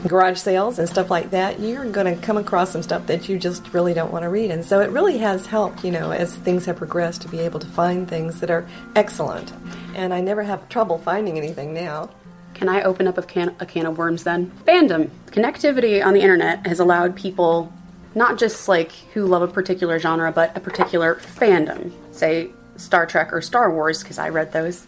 garage 0.07 0.37
sales 0.37 0.77
and 0.79 0.87
stuff 0.89 1.09
like 1.09 1.29
that, 1.31 1.59
you're 1.59 1.85
going 1.89 2.13
to 2.13 2.21
come 2.25 2.37
across 2.37 2.71
some 2.71 2.83
stuff 2.83 3.05
that 3.07 3.29
you 3.29 3.37
just 3.39 3.73
really 3.73 3.93
don't 3.93 4.11
want 4.11 4.23
to 4.23 4.29
read. 4.29 4.51
And 4.51 4.63
so 4.65 4.79
it 4.81 4.89
really 4.91 5.17
has 5.19 5.45
helped, 5.45 5.83
you 5.85 5.91
know, 5.91 6.11
as 6.11 6.35
things 6.35 6.65
have 6.65 6.75
progressed 6.77 7.21
to 7.23 7.27
be 7.29 7.39
able 7.39 7.59
to 7.61 7.67
find 7.67 8.07
things 8.09 8.39
that 8.41 8.49
are 8.51 8.67
excellent. 8.95 9.53
And 9.95 10.13
I 10.13 10.21
never 10.21 10.43
have 10.43 10.67
trouble 10.69 10.97
finding 10.99 11.37
anything 11.37 11.73
now. 11.73 12.09
Can 12.59 12.67
I 12.67 12.81
open 12.81 13.07
up 13.07 13.17
a 13.17 13.21
can, 13.21 13.55
a 13.61 13.65
can 13.65 13.85
of 13.85 13.97
worms 13.97 14.25
then? 14.25 14.51
Fandom. 14.67 15.09
Connectivity 15.27 16.05
on 16.05 16.13
the 16.13 16.19
internet 16.19 16.67
has 16.67 16.81
allowed 16.81 17.15
people, 17.15 17.71
not 18.15 18.37
just 18.37 18.67
like 18.67 18.91
who 19.13 19.25
love 19.25 19.41
a 19.41 19.47
particular 19.47 19.97
genre, 19.97 20.29
but 20.29 20.57
a 20.57 20.59
particular 20.59 21.15
fandom, 21.15 21.93
say 22.11 22.49
Star 22.75 23.05
Trek 23.05 23.31
or 23.31 23.39
Star 23.39 23.71
Wars, 23.71 24.03
because 24.03 24.19
I 24.19 24.27
read 24.27 24.51
those, 24.51 24.85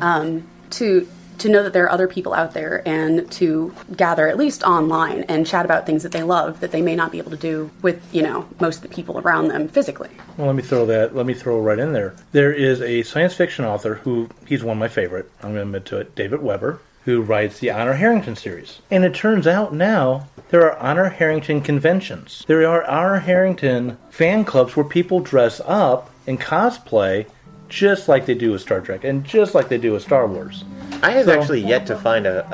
um, 0.00 0.48
to 0.70 1.06
to 1.40 1.50
know 1.50 1.62
that 1.62 1.74
there 1.74 1.84
are 1.84 1.90
other 1.90 2.08
people 2.08 2.32
out 2.32 2.54
there 2.54 2.86
and 2.86 3.30
to 3.32 3.74
gather 3.96 4.26
at 4.28 4.36
least 4.38 4.62
online 4.62 5.22
and 5.24 5.46
chat 5.46 5.64
about 5.64 5.84
things 5.86 6.02
that 6.02 6.12
they 6.12 6.22
love 6.22 6.60
that 6.60 6.70
they 6.70 6.82
may 6.82 6.94
not 6.94 7.10
be 7.12 7.18
able 7.18 7.30
to 7.30 7.36
do 7.36 7.70
with 7.82 8.02
you 8.14 8.22
know 8.22 8.48
most 8.60 8.76
of 8.76 8.82
the 8.82 8.88
people 8.88 9.18
around 9.18 9.48
them 9.48 9.68
physically. 9.68 10.10
Well, 10.38 10.46
let 10.46 10.56
me 10.56 10.62
throw 10.62 10.86
that. 10.86 11.14
Let 11.14 11.26
me 11.26 11.34
throw 11.34 11.60
right 11.60 11.78
in 11.78 11.92
there. 11.92 12.14
There 12.32 12.52
is 12.52 12.80
a 12.80 13.02
science 13.02 13.34
fiction 13.34 13.66
author 13.66 13.96
who 13.96 14.30
he's 14.46 14.64
one 14.64 14.78
of 14.78 14.80
my 14.80 14.88
favorite. 14.88 15.30
I'm 15.42 15.52
going 15.52 15.56
to 15.56 15.62
admit 15.62 15.84
to 15.86 15.98
it. 15.98 16.14
David 16.14 16.40
Weber, 16.40 16.80
who 17.04 17.22
writes 17.22 17.58
the 17.58 17.70
Honor 17.70 17.94
Harrington 17.94 18.36
series. 18.36 18.80
And 18.90 19.04
it 19.04 19.14
turns 19.14 19.46
out 19.46 19.72
now 19.74 20.28
there 20.50 20.62
are 20.70 20.78
Honor 20.78 21.08
Harrington 21.10 21.60
conventions. 21.60 22.44
There 22.46 22.66
are 22.66 22.84
Honor 22.84 23.20
Harrington 23.20 23.96
fan 24.10 24.44
clubs 24.44 24.76
where 24.76 24.84
people 24.84 25.20
dress 25.20 25.60
up 25.64 26.10
and 26.26 26.40
cosplay 26.40 27.26
just 27.68 28.08
like 28.08 28.26
they 28.26 28.34
do 28.34 28.50
with 28.50 28.60
Star 28.60 28.80
Trek 28.80 29.04
and 29.04 29.24
just 29.24 29.54
like 29.54 29.68
they 29.68 29.78
do 29.78 29.92
with 29.92 30.02
Star 30.02 30.26
Wars. 30.26 30.64
I 31.02 31.12
have 31.12 31.26
So- 31.26 31.40
actually 31.40 31.60
yet 31.62 31.86
to 31.86 31.96
find 31.96 32.26
a, 32.26 32.44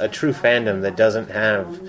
a, 0.00 0.04
a, 0.04 0.06
a 0.06 0.08
true 0.08 0.32
fandom 0.32 0.82
that 0.82 0.96
doesn't 0.96 1.30
have, 1.30 1.80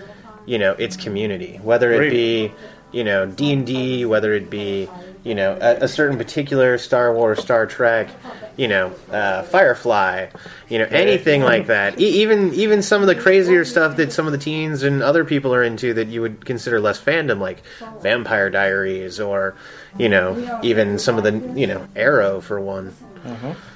you 0.46 0.58
know, 0.60 0.74
its 0.74 0.96
community. 0.96 1.60
Whether 1.64 1.92
it 1.92 2.10
be, 2.12 2.52
you 2.92 3.04
know, 3.04 3.26
D 3.26 3.52
and 3.52 3.66
D, 3.66 4.06
whether 4.06 4.34
it 4.34 4.50
be, 4.50 4.88
you 5.28 5.36
know, 5.36 5.58
a, 5.60 5.84
a 5.84 5.88
certain 5.88 6.18
particular 6.18 6.78
Star 6.78 7.14
Wars, 7.14 7.40
Star 7.40 7.66
Trek, 7.66 8.10
you 8.56 8.68
know, 8.70 8.94
uh, 9.12 9.44
Firefly, 9.44 10.28
you 10.70 10.80
know, 10.80 10.86
anything 10.90 11.42
like 11.44 11.68
that. 11.68 12.00
E- 12.00 12.22
even 12.22 12.54
even 12.54 12.82
some 12.82 13.02
of 13.02 13.08
the 13.08 13.16
crazier 13.16 13.66
stuff 13.66 13.98
that 13.98 14.12
some 14.14 14.26
of 14.26 14.32
the 14.32 14.38
teens 14.38 14.84
and 14.84 15.04
other 15.04 15.26
people 15.26 15.54
are 15.54 15.64
into 15.64 15.94
that 15.96 16.08
you 16.08 16.22
would 16.22 16.46
consider 16.46 16.80
less 16.80 17.00
fandom, 17.00 17.40
like 17.40 17.62
Vampire 18.00 18.50
Diaries 18.50 19.20
or, 19.20 19.56
you 19.98 20.08
know, 20.10 20.58
even 20.62 20.98
some 20.98 21.18
of 21.18 21.24
the, 21.24 21.34
you 21.60 21.68
know, 21.68 21.86
Arrow 21.96 22.40
for 22.42 22.60
one. 22.60 22.96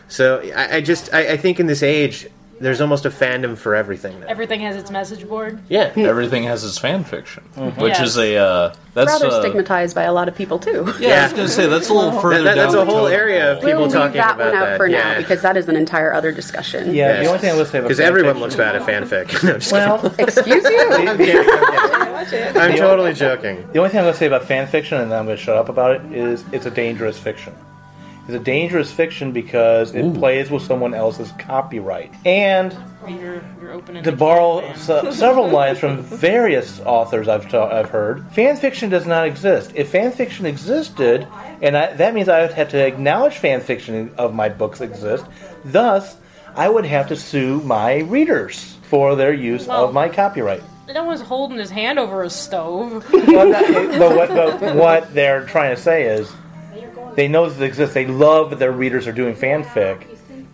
So 0.08 0.40
I, 0.56 0.78
I 0.78 0.82
just 0.82 1.14
I, 1.14 1.34
I 1.34 1.38
think 1.38 1.60
in 1.60 1.68
this 1.68 1.84
age, 1.84 2.28
there's 2.62 2.80
almost 2.80 3.06
a 3.06 3.10
fandom 3.10 3.58
for 3.58 3.76
everything 3.76 4.20
now. 4.20 4.28
Everything 4.28 4.62
has 4.62 4.76
its 4.76 4.90
message 4.92 5.28
board. 5.28 5.60
yeah. 5.68 5.92
Everything 5.98 6.44
has 6.44 6.64
its 6.64 6.78
fan 6.78 7.04
fiction, 7.04 7.44
which 7.78 7.94
Yeah. 7.94 8.04
is 8.04 8.18
a 8.18 8.36
uh, 8.38 8.74
that's 8.94 9.10
Rather 9.12 9.28
uh, 9.28 9.40
stigmatized 9.42 9.96
by 9.96 10.04
a 10.04 10.12
lot 10.14 10.28
of 10.28 10.36
people 10.36 10.60
too. 10.60 10.94
Yeah, 11.00 11.22
I 11.22 11.24
was 11.24 11.34
gonna 11.34 11.48
say 11.48 11.68
that's 11.68 11.90
a 11.90 11.94
little 11.94 12.12
further 12.22 12.44
That- 12.44 12.56
that- 12.56 12.62
that's 12.62 12.74
down 12.74 12.88
a 12.88 12.92
whole 12.92 13.08
area 13.08 13.54
of 13.54 13.58
pole. 13.60 13.66
people 13.70 13.82
we'll 13.82 13.88
leave 13.90 13.94
talking 13.98 14.18
that 14.18 14.36
about 14.36 14.54
one 14.54 14.56
out 14.62 14.66
that, 14.66 14.78
for 14.78 14.88
yeah. 14.88 15.14
now 15.14 15.18
because 15.20 15.42
that 15.42 15.58
is 15.58 15.68
an 15.70 15.76
entire 15.76 16.14
other 16.14 16.32
discussion. 16.32 16.94
Yeah, 16.94 17.08
Yes. 17.14 17.24
the 17.24 17.28
only 17.28 17.40
thing 17.40 17.52
I 17.52 17.56
would 17.58 17.68
say 17.68 17.78
about 17.80 17.88
Because 17.88 18.00
everyone 18.00 18.38
looks 18.40 18.56
bad 18.56 18.76
at 18.76 18.82
fanfic. 18.84 19.44
No, 19.44 19.54
I'm 19.54 19.60
just 19.60 19.72
kidding. 19.72 19.90
Well, 19.90 20.14
Excuse 20.20 20.64
you? 20.64 22.60
I'm 22.60 22.78
totally 22.78 23.14
joking. 23.14 23.68
The 23.74 23.80
only 23.80 23.90
thing 23.90 24.00
I'm 24.00 24.06
going 24.06 24.14
to 24.14 24.20
say 24.20 24.28
about 24.28 24.44
fan 24.46 24.68
fiction, 24.68 25.00
and 25.02 25.12
then 25.12 25.20
I'm 25.20 25.26
going 25.26 25.38
to 25.38 25.44
shut 25.44 25.58
up 25.58 25.70
about 25.70 25.96
it, 25.96 26.14
is 26.14 26.44
it's 26.52 26.66
a 26.66 26.72
dangerous 26.72 27.18
fiction. 27.18 27.56
It's 28.32 28.40
a 28.40 28.44
dangerous 28.46 28.90
fiction 28.90 29.34
because 29.34 29.94
it 29.94 30.14
plays 30.14 30.50
with 30.50 30.64
someone 30.64 30.94
else's 30.94 31.34
copyright. 31.38 32.14
And 32.26 32.74
You're, 33.06 33.44
you're 33.62 33.74
opening 33.74 34.04
to 34.04 34.14
borrow 34.14 34.62
can. 34.62 34.76
se- 34.78 35.12
several 35.12 35.50
lines 35.50 35.80
from 35.80 36.02
various 36.02 36.80
authors 36.80 37.28
I've, 37.28 37.50
ta- 37.50 37.68
I've 37.78 37.90
heard, 37.90 38.26
fan 38.32 38.56
fiction 38.56 38.90
does 38.90 39.06
not 39.06 39.28
exist. 39.28 39.74
If 39.76 39.92
fan 39.92 40.14
fiction 40.14 40.46
existed, 40.46 41.28
and 41.62 41.76
I, 41.76 41.92
that 41.96 42.14
means 42.14 42.30
I 42.30 42.40
would 42.40 42.54
have 42.54 42.70
to 42.70 42.78
acknowledge 42.88 43.34
fan 43.36 43.60
fiction 43.60 44.14
of 44.18 44.34
my 44.34 44.48
books 44.48 44.80
exist, 44.80 45.26
thus, 45.66 46.16
I 46.56 46.70
would 46.70 46.86
have 46.86 47.10
to 47.10 47.18
sue 47.18 47.60
my 47.64 47.98
readers 47.98 48.78
for 48.84 49.18
their 49.18 49.34
use 49.34 49.68
Well- 49.68 49.84
of 49.90 49.94
my 49.94 50.08
copyright. 50.08 50.64
No 50.88 51.04
one's 51.06 51.22
holding 51.22 51.58
his 51.58 51.70
hand 51.70 52.00
over 52.00 52.24
a 52.24 52.30
stove. 52.30 53.06
well, 53.12 53.50
not, 53.50 53.68
but, 54.00 54.16
what, 54.16 54.30
but 54.60 54.76
what 54.76 55.14
they're 55.14 55.46
trying 55.46 55.74
to 55.76 55.82
say 55.82 56.04
is 56.04 56.32
they 57.16 57.28
know 57.28 57.50
this 57.50 57.60
exists. 57.62 57.94
They 57.94 58.06
love 58.08 58.50
that 58.52 58.60
their 58.60 58.72
readers 58.72 59.08
are 59.08 59.12
doing 59.12 59.36
fanfic, 59.36 60.06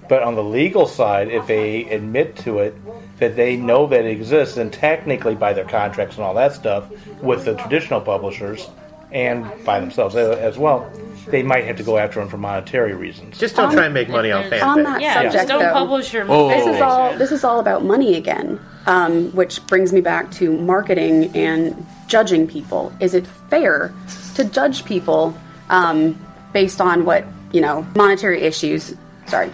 but 0.09 0.23
on 0.23 0.35
the 0.35 0.43
legal 0.43 0.85
side, 0.87 1.29
if 1.29 1.47
they 1.47 1.85
admit 1.89 2.35
to 2.37 2.59
it, 2.59 2.75
that 3.19 3.35
they 3.35 3.55
know 3.57 3.87
that 3.87 4.05
it 4.05 4.11
exists, 4.11 4.57
and 4.57 4.71
technically 4.71 5.35
by 5.35 5.53
their 5.53 5.65
contracts 5.65 6.15
and 6.15 6.23
all 6.23 6.33
that 6.35 6.53
stuff 6.53 6.85
with 7.21 7.45
the 7.45 7.55
traditional 7.55 7.99
publishers 7.99 8.69
and 9.11 9.45
by 9.63 9.79
themselves 9.79 10.15
as 10.15 10.57
well, 10.57 10.89
they 11.27 11.41
might 11.41 11.63
have 11.65 11.77
to 11.77 11.83
go 11.83 11.97
after 11.97 12.19
them 12.19 12.29
for 12.29 12.37
monetary 12.37 12.93
reasons. 12.93 13.37
Just 13.37 13.55
don't 13.55 13.71
try 13.71 13.85
and 13.85 13.93
make 13.93 14.09
money 14.09 14.31
on 14.31 14.43
On 14.45 14.49
fanfic. 14.51 14.83
that 14.83 15.01
Yeah, 15.01 15.13
subject, 15.15 15.33
just 15.33 15.47
don't 15.47 15.61
though, 15.63 15.73
publish 15.73 16.13
your. 16.13 16.25
Whoa. 16.25 16.49
this 16.49 16.67
is 16.67 16.81
Oh. 16.81 16.85
all 16.85 17.17
this 17.17 17.31
is 17.31 17.43
all 17.43 17.59
about 17.59 17.83
money 17.83 18.15
again, 18.15 18.59
um, 18.85 19.31
which 19.31 19.65
brings 19.67 19.91
me 19.93 20.01
back 20.01 20.29
to 20.31 20.51
marketing 20.57 21.31
and 21.35 21.85
judging 22.07 22.47
people. 22.47 22.91
Is 22.99 23.13
it 23.13 23.25
fair 23.49 23.93
to 24.35 24.43
judge 24.43 24.85
people 24.85 25.35
um, 25.69 26.17
based 26.53 26.81
on 26.81 27.05
what 27.05 27.25
you 27.51 27.61
know 27.61 27.85
monetary 27.95 28.41
issues? 28.41 28.95
Sorry, 29.27 29.51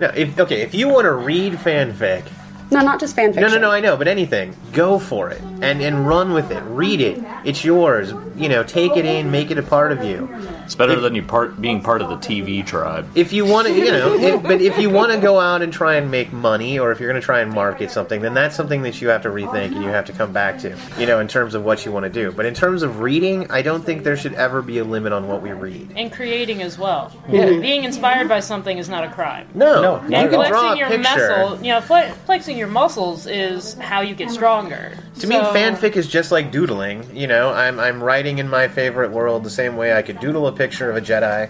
No, 0.00 0.08
if, 0.08 0.38
okay, 0.38 0.62
if 0.62 0.74
you 0.74 0.88
want 0.88 1.04
to 1.04 1.12
read 1.12 1.52
fanfic, 1.54 2.24
no, 2.70 2.80
not 2.80 2.98
just 2.98 3.14
fanfic. 3.14 3.36
no, 3.36 3.48
no, 3.48 3.58
no, 3.58 3.70
I 3.70 3.80
know, 3.80 3.96
but 3.96 4.08
anything, 4.08 4.56
go 4.72 4.98
for 4.98 5.30
it 5.30 5.40
and 5.60 5.80
and 5.82 6.06
run 6.08 6.32
with 6.32 6.50
it. 6.50 6.62
Read 6.64 7.00
it. 7.00 7.22
It's 7.44 7.64
yours. 7.64 8.12
You 8.36 8.48
know, 8.48 8.62
take 8.62 8.96
it 8.96 9.04
in, 9.04 9.30
make 9.30 9.50
it 9.50 9.58
a 9.58 9.62
part 9.62 9.92
of 9.92 10.04
you. 10.04 10.28
It's 10.64 10.74
better 10.74 10.98
than 11.00 11.14
you 11.14 11.22
part 11.22 11.60
being 11.60 11.82
part 11.82 12.00
of 12.02 12.08
the 12.08 12.16
TV 12.16 12.64
tribe. 12.64 13.06
If 13.14 13.32
you 13.32 13.44
want 13.44 13.66
to, 13.68 13.74
you 13.74 13.90
know, 13.92 14.14
if, 14.18 14.42
but 14.42 14.60
if 14.62 14.78
you 14.78 14.90
want 14.90 15.12
to 15.12 15.18
go 15.18 15.38
out 15.40 15.60
and 15.62 15.72
try 15.72 15.96
and 15.96 16.10
make 16.10 16.32
money, 16.32 16.78
or 16.78 16.92
if 16.92 17.00
you're 17.00 17.10
going 17.10 17.20
to 17.20 17.24
try 17.24 17.40
and 17.40 17.52
market 17.52 17.90
something, 17.90 18.20
then 18.22 18.34
that's 18.34 18.56
something 18.56 18.82
that 18.82 19.00
you 19.02 19.08
have 19.08 19.22
to 19.22 19.28
rethink 19.28 19.72
and 19.74 19.82
you 19.82 19.88
have 19.90 20.04
to 20.06 20.12
come 20.12 20.32
back 20.32 20.58
to. 20.60 20.76
You 20.98 21.06
know, 21.06 21.20
in 21.20 21.28
terms 21.28 21.54
of 21.54 21.64
what 21.64 21.84
you 21.84 21.92
want 21.92 22.04
to 22.04 22.10
do. 22.10 22.32
But 22.32 22.46
in 22.46 22.54
terms 22.54 22.82
of 22.82 23.00
reading, 23.00 23.50
I 23.50 23.62
don't 23.62 23.84
think 23.84 24.02
there 24.04 24.16
should 24.16 24.34
ever 24.34 24.62
be 24.62 24.78
a 24.78 24.84
limit 24.84 25.12
on 25.12 25.28
what 25.28 25.42
we 25.42 25.52
read. 25.52 25.92
and 25.96 26.10
creating 26.12 26.62
as 26.62 26.78
well. 26.78 27.12
Yeah. 27.28 27.46
Being 27.60 27.84
inspired 27.84 28.28
by 28.28 28.40
something 28.40 28.78
is 28.78 28.88
not 28.88 29.04
a 29.04 29.10
crime. 29.10 29.48
No, 29.54 29.82
No, 29.82 29.94
you 30.08 30.14
And 30.16 30.30
can 30.30 30.48
draw 30.48 30.48
flexing 30.48 30.72
a 30.72 30.76
your 30.76 30.88
picture. 30.88 31.28
muscle, 31.38 31.64
you 31.64 31.72
know, 31.72 31.80
fle- 31.80 32.12
flexing 32.26 32.56
your 32.56 32.68
muscles 32.68 33.26
is 33.26 33.74
how 33.74 34.00
you 34.00 34.14
get 34.14 34.30
stronger. 34.30 34.92
To 35.20 35.26
me, 35.26 35.36
fanfic 35.36 35.96
is 35.96 36.08
just 36.08 36.32
like 36.32 36.50
doodling. 36.50 37.14
You 37.14 37.26
know, 37.26 37.50
I'm 37.50 37.78
I'm 37.78 38.02
writing 38.02 38.38
in 38.38 38.48
my 38.48 38.68
favorite 38.68 39.10
world 39.12 39.44
the 39.44 39.50
same 39.50 39.76
way 39.76 39.92
I 39.92 40.02
could 40.02 40.18
doodle 40.20 40.46
a 40.46 40.52
picture 40.52 40.90
of 40.90 40.96
a 40.96 41.00
Jedi. 41.00 41.48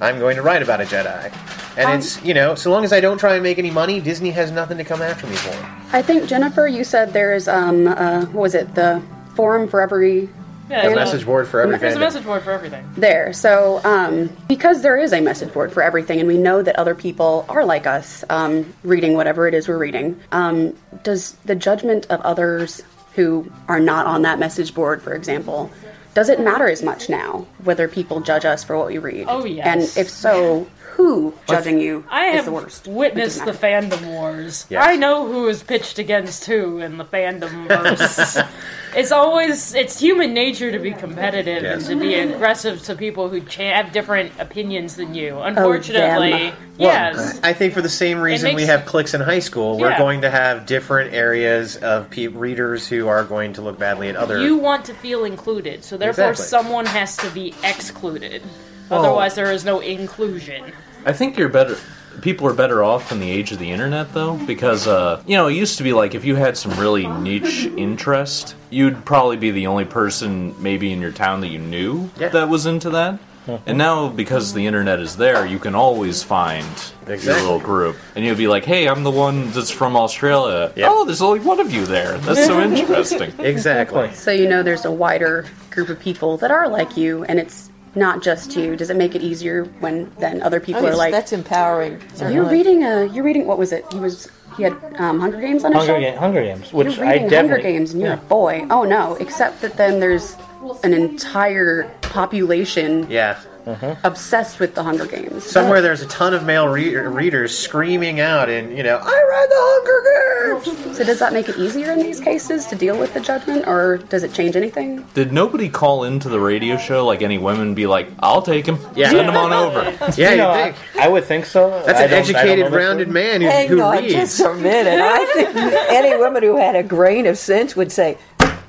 I'm 0.00 0.18
going 0.18 0.36
to 0.36 0.42
write 0.42 0.62
about 0.62 0.80
a 0.80 0.84
Jedi, 0.84 1.32
and 1.78 1.86
Um, 1.86 1.98
it's 1.98 2.22
you 2.24 2.34
know, 2.34 2.54
so 2.56 2.70
long 2.70 2.84
as 2.84 2.92
I 2.92 3.00
don't 3.00 3.18
try 3.18 3.34
and 3.34 3.42
make 3.42 3.58
any 3.58 3.70
money, 3.70 4.00
Disney 4.00 4.30
has 4.32 4.50
nothing 4.50 4.76
to 4.78 4.84
come 4.84 5.00
after 5.00 5.26
me 5.26 5.36
for. 5.36 5.96
I 5.96 6.02
think 6.02 6.26
Jennifer, 6.26 6.66
you 6.66 6.82
said 6.84 7.12
there's 7.12 7.46
um, 7.46 7.86
uh, 7.86 8.22
what 8.26 8.42
was 8.42 8.54
it? 8.54 8.74
The 8.74 9.00
forum 9.36 9.68
for 9.68 9.80
every 9.80 10.28
Yeah, 10.68 10.88
A 10.88 10.94
message 10.94 11.24
board 11.24 11.46
for 11.46 11.60
everything. 11.60 11.82
There's 11.82 11.96
a 11.96 12.00
message 12.00 12.24
board 12.24 12.42
for 12.42 12.50
everything. 12.50 12.84
there. 12.96 13.32
So, 13.32 13.80
um, 13.84 14.30
because 14.48 14.82
there 14.82 14.96
is 14.96 15.12
a 15.12 15.20
message 15.20 15.52
board 15.52 15.72
for 15.72 15.82
everything, 15.82 16.18
and 16.18 16.26
we 16.26 16.38
know 16.38 16.62
that 16.62 16.76
other 16.76 16.94
people 16.94 17.44
are 17.48 17.64
like 17.64 17.86
us, 17.86 18.24
um, 18.30 18.74
reading 18.82 19.14
whatever 19.14 19.46
it 19.46 19.54
is 19.54 19.68
we're 19.68 19.78
reading, 19.78 20.18
um, 20.32 20.74
does 21.04 21.32
the 21.44 21.54
judgment 21.54 22.06
of 22.10 22.20
others 22.22 22.82
who 23.14 23.50
are 23.68 23.80
not 23.80 24.06
on 24.06 24.22
that 24.22 24.38
message 24.38 24.74
board, 24.74 25.02
for 25.02 25.14
example, 25.14 25.70
does 26.14 26.28
it 26.28 26.40
matter 26.40 26.68
as 26.68 26.82
much 26.82 27.08
now 27.08 27.46
whether 27.64 27.88
people 27.88 28.20
judge 28.20 28.44
us 28.44 28.62
for 28.64 28.76
what 28.78 28.86
we 28.88 28.98
read? 28.98 29.26
Oh, 29.28 29.44
yes. 29.44 29.66
And 29.66 29.82
if 30.00 30.10
so, 30.10 30.66
who 30.92 31.34
judging 31.48 31.80
you 31.80 32.04
I 32.08 32.26
is 32.28 32.36
have 32.36 32.44
the 32.44 32.52
worst? 32.52 32.86
witnessed 32.86 33.44
the 33.44 33.52
fandom 33.52 34.06
wars. 34.06 34.66
Yes. 34.70 34.86
I 34.86 34.96
know 34.96 35.26
who 35.26 35.48
is 35.48 35.62
pitched 35.62 35.98
against 35.98 36.44
who 36.44 36.78
in 36.78 36.98
the 36.98 37.04
fandom 37.04 37.66
verse. 37.66 38.38
it's 38.96 39.12
always 39.12 39.74
it's 39.74 39.98
human 39.98 40.32
nature 40.34 40.70
to 40.72 40.78
be 40.78 40.92
competitive 40.92 41.62
Yes. 41.62 41.88
and 41.88 42.00
to 42.00 42.06
be 42.06 42.14
aggressive 42.14 42.82
to 42.84 42.94
people 42.94 43.28
who 43.28 43.40
cha- 43.40 43.62
have 43.74 43.92
different 43.92 44.32
opinions 44.38 44.96
than 44.96 45.14
you. 45.14 45.38
Unfortunately, 45.40 46.30
them. 46.30 46.56
yes. 46.78 47.40
I 47.42 47.52
think 47.52 47.74
for 47.74 47.82
the 47.82 47.88
same 47.88 48.20
reason 48.20 48.54
we 48.54 48.64
have 48.66 48.86
cliques 48.86 49.14
in 49.14 49.20
high 49.20 49.38
school, 49.40 49.78
we're 49.78 49.96
going 49.98 50.20
to 50.22 50.30
have 50.30 50.66
different 50.66 51.12
areas 51.14 51.76
of 51.76 52.10
pe- 52.10 52.28
readers 52.28 52.86
who 52.88 53.08
are 53.08 53.24
going 53.24 53.52
to 53.54 53.62
look 53.62 53.78
badly 53.78 54.08
at 54.08 54.16
other. 54.16 54.40
You 54.40 54.56
want 54.56 54.84
to 54.86 54.94
feel 54.94 55.24
included, 55.24 55.84
so 55.84 55.96
therefore 55.96 56.30
Exactly. 56.30 56.46
someone 56.46 56.86
has 56.86 57.16
to 57.18 57.30
be 57.30 57.54
excluded. 57.64 58.42
Otherwise, 58.90 59.34
there 59.34 59.50
is 59.50 59.64
no 59.64 59.80
inclusion. 59.80 60.72
I 61.06 61.12
think 61.12 61.36
you're 61.38 61.48
better. 61.48 61.76
People 62.24 62.46
are 62.48 62.54
better 62.54 62.82
off 62.82 63.12
in 63.12 63.20
the 63.20 63.30
age 63.30 63.52
of 63.52 63.58
the 63.58 63.70
internet, 63.70 64.14
though, 64.14 64.38
because 64.46 64.86
uh, 64.88 65.22
you 65.26 65.36
know 65.36 65.46
it 65.48 65.52
used 65.52 65.76
to 65.76 65.84
be 65.84 65.92
like 65.92 66.14
if 66.14 66.24
you 66.24 66.36
had 66.36 66.56
some 66.56 66.72
really 66.80 67.06
niche 67.06 67.66
interest, 67.76 68.56
you'd 68.70 69.04
probably 69.04 69.36
be 69.36 69.50
the 69.50 69.66
only 69.66 69.84
person 69.84 70.54
maybe 70.62 70.90
in 70.90 71.02
your 71.02 71.12
town 71.12 71.42
that 71.42 71.48
you 71.48 71.58
knew 71.58 72.08
Yeah. 72.18 72.30
that 72.30 72.48
was 72.48 72.64
into 72.64 72.88
that. 72.90 73.18
And 73.66 73.76
now, 73.76 74.08
because 74.08 74.54
the 74.54 74.64
internet 74.66 75.00
is 75.00 75.18
there, 75.18 75.44
you 75.44 75.58
can 75.58 75.74
always 75.74 76.22
find 76.22 76.64
your 77.06 77.18
little 77.18 77.58
group, 77.60 77.96
and 78.16 78.24
you'll 78.24 78.36
be 78.38 78.48
like, 78.48 78.64
"Hey, 78.64 78.88
I'm 78.88 79.02
the 79.04 79.10
one 79.10 79.50
that's 79.50 79.70
from 79.70 79.94
Australia. 79.94 80.72
Yeah. 80.74 80.86
Oh, 80.88 81.04
there's 81.04 81.20
only 81.20 81.40
one 81.40 81.60
of 81.60 81.70
you 81.70 81.84
there. 81.84 82.16
That's 82.20 82.46
so 82.46 82.58
interesting." 82.62 83.34
exactly. 83.38 84.10
So 84.14 84.30
you 84.30 84.48
know 84.48 84.62
there's 84.62 84.86
a 84.86 84.90
wider 84.90 85.44
group 85.70 85.90
of 85.90 86.00
people 86.00 86.38
that 86.38 86.50
are 86.50 86.68
like 86.68 86.96
you, 86.96 87.24
and 87.24 87.38
it's 87.38 87.68
not 87.94 88.22
just 88.22 88.56
you. 88.56 88.76
Does 88.76 88.90
it 88.90 88.96
make 88.96 89.14
it 89.14 89.22
easier 89.22 89.64
when 89.80 90.10
then 90.18 90.42
other 90.42 90.60
people 90.60 90.84
Oh, 90.84 90.88
are 90.88 90.96
like, 90.96 91.12
that's 91.12 91.32
empowering. 91.32 91.92
"You're 91.92 92.10
certainly. 92.16 92.52
reading 92.52 92.84
a, 92.84 93.04
you're 93.06 93.24
reading 93.24 93.46
what 93.46 93.58
was 93.58 93.72
it? 93.72 93.84
He 93.92 93.98
was 93.98 94.28
he 94.56 94.62
had 94.62 94.72
um, 94.98 95.18
Hunger 95.20 95.40
Games 95.40 95.64
on 95.64 95.72
his 95.72 95.86
Hunger, 95.86 96.00
shelf. 96.02 96.14
Ga- 96.14 96.20
Hunger 96.20 96.42
Games, 96.42 96.72
which 96.72 96.96
You're 96.96 97.06
I 97.06 97.12
reading 97.14 97.28
definitely. 97.28 97.62
Hunger 97.62 97.62
Games, 97.78 97.92
and 97.92 98.00
you're 98.00 98.10
yeah. 98.12 98.20
a 98.20 98.28
boy. 98.28 98.66
Oh 98.70 98.84
no! 98.84 99.14
Except 99.16 99.60
that 99.62 99.76
then 99.76 99.98
there's 100.00 100.36
an 100.82 100.92
entire 100.94 101.90
population 102.02 103.06
Yeah. 103.10 103.38
Mm-hmm. 103.66 104.06
obsessed 104.06 104.60
with 104.60 104.74
the 104.74 104.82
Hunger 104.82 105.06
Games. 105.06 105.42
Somewhere 105.42 105.80
there's 105.80 106.02
a 106.02 106.06
ton 106.06 106.34
of 106.34 106.44
male 106.44 106.68
re- 106.68 106.94
readers 106.96 107.56
screaming 107.56 108.20
out, 108.20 108.50
and 108.50 108.76
you 108.76 108.82
know, 108.82 108.98
I 108.98 109.26
read 109.30 109.48
the 109.48 109.56
Hunger 109.58 110.80
Games. 110.84 110.98
So 110.98 111.02
does 111.02 111.18
that 111.20 111.32
make 111.32 111.48
it 111.48 111.56
easier 111.56 111.90
in 111.92 111.98
these 111.98 112.20
cases 112.20 112.66
to 112.66 112.76
deal 112.76 112.98
with 112.98 113.14
the 113.14 113.20
judgment, 113.20 113.66
or 113.66 113.96
does 113.96 114.22
it 114.22 114.34
change 114.34 114.54
anything? 114.54 115.02
Did 115.14 115.32
nobody 115.32 115.70
call 115.70 116.04
into 116.04 116.28
the 116.28 116.38
radio 116.40 116.76
show 116.76 117.06
like 117.06 117.22
any 117.22 117.38
women 117.38 117.72
be 117.74 117.86
like, 117.86 118.08
"I'll 118.20 118.42
take 118.42 118.66
him, 118.66 118.78
Yeah. 118.94 119.08
send 119.10 119.30
him 119.30 119.36
on 119.36 119.52
over"? 119.54 119.80
Yeah, 120.18 120.32
You 120.32 120.36
know, 120.36 120.52
you 120.54 120.60
I, 120.60 120.72
think 120.72 121.00
I 121.00 121.08
would 121.08 121.24
think 121.24 121.46
so. 121.46 121.70
that's 121.86 121.98
I 121.98 122.02
an 122.04 122.10
don't- 122.10 122.18
I 122.18 122.22
don't 122.26 122.36
educated, 122.36 122.72
rounded 122.72 123.08
man 123.08 123.40
who, 123.40 123.48
Hang 123.48 123.68
who 123.68 123.80
on 123.80 123.96
reads. 123.96 124.12
just 124.12 124.40
a 124.40 124.52
minute. 124.52 125.00
I 125.00 125.24
think 125.32 125.56
any 125.90 126.14
woman 126.18 126.42
who 126.42 126.56
had 126.58 126.76
a 126.76 126.82
grain 126.82 127.24
of 127.26 127.38
sense 127.38 127.74
would 127.74 127.90
say, 127.90 128.18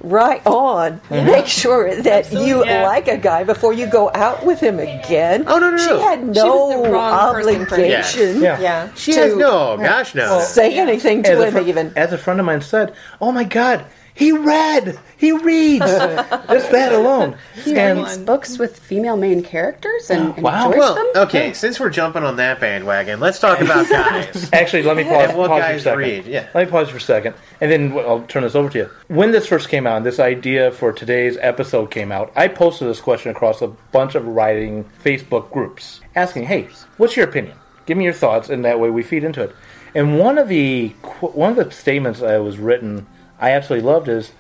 right 0.10 0.46
on. 0.46 1.00
Mm-hmm. 1.10 1.26
Make 1.26 1.48
sure 1.48 1.96
that 2.02 2.32
you 2.32 2.63
Yeah. 2.65 2.84
like 2.84 3.08
a 3.08 3.18
guy 3.18 3.44
before 3.44 3.74
you 3.74 3.88
go 3.88 4.12
out 4.13 4.46
with 4.46 4.60
him 4.60 4.80
again. 4.80 5.44
Oh, 5.48 5.58
no, 5.60 5.72
no, 5.72 5.78
She 5.78 5.89
no. 5.89 6.00
had 6.02 6.20
She 6.20 6.26
was 6.28 6.36
no 6.38 6.84
the 6.84 6.89
wrong 6.89 7.34
person 7.34 7.65
for 7.65 7.76
it. 7.76 7.80
obligation 7.80 8.42
Yeah. 8.42 8.60
Yeah. 8.60 8.90
She 8.96 9.13
to- 9.13 9.19
has 9.21 9.36
no, 9.36 9.77
gosh, 9.77 10.15
no. 10.15 10.40
say 10.42 10.77
anything 10.77 11.23
to 11.23 11.32
As 11.32 11.44
him 11.54 11.63
fr- 11.63 11.69
even. 11.69 11.94
as 11.96 12.13
a 12.13 12.17
friend 12.17 12.40
of 12.40 12.46
mine 12.46 12.62
said, 12.62 12.94
"Oh 13.19 13.32
my 13.32 13.44
God, 13.44 13.86
he 14.16 14.32
read, 14.32 14.98
he 15.18 15.32
reads, 15.32 15.86
just 15.86 16.72
that 16.72 16.92
alone." 16.94 17.36
He 17.63 17.76
And 17.78 18.00
reads 18.00 18.18
books 18.18 18.58
with 18.58 18.80
female 18.80 19.18
main 19.18 19.44
characters 19.44 20.10
and, 20.10 20.34
and 20.34 20.42
Wow. 20.44 20.66
enjoys 20.68 20.80
Well, 20.80 20.96
them. 20.96 21.08
okay, 21.28 21.54
since 21.54 21.80
we're 21.80 21.90
jumping 21.92 22.24
on 22.24 22.38
that 22.38 22.60
bandwagon, 22.60 23.20
let's 23.20 23.40
talk 23.40 23.60
about 23.62 23.88
guys. 23.90 24.50
Actually, 24.54 24.84
let 24.84 24.98
me 24.98 25.04
pause, 25.04 25.30
And 25.30 25.38
what 25.38 25.50
pause 25.50 25.60
for 25.62 25.66
a 25.68 25.72
guys 25.74 25.84
second. 25.84 26.00
read, 26.00 26.26
yeah. 26.26 26.48
Let 26.56 26.66
me 26.66 26.72
pause 26.72 26.90
for 26.90 26.98
a 26.98 27.02
second, 27.02 27.36
and 27.62 27.70
then 27.72 27.92
I'll 28.00 28.22
turn 28.28 28.44
this 28.44 28.56
over 28.56 28.70
to 28.70 28.78
you. 28.80 28.90
When 29.08 29.32
this 29.32 29.46
first 29.48 29.70
came 29.70 29.86
out, 29.86 29.98
and 29.98 30.06
this 30.06 30.20
idea 30.20 30.72
for 30.72 30.92
today's 30.92 31.38
episode 31.42 31.92
came 31.92 32.12
out, 32.12 32.32
I 32.36 32.48
posted 32.48 32.88
this 32.88 33.02
question 33.02 33.32
across 33.32 33.62
a 33.62 33.68
bunch 33.92 34.16
of 34.16 34.26
writing 34.26 34.86
Facebook 35.04 35.52
groups, 35.52 36.00
asking, 36.16 36.46
"Hey, 36.46 36.70
what's 36.98 37.16
your 37.18 37.28
opinion? 37.28 37.56
Give 37.86 37.98
me 37.98 38.06
your 38.06 38.13
thoughts," 38.13 38.50
and 38.50 38.63
that 38.66 38.80
way 38.80 38.90
we 38.90 39.04
feed 39.04 39.24
into 39.24 39.42
it. 39.44 39.56
And 39.94 40.20
one 40.20 40.38
of 40.38 40.48
the 40.50 40.90
one 41.22 41.52
of 41.52 41.56
the 41.58 41.72
statements 41.72 42.20
that 42.20 42.44
was 42.44 42.58
written, 42.58 43.06
I 43.40 43.52
absolutely 43.52 43.88
loved 43.90 44.08
is, 44.08 44.31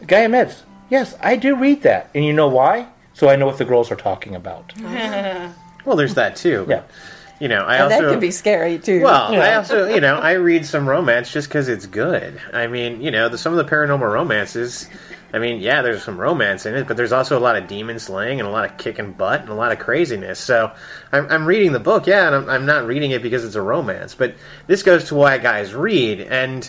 the 0.00 0.06
guy 0.06 0.20
admits, 0.20 0.62
yes, 0.90 1.14
I 1.20 1.36
do 1.36 1.56
read 1.56 1.82
that, 1.82 2.10
and 2.14 2.24
you 2.24 2.32
know 2.32 2.48
why? 2.48 2.88
So 3.14 3.28
I 3.28 3.36
know 3.36 3.46
what 3.46 3.58
the 3.58 3.64
girls 3.64 3.90
are 3.90 3.96
talking 3.96 4.34
about. 4.34 4.72
Uh-huh. 4.84 5.48
Well, 5.84 5.96
there's 5.96 6.14
that 6.14 6.36
too. 6.36 6.66
Yeah. 6.68 6.82
You 7.40 7.48
know, 7.48 7.62
I 7.64 7.76
And 7.76 7.84
also 7.84 8.02
that 8.02 8.10
can 8.10 8.20
be 8.20 8.30
scary 8.32 8.78
too. 8.78 9.02
Well, 9.02 9.32
I 9.32 9.36
Yeah. 9.36 9.56
also, 9.58 9.88
you 9.88 10.00
know, 10.00 10.16
I 10.16 10.32
read 10.50 10.66
some 10.66 10.86
romance 10.88 11.32
just 11.32 11.48
because 11.48 11.68
it's 11.68 11.86
good. 11.86 12.38
I 12.52 12.66
mean, 12.66 13.00
you 13.00 13.10
know, 13.10 13.28
the, 13.28 13.38
some 13.38 13.56
of 13.56 13.64
the 13.64 13.70
paranormal 13.74 14.12
romances. 14.12 14.86
I 15.32 15.38
mean, 15.38 15.60
yeah, 15.60 15.80
there's 15.82 16.02
some 16.02 16.18
romance 16.20 16.66
in 16.66 16.74
it, 16.74 16.86
but 16.88 16.96
there's 16.96 17.12
also 17.12 17.38
a 17.38 17.40
lot 17.40 17.56
of 17.56 17.66
demon 17.68 17.98
slaying 18.00 18.40
and 18.40 18.48
a 18.48 18.52
lot 18.52 18.64
of 18.70 18.76
kicking 18.76 19.12
butt 19.12 19.40
and 19.42 19.50
a 19.50 19.54
lot 19.54 19.72
of 19.72 19.78
craziness. 19.78 20.38
So, 20.40 20.72
I'm, 21.12 21.26
I'm 21.30 21.46
reading 21.46 21.72
the 21.72 21.80
book, 21.80 22.06
yeah, 22.06 22.26
and 22.26 22.34
I'm, 22.34 22.50
I'm 22.50 22.66
not 22.66 22.86
reading 22.86 23.12
it 23.12 23.22
because 23.22 23.44
it's 23.44 23.54
a 23.54 23.62
romance. 23.62 24.14
But 24.14 24.34
this 24.66 24.82
goes 24.82 25.04
to 25.04 25.14
why 25.14 25.38
guys 25.38 25.74
read, 25.74 26.20
and 26.20 26.68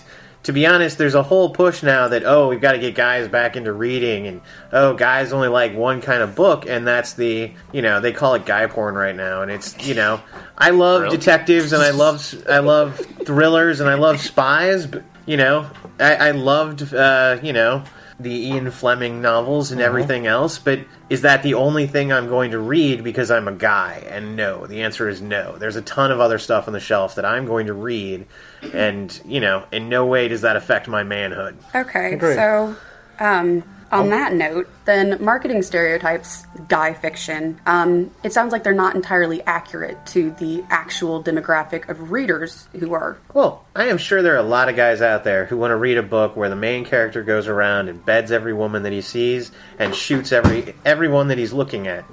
to 0.49 0.53
be 0.53 0.65
honest, 0.65 0.97
there's 0.97 1.13
a 1.13 1.21
whole 1.21 1.51
push 1.51 1.83
now 1.83 2.07
that 2.07 2.23
oh, 2.25 2.47
we've 2.47 2.59
got 2.59 2.71
to 2.71 2.79
get 2.79 2.95
guys 2.95 3.27
back 3.27 3.55
into 3.55 3.71
reading, 3.71 4.25
and 4.25 4.41
oh, 4.71 4.95
guys 4.95 5.31
only 5.31 5.47
like 5.47 5.75
one 5.75 6.01
kind 6.01 6.23
of 6.23 6.33
book, 6.33 6.65
and 6.67 6.87
that's 6.87 7.13
the 7.13 7.51
you 7.71 7.83
know 7.83 8.01
they 8.01 8.11
call 8.11 8.33
it 8.33 8.47
guy 8.47 8.65
porn 8.65 8.95
right 8.95 9.15
now, 9.15 9.43
and 9.43 9.51
it's 9.51 9.87
you 9.87 9.93
know 9.93 10.19
I 10.57 10.71
love 10.71 11.03
Really? 11.03 11.17
detectives 11.17 11.71
and 11.71 11.83
I 11.83 11.91
love 11.91 12.33
I 12.49 12.59
love 12.59 12.97
thrillers 13.25 13.79
and 13.79 13.87
I 13.87 13.93
love 13.93 14.19
spies, 14.21 14.87
but 14.87 15.03
you 15.27 15.37
know 15.37 15.69
I, 15.99 16.15
I 16.15 16.31
loved 16.31 16.95
uh, 16.95 17.37
you 17.43 17.53
know 17.53 17.83
the 18.20 18.47
Ian 18.47 18.70
Fleming 18.72 19.22
novels 19.22 19.72
and 19.72 19.80
everything 19.80 20.28
else, 20.28 20.59
but 20.59 20.80
is 21.09 21.22
that 21.22 21.41
the 21.41 21.53
only 21.53 21.88
thing 21.88 22.11
I'm 22.11 22.28
going 22.28 22.51
to 22.51 22.59
read 22.59 23.03
because 23.03 23.32
I'm 23.32 23.47
a 23.47 23.53
guy? 23.53 24.05
And 24.09 24.36
no, 24.36 24.67
the 24.67 24.82
answer 24.82 25.07
is 25.07 25.22
no. 25.22 25.57
There's 25.57 25.78
a 25.78 25.82
ton 25.82 26.11
of 26.11 26.20
other 26.20 26.38
stuff 26.38 26.67
on 26.67 26.74
the 26.74 26.80
shelf 26.80 27.15
that 27.15 27.26
I'm 27.26 27.45
going 27.45 27.67
to 27.67 27.74
read, 27.74 28.26
and 28.74 29.20
you 29.26 29.39
know, 29.39 29.65
in 29.72 29.88
no 29.88 30.05
way 30.05 30.28
does 30.28 30.41
that 30.41 30.55
affect 30.57 30.88
my 30.88 31.03
manhood. 31.03 31.57
Okay, 31.74 32.13
Agreed. 32.13 32.36
so 32.36 32.76
um, 33.20 33.63
on 33.91 34.09
that 34.09 34.33
note, 34.33 34.69
then 34.85 35.23
marketing 35.23 35.61
stereotypes, 35.61 36.45
guy 36.67 36.93
fiction, 36.93 37.59
um, 37.65 38.11
it 38.23 38.33
sounds 38.33 38.51
like 38.51 38.63
they're 38.63 38.73
not 38.73 38.95
entirely 38.95 39.41
accurate 39.43 40.05
to 40.07 40.31
the 40.31 40.63
actual 40.69 41.23
demographic 41.23 41.89
of 41.89 42.11
readers 42.11 42.67
who 42.79 42.93
are. 42.93 43.17
Well, 43.33 43.65
I 43.75 43.85
am 43.85 43.97
sure 43.97 44.21
there 44.21 44.35
are 44.35 44.37
a 44.37 44.43
lot 44.43 44.69
of 44.69 44.75
guys 44.75 45.01
out 45.01 45.23
there 45.23 45.45
who 45.45 45.57
want 45.57 45.71
to 45.71 45.75
read 45.75 45.97
a 45.97 46.03
book 46.03 46.35
where 46.35 46.49
the 46.49 46.55
main 46.55 46.85
character 46.85 47.23
goes 47.23 47.47
around 47.47 47.89
and 47.89 48.05
beds 48.05 48.31
every 48.31 48.53
woman 48.53 48.83
that 48.83 48.93
he 48.93 49.01
sees 49.01 49.51
and 49.77 49.95
shoots 49.95 50.31
every 50.31 50.75
everyone 50.85 51.29
that 51.29 51.37
he's 51.37 51.53
looking 51.53 51.87
at. 51.87 52.05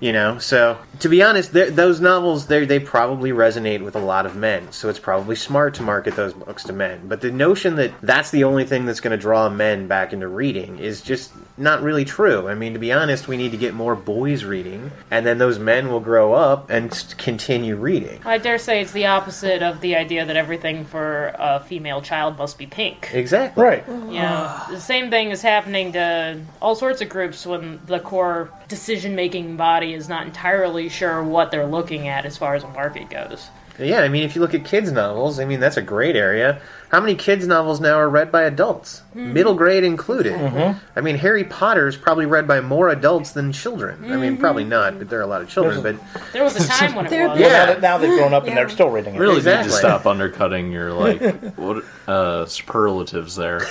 You 0.00 0.14
know, 0.14 0.38
so 0.38 0.78
to 1.00 1.10
be 1.10 1.22
honest, 1.22 1.52
those 1.52 2.00
novels 2.00 2.46
they 2.46 2.78
probably 2.78 3.32
resonate 3.32 3.84
with 3.84 3.94
a 3.94 4.00
lot 4.00 4.24
of 4.24 4.34
men. 4.34 4.72
So 4.72 4.88
it's 4.88 4.98
probably 4.98 5.36
smart 5.36 5.74
to 5.74 5.82
market 5.82 6.16
those 6.16 6.32
books 6.32 6.64
to 6.64 6.72
men. 6.72 7.06
But 7.06 7.20
the 7.20 7.30
notion 7.30 7.76
that 7.76 7.92
that's 8.00 8.30
the 8.30 8.44
only 8.44 8.64
thing 8.64 8.86
that's 8.86 9.00
going 9.00 9.10
to 9.10 9.20
draw 9.20 9.50
men 9.50 9.88
back 9.88 10.14
into 10.14 10.26
reading 10.26 10.78
is 10.78 11.02
just 11.02 11.32
not 11.60 11.82
really 11.82 12.04
true. 12.04 12.48
I 12.48 12.54
mean, 12.54 12.72
to 12.72 12.78
be 12.78 12.92
honest, 12.92 13.28
we 13.28 13.36
need 13.36 13.50
to 13.50 13.56
get 13.56 13.74
more 13.74 13.94
boys 13.94 14.44
reading, 14.44 14.90
and 15.10 15.26
then 15.26 15.38
those 15.38 15.58
men 15.58 15.90
will 15.90 16.00
grow 16.00 16.32
up 16.32 16.70
and 16.70 16.90
continue 17.18 17.76
reading. 17.76 18.20
I 18.24 18.38
dare 18.38 18.58
say 18.58 18.80
it's 18.80 18.92
the 18.92 19.06
opposite 19.06 19.62
of 19.62 19.80
the 19.80 19.94
idea 19.96 20.24
that 20.24 20.36
everything 20.36 20.84
for 20.84 21.34
a 21.38 21.60
female 21.60 22.00
child 22.00 22.38
must 22.38 22.58
be 22.58 22.66
pink. 22.66 23.10
Exactly. 23.12 23.62
Right. 23.62 23.86
You 23.86 23.94
know, 23.94 24.60
the 24.70 24.80
same 24.80 25.10
thing 25.10 25.30
is 25.30 25.42
happening 25.42 25.92
to 25.92 26.40
all 26.60 26.74
sorts 26.74 27.02
of 27.02 27.08
groups 27.08 27.46
when 27.46 27.80
the 27.86 28.00
core 28.00 28.50
decision 28.68 29.14
making 29.14 29.56
body 29.56 29.92
is 29.92 30.08
not 30.08 30.26
entirely 30.26 30.88
sure 30.88 31.22
what 31.22 31.50
they're 31.50 31.66
looking 31.66 32.08
at 32.08 32.24
as 32.24 32.36
far 32.38 32.54
as 32.54 32.64
a 32.64 32.68
market 32.68 33.10
goes. 33.10 33.48
Yeah, 33.78 34.00
I 34.00 34.08
mean, 34.08 34.24
if 34.24 34.34
you 34.34 34.42
look 34.42 34.52
at 34.52 34.64
kids' 34.64 34.92
novels, 34.92 35.40
I 35.40 35.46
mean, 35.46 35.58
that's 35.58 35.78
a 35.78 35.82
great 35.82 36.14
area. 36.14 36.60
How 36.90 36.98
many 36.98 37.14
kids' 37.14 37.46
novels 37.46 37.80
now 37.80 37.94
are 37.94 38.10
read 38.10 38.32
by 38.32 38.42
adults, 38.42 39.02
mm-hmm. 39.10 39.32
middle 39.32 39.54
grade 39.54 39.84
included? 39.84 40.32
Mm-hmm. 40.32 40.78
I 40.98 41.00
mean, 41.00 41.14
Harry 41.18 41.44
Potter 41.44 41.86
is 41.86 41.96
probably 41.96 42.26
read 42.26 42.48
by 42.48 42.60
more 42.60 42.88
adults 42.88 43.30
than 43.30 43.52
children. 43.52 44.04
I 44.06 44.16
mean, 44.16 44.32
mm-hmm. 44.32 44.40
probably 44.40 44.64
not, 44.64 44.98
but 44.98 45.08
there 45.08 45.20
are 45.20 45.22
a 45.22 45.26
lot 45.28 45.40
of 45.40 45.48
children. 45.48 45.82
But 45.82 46.00
There 46.32 46.42
was 46.42 46.56
a 46.56 46.66
time 46.68 46.96
when 46.96 47.06
it 47.06 47.10
There- 47.10 47.28
was. 47.28 47.38
Yeah. 47.38 47.48
Now, 47.48 47.66
that, 47.66 47.80
now 47.80 47.98
they've 47.98 48.18
grown 48.18 48.34
up 48.34 48.44
and 48.48 48.56
they're 48.56 48.68
still 48.68 48.90
reading 48.90 49.14
it. 49.14 49.18
Really 49.20 49.36
Exactly. 49.36 49.68
need 49.68 49.72
to 49.72 49.78
stop 49.78 50.04
undercutting 50.04 50.72
your 50.72 50.92
like 51.04 51.20
what 51.54 51.84
uh, 52.08 52.46
superlatives 52.46 53.36
there. 53.36 53.60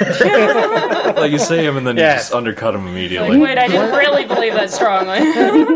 like 1.17 1.31
you 1.31 1.39
say 1.39 1.65
them 1.65 1.75
and 1.75 1.85
then 1.85 1.97
Yes. 1.97 2.13
you 2.13 2.19
just 2.21 2.33
undercut 2.33 2.71
them 2.71 2.83
Like, 2.85 2.91
immediately. 2.91 3.37
wait, 3.37 3.57
I 3.57 3.67
didn't 3.67 3.97
really 3.97 4.25
believe 4.27 4.53
that 4.53 4.69
strongly. 4.71 5.19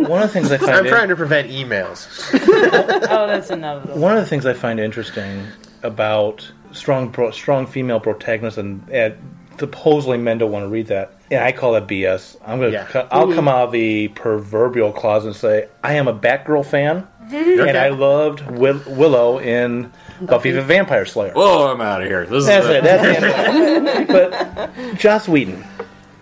One 0.07 0.21
of 0.21 0.29
the 0.29 0.33
things 0.33 0.49
I 0.49 0.57
find 0.59 0.71
I'm 0.71 0.85
in- 0.85 0.91
trying 0.91 1.09
to 1.09 1.15
prevent 1.17 1.49
emails. 1.49 2.07
oh, 3.11 3.27
that's 3.27 3.49
inevitable. 3.49 3.99
one 3.99 4.15
of 4.15 4.23
the 4.23 4.29
things 4.29 4.45
I 4.45 4.53
find 4.53 4.79
interesting 4.79 5.45
about 5.83 6.49
strong 6.74 7.11
pro, 7.11 7.32
strong 7.32 7.65
female 7.67 7.99
protagonists 7.99 8.57
and, 8.57 8.88
and 8.89 9.15
supposedly 9.59 10.17
men 10.17 10.38
don't 10.39 10.51
want 10.51 10.63
to 10.63 10.67
read 10.69 10.88
that, 10.88 11.13
and 11.30 11.43
I 11.43 11.51
call 11.51 11.74
that 11.74 11.88
BS. 11.88 12.38
I'm 12.45 12.59
gonna 12.59 12.71
Yeah. 12.71 12.86
co- 12.86 13.07
I'll 13.11 13.32
come 13.34 13.47
out 13.47 13.65
of 13.65 13.71
the 13.71 14.07
proverbial 14.09 14.91
closet 14.91 15.28
and 15.28 15.36
say 15.36 15.67
I 15.84 15.93
am 15.93 16.07
a 16.07 16.13
Batgirl 16.13 16.65
fan, 16.65 17.07
mm-hmm. 17.30 17.67
and 17.67 17.78
I 17.78 17.89
loved 17.89 18.41
Will- 18.49 18.82
Willow 18.88 19.39
in 19.39 19.91
Buffy 20.21 20.51
the 20.51 20.61
Vampire 20.61 21.05
Slayer. 21.05 21.34
Whoa, 21.34 21.71
I'm 21.71 21.82
out 21.82 22.01
of 22.01 22.07
here. 22.07 22.26
This 22.26 22.45
That's 22.45 22.65
is 22.65 22.71
it. 22.71 22.84
That's 22.84 23.03
the 23.03 23.28
end 23.28 23.88
of 23.88 24.09
it. 24.09 24.74
But 24.88 24.97
Joss 24.97 25.28
Whedon 25.28 25.63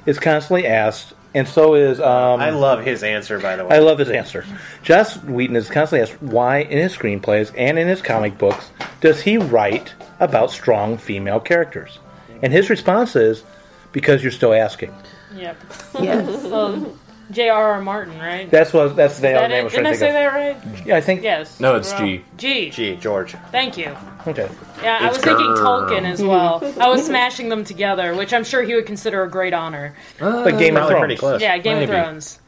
is 0.05 0.19
constantly 0.19 0.67
asked, 0.67 1.13
and 1.33 1.47
so 1.47 1.75
is 1.75 1.99
um, 1.99 2.39
I 2.41 2.49
love 2.49 2.83
his 2.83 3.03
answer, 3.03 3.39
by 3.39 3.55
the 3.55 3.65
way. 3.65 3.75
I 3.75 3.79
love 3.79 3.99
his 3.99 4.09
answer. 4.09 4.45
Joss 4.83 5.17
Whedon 5.23 5.55
is 5.55 5.69
constantly 5.69 6.01
asked 6.09 6.21
why, 6.21 6.59
in 6.59 6.77
his 6.77 6.95
screenplays 6.95 7.53
and 7.57 7.79
in 7.79 7.87
his 7.87 8.01
comic 8.01 8.37
books, 8.37 8.71
does 8.99 9.21
he 9.21 9.37
write 9.37 9.93
about 10.19 10.51
strong 10.51 10.97
female 10.97 11.39
characters? 11.39 11.99
And 12.41 12.51
his 12.51 12.69
response 12.69 13.15
is, 13.15 13.43
because 13.91 14.23
you're 14.23 14.31
still 14.31 14.53
asking. 14.53 14.93
Yep. 15.35 15.57
Yes. 16.01 16.43
Well, 16.43 16.97
J.R.R. 17.31 17.81
Martin, 17.81 18.17
right? 18.19 18.49
That's 18.51 18.73
what 18.73 18.95
that's 18.95 19.19
the 19.19 19.27
Is 19.29 19.33
that 19.33 19.47
name 19.49 19.51
I 19.57 19.59
it? 19.59 19.63
was 19.63 19.73
Didn't 19.73 19.87
I 19.87 19.89
trying 19.89 19.93
to 19.93 19.99
say 19.99 20.05
think 20.11 20.63
that 20.65 20.75
right? 20.77 20.85
Yeah, 20.87 20.95
I 20.97 21.01
think. 21.01 21.23
Yes. 21.23 21.59
No, 21.59 21.75
it's 21.75 21.91
Well, 21.93 21.99
G. 22.05 22.23
G. 22.37 22.69
Gee, 22.69 22.95
George. 22.97 23.35
Thank 23.51 23.77
you. 23.77 23.95
Okay. 24.27 24.49
Yeah, 24.83 24.99
I 25.01 25.07
It's 25.07 25.17
was 25.17 25.23
thinking 25.25 25.45
grr. 25.47 25.57
Tolkien 25.89 26.03
as 26.03 26.21
well. 26.21 26.61
I 26.79 26.87
was 26.89 27.05
smashing 27.05 27.49
them 27.49 27.63
together, 27.63 28.13
which 28.15 28.33
I'm 28.33 28.43
sure 28.43 28.61
he 28.61 28.75
would 28.75 28.85
consider 28.85 29.23
a 29.23 29.29
great 29.29 29.53
honor. 29.53 29.95
Uh, 30.19 30.43
but 30.43 30.57
Game 30.59 30.75
of 30.77 30.81
Probably 30.81 30.93
Thrones. 30.93 30.99
pretty 31.01 31.15
close. 31.17 31.41
Yeah, 31.41 31.57
Game 31.57 31.79
Maybe. 31.79 31.91
of 31.91 31.97
Thrones. 32.03 32.39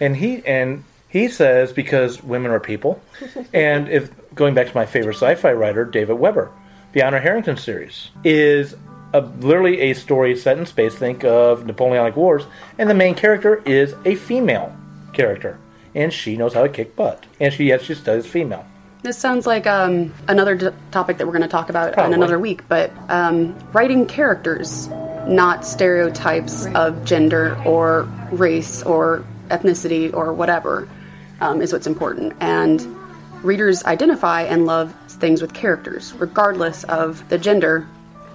And 0.00 0.16
he 0.16 0.44
and 0.46 0.84
he 1.08 1.28
says 1.28 1.72
because 1.72 2.22
women 2.22 2.50
are 2.50 2.60
people, 2.60 3.00
and 3.54 3.88
if 3.88 4.10
going 4.34 4.54
back 4.54 4.66
to 4.68 4.74
my 4.74 4.84
favorite 4.86 5.14
sci-fi 5.14 5.52
writer, 5.52 5.84
David 5.86 6.14
Weber, 6.14 6.50
the 6.92 7.02
Honor 7.02 7.20
Harrington 7.20 7.56
series 7.56 8.10
is 8.24 8.74
a, 9.16 9.20
literally 9.40 9.80
a 9.80 9.94
story 9.94 10.36
set 10.36 10.58
in 10.58 10.66
space. 10.66 10.94
Think 10.94 11.24
of 11.24 11.66
Napoleonic 11.66 12.16
Wars, 12.16 12.44
and 12.78 12.88
the 12.88 12.94
main 12.94 13.14
character 13.14 13.62
is 13.64 13.94
a 14.04 14.14
female 14.14 14.74
character, 15.12 15.58
and 15.94 16.12
she 16.12 16.36
knows 16.36 16.54
how 16.54 16.62
to 16.62 16.68
kick 16.68 16.96
butt, 16.96 17.26
and 17.40 17.52
she 17.52 17.64
yes, 17.64 17.82
she 17.82 17.94
studies 17.94 18.26
female. 18.26 18.64
This 19.02 19.16
sounds 19.16 19.46
like 19.46 19.66
um, 19.66 20.12
another 20.26 20.54
d- 20.56 20.68
topic 20.90 21.18
that 21.18 21.26
we're 21.26 21.32
going 21.32 21.42
to 21.42 21.48
talk 21.48 21.70
about 21.70 21.92
Probably. 21.92 22.14
in 22.14 22.18
another 22.18 22.38
week, 22.38 22.66
but 22.68 22.90
um, 23.08 23.56
writing 23.72 24.06
characters, 24.06 24.88
not 25.26 25.64
stereotypes 25.64 26.66
of 26.74 27.04
gender 27.04 27.56
or 27.64 28.08
race 28.32 28.82
or 28.82 29.24
ethnicity 29.48 30.12
or 30.12 30.32
whatever, 30.32 30.88
um, 31.40 31.62
is 31.62 31.72
what's 31.72 31.86
important. 31.86 32.34
And 32.40 32.84
readers 33.44 33.84
identify 33.84 34.42
and 34.42 34.66
love 34.66 34.92
things 35.08 35.40
with 35.40 35.54
characters, 35.54 36.12
regardless 36.14 36.84
of 36.84 37.26
the 37.28 37.38
gender 37.38 37.86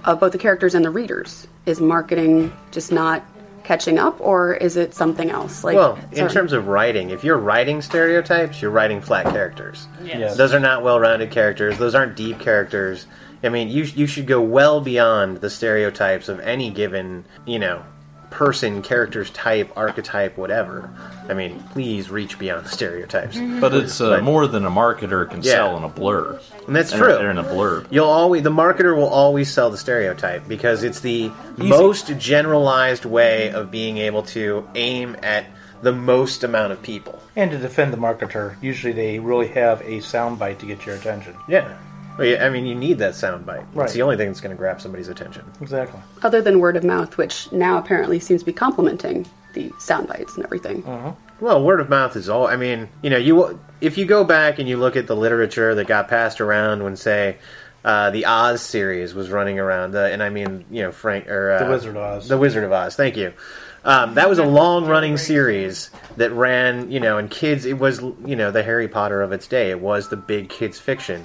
of 0.04 0.20
both 0.20 0.32
the 0.32 0.38
characters 0.38 0.74
and 0.74 0.84
the 0.84 0.90
readers. 0.90 1.46
Is 1.66 1.80
marketing 1.80 2.52
just 2.72 2.90
not 2.90 3.24
catching 3.62 3.96
up, 3.98 4.20
or 4.20 4.54
is 4.54 4.76
it 4.76 4.92
something 4.94 5.30
else? 5.30 5.62
Like, 5.62 5.76
Well, 5.76 5.96
in 6.10 6.16
sorry. 6.18 6.30
terms 6.30 6.52
of 6.52 6.66
writing, 6.66 7.10
if 7.10 7.22
you're 7.22 7.38
writing 7.38 7.80
stereotypes, 7.80 8.60
you're 8.60 8.72
writing 8.72 9.00
flat 9.00 9.26
characters. 9.26 9.86
Yes. 10.02 10.16
Yes. 10.18 10.36
Those 10.36 10.52
are 10.52 10.58
not 10.58 10.82
well-rounded 10.82 11.30
characters. 11.30 11.78
Those 11.78 11.94
aren't 11.94 12.16
deep 12.16 12.40
characters. 12.40 13.06
I 13.44 13.48
mean, 13.48 13.68
you 13.68 13.84
you 13.84 14.06
should 14.06 14.26
go 14.26 14.40
well 14.40 14.80
beyond 14.80 15.38
the 15.38 15.50
stereotypes 15.50 16.28
of 16.28 16.40
any 16.40 16.70
given, 16.70 17.24
you 17.46 17.58
know, 17.60 17.84
person, 18.32 18.82
character's 18.82 19.30
type, 19.30 19.70
archetype, 19.76 20.36
whatever. 20.36 20.90
I 21.28 21.34
mean, 21.34 21.62
please 21.72 22.10
reach 22.10 22.38
beyond 22.38 22.66
stereotypes. 22.78 23.38
But 23.60 23.74
it's 23.74 24.00
uh, 24.00 24.10
But- 24.10 24.24
more 24.24 24.46
than 24.46 24.64
a 24.66 24.70
marketer 24.70 25.28
can 25.30 25.42
Yeah. 25.42 25.52
sell 25.52 25.76
in 25.76 25.84
a 25.84 25.88
blur. 25.88 26.40
And 26.66 26.74
that's 26.74 26.92
In 26.92 26.98
true. 26.98 27.12
A, 27.14 27.24
in 27.30 27.38
a 27.38 27.44
blurb. 27.44 27.86
You'll 27.90 28.06
always 28.06 28.42
the 28.42 28.50
marketer 28.50 28.96
will 28.96 29.08
always 29.08 29.52
sell 29.52 29.70
the 29.70 29.78
stereotype 29.78 30.48
because 30.48 30.82
it's 30.82 31.00
the 31.00 31.30
most 31.58 32.16
generalized 32.18 33.04
way 33.04 33.50
of 33.50 33.70
being 33.70 33.98
able 33.98 34.22
to 34.24 34.66
aim 34.74 35.16
at 35.22 35.46
the 35.82 35.92
most 35.92 36.44
amount 36.44 36.72
of 36.72 36.80
people. 36.82 37.20
And 37.34 37.50
to 37.50 37.58
defend 37.58 37.92
the 37.92 37.96
marketer, 37.96 38.54
usually 38.62 38.92
they 38.92 39.18
really 39.18 39.48
have 39.48 39.80
a 39.80 39.98
soundbite 39.98 40.58
to 40.58 40.66
get 40.66 40.86
your 40.86 40.94
attention. 40.94 41.34
Yeah. 41.48 41.76
Well, 42.18 42.26
yeah, 42.26 42.44
I 42.44 42.50
mean, 42.50 42.66
you 42.66 42.74
need 42.74 42.98
that 42.98 43.14
soundbite. 43.14 43.66
Right. 43.74 43.84
It's 43.84 43.94
the 43.94 44.02
only 44.02 44.16
thing 44.16 44.28
that's 44.28 44.40
going 44.40 44.54
to 44.54 44.58
grab 44.58 44.80
somebody's 44.80 45.08
attention. 45.08 45.44
Exactly. 45.60 46.00
other 46.22 46.42
than 46.42 46.60
word 46.60 46.76
of 46.76 46.84
mouth, 46.84 47.16
which 47.16 47.50
now 47.52 47.78
apparently 47.78 48.20
seems 48.20 48.42
to 48.42 48.46
be 48.46 48.52
complementing 48.52 49.26
the 49.54 49.72
sound 49.78 50.08
bites 50.08 50.36
and 50.36 50.44
everything. 50.44 50.82
Well, 51.40 51.62
word 51.62 51.80
of 51.80 51.88
mouth 51.88 52.16
is 52.16 52.28
all. 52.28 52.46
I 52.46 52.56
mean, 52.56 52.88
you 53.02 53.10
know, 53.10 53.16
you 53.16 53.58
if 53.80 53.98
you 53.98 54.04
go 54.04 54.24
back 54.24 54.58
and 54.58 54.68
you 54.68 54.76
look 54.76 54.96
at 54.96 55.06
the 55.06 55.16
literature 55.16 55.74
that 55.74 55.86
got 55.86 56.08
passed 56.08 56.40
around 56.40 56.84
when, 56.84 56.96
say, 56.96 57.38
uh, 57.84 58.10
the 58.10 58.26
Oz 58.26 58.62
series 58.62 59.12
was 59.12 59.28
running 59.30 59.58
around, 59.58 59.96
uh, 59.96 60.04
and 60.04 60.22
I 60.22 60.30
mean, 60.30 60.64
you 60.70 60.82
know, 60.82 60.92
Frank 60.92 61.28
or 61.28 61.50
uh, 61.50 61.64
The 61.64 61.70
Wizard 61.70 61.96
of 61.96 62.02
Oz. 62.02 62.28
The 62.28 62.38
Wizard 62.38 62.64
of 62.64 62.72
Oz. 62.72 62.94
Thank 62.94 63.16
you. 63.16 63.32
Um, 63.84 64.14
that 64.14 64.28
was 64.28 64.38
a 64.38 64.44
long 64.44 64.86
running 64.86 65.16
series 65.16 65.90
that 66.16 66.30
ran, 66.30 66.92
you 66.92 67.00
know, 67.00 67.18
and 67.18 67.28
kids. 67.28 67.64
It 67.64 67.80
was, 67.80 68.00
you 68.24 68.36
know, 68.36 68.52
the 68.52 68.62
Harry 68.62 68.86
Potter 68.86 69.20
of 69.20 69.32
its 69.32 69.48
day. 69.48 69.70
It 69.70 69.80
was 69.80 70.08
the 70.08 70.16
big 70.16 70.48
kids 70.48 70.78
fiction. 70.78 71.24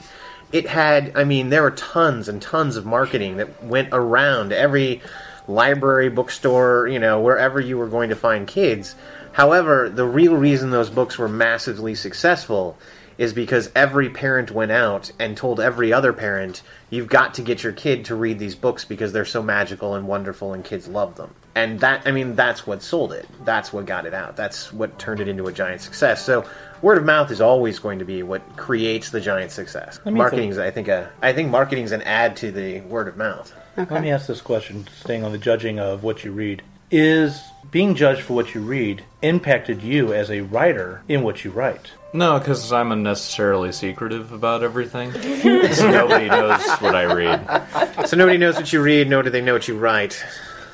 It 0.52 0.68
had, 0.68 1.12
I 1.16 1.24
mean, 1.24 1.50
there 1.50 1.64
were 1.64 1.72
tons 1.72 2.30
and 2.30 2.42
tons 2.42 2.78
of 2.78 2.86
marketing 2.86 3.38
that 3.38 3.64
went 3.64 3.90
around 3.92 4.54
every 4.54 5.02
library, 5.48 6.10
bookstore, 6.10 6.88
you 6.88 7.00
know, 7.00 7.20
wherever 7.20 7.60
you 7.60 7.78
were 7.78 7.88
going 7.88 8.10
to 8.10 8.16
find 8.16 8.48
kids. 8.48 8.96
However, 9.34 9.90
the 9.90 10.06
real 10.06 10.36
reason 10.36 10.70
those 10.70 10.90
books 10.90 11.18
were 11.18 11.30
massively 11.30 11.96
successful 11.96 12.78
is 13.18 13.34
because 13.34 13.72
every 13.76 14.10
parent 14.10 14.52
went 14.52 14.72
out 14.72 15.12
and 15.20 15.36
told 15.36 15.60
every 15.60 15.92
other 15.92 16.14
parent, 16.14 16.62
you've 16.90 17.08
got 17.08 17.34
to 17.34 17.42
get 17.42 17.64
your 17.64 17.74
kid 17.74 18.06
to 18.06 18.16
read 18.16 18.38
these 18.38 18.56
books 18.56 18.86
because 18.86 19.12
they're 19.12 19.26
so 19.26 19.42
magical 19.42 19.96
and 19.96 20.08
wonderful 20.08 20.54
and 20.54 20.64
kids 20.64 20.88
love 20.88 21.16
them. 21.16 21.34
And 21.56 21.80
that, 21.80 22.04
I 22.06 22.12
mean, 22.12 22.36
that's 22.36 22.68
what 22.68 22.84
sold 22.84 23.14
it. 23.14 23.28
That's 23.44 23.74
what 23.74 23.88
got 23.88 24.06
it 24.06 24.14
out. 24.14 24.36
That's 24.36 24.72
what 24.72 25.00
turned 25.00 25.20
it 25.20 25.28
into 25.28 25.48
a 25.48 25.52
giant 25.52 25.82
success. 25.82 26.24
So, 26.24 26.46
word 26.82 26.98
of 26.98 27.06
mouth 27.06 27.32
is 27.32 27.42
always 27.42 27.80
going 27.80 28.00
to 28.00 28.06
be 28.06 28.24
what 28.24 28.58
creates 28.58 29.10
the 29.10 29.22
giant 29.22 29.52
success. 29.52 30.00
Marketing 30.06 30.50
is, 30.50 30.58
I 30.58 30.72
think, 30.72 30.88
a, 30.88 31.10
I 31.22 31.34
think 31.34 31.50
marketing 31.50 31.84
is 31.84 31.92
an 31.92 32.02
add 32.04 32.36
to 32.38 32.52
the 32.52 32.82
word 32.82 33.08
of 33.08 33.18
mouth. 33.18 33.54
Let 33.76 34.02
me 34.02 34.10
ask 34.12 34.28
this 34.28 34.42
question, 34.42 34.88
staying 35.02 35.24
on 35.24 35.32
the 35.32 35.38
judging 35.38 35.80
of 35.80 36.04
what 36.04 36.24
you 36.24 36.32
read. 36.32 36.64
Is 36.90 37.40
being 37.70 37.96
judged 37.96 38.22
for 38.22 38.34
what 38.34 38.56
you 38.56 38.62
read 38.62 39.04
impacted 39.22 39.84
you 39.84 40.14
as 40.14 40.32
a 40.32 40.42
writer 40.42 41.04
in 41.10 41.22
what 41.22 41.44
you 41.44 41.52
write? 41.52 41.92
No, 42.14 42.40
because 42.40 42.72
I'm 42.72 42.94
unnecessarily 42.94 43.74
secretive 43.74 44.32
about 44.32 44.64
everything. 44.64 45.12
so 45.74 45.92
nobody 45.92 46.30
knows 46.30 46.66
what 46.80 46.96
I 46.96 47.04
read. 47.14 48.08
So 48.08 48.16
nobody 48.16 48.38
knows 48.38 48.56
what 48.56 48.72
you 48.72 48.82
read, 48.82 49.10
nor 49.10 49.22
do 49.22 49.30
they 49.30 49.42
know 49.42 49.54
what 49.54 49.68
you 49.68 49.78
write. 49.78 50.24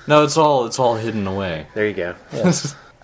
No, 0.08 0.24
it's 0.24 0.38
all 0.38 0.66
it's 0.66 0.78
all 0.80 0.96
hidden 0.96 1.26
away. 1.26 1.68
There 1.74 1.88
you 1.88 1.94
go. 1.94 2.16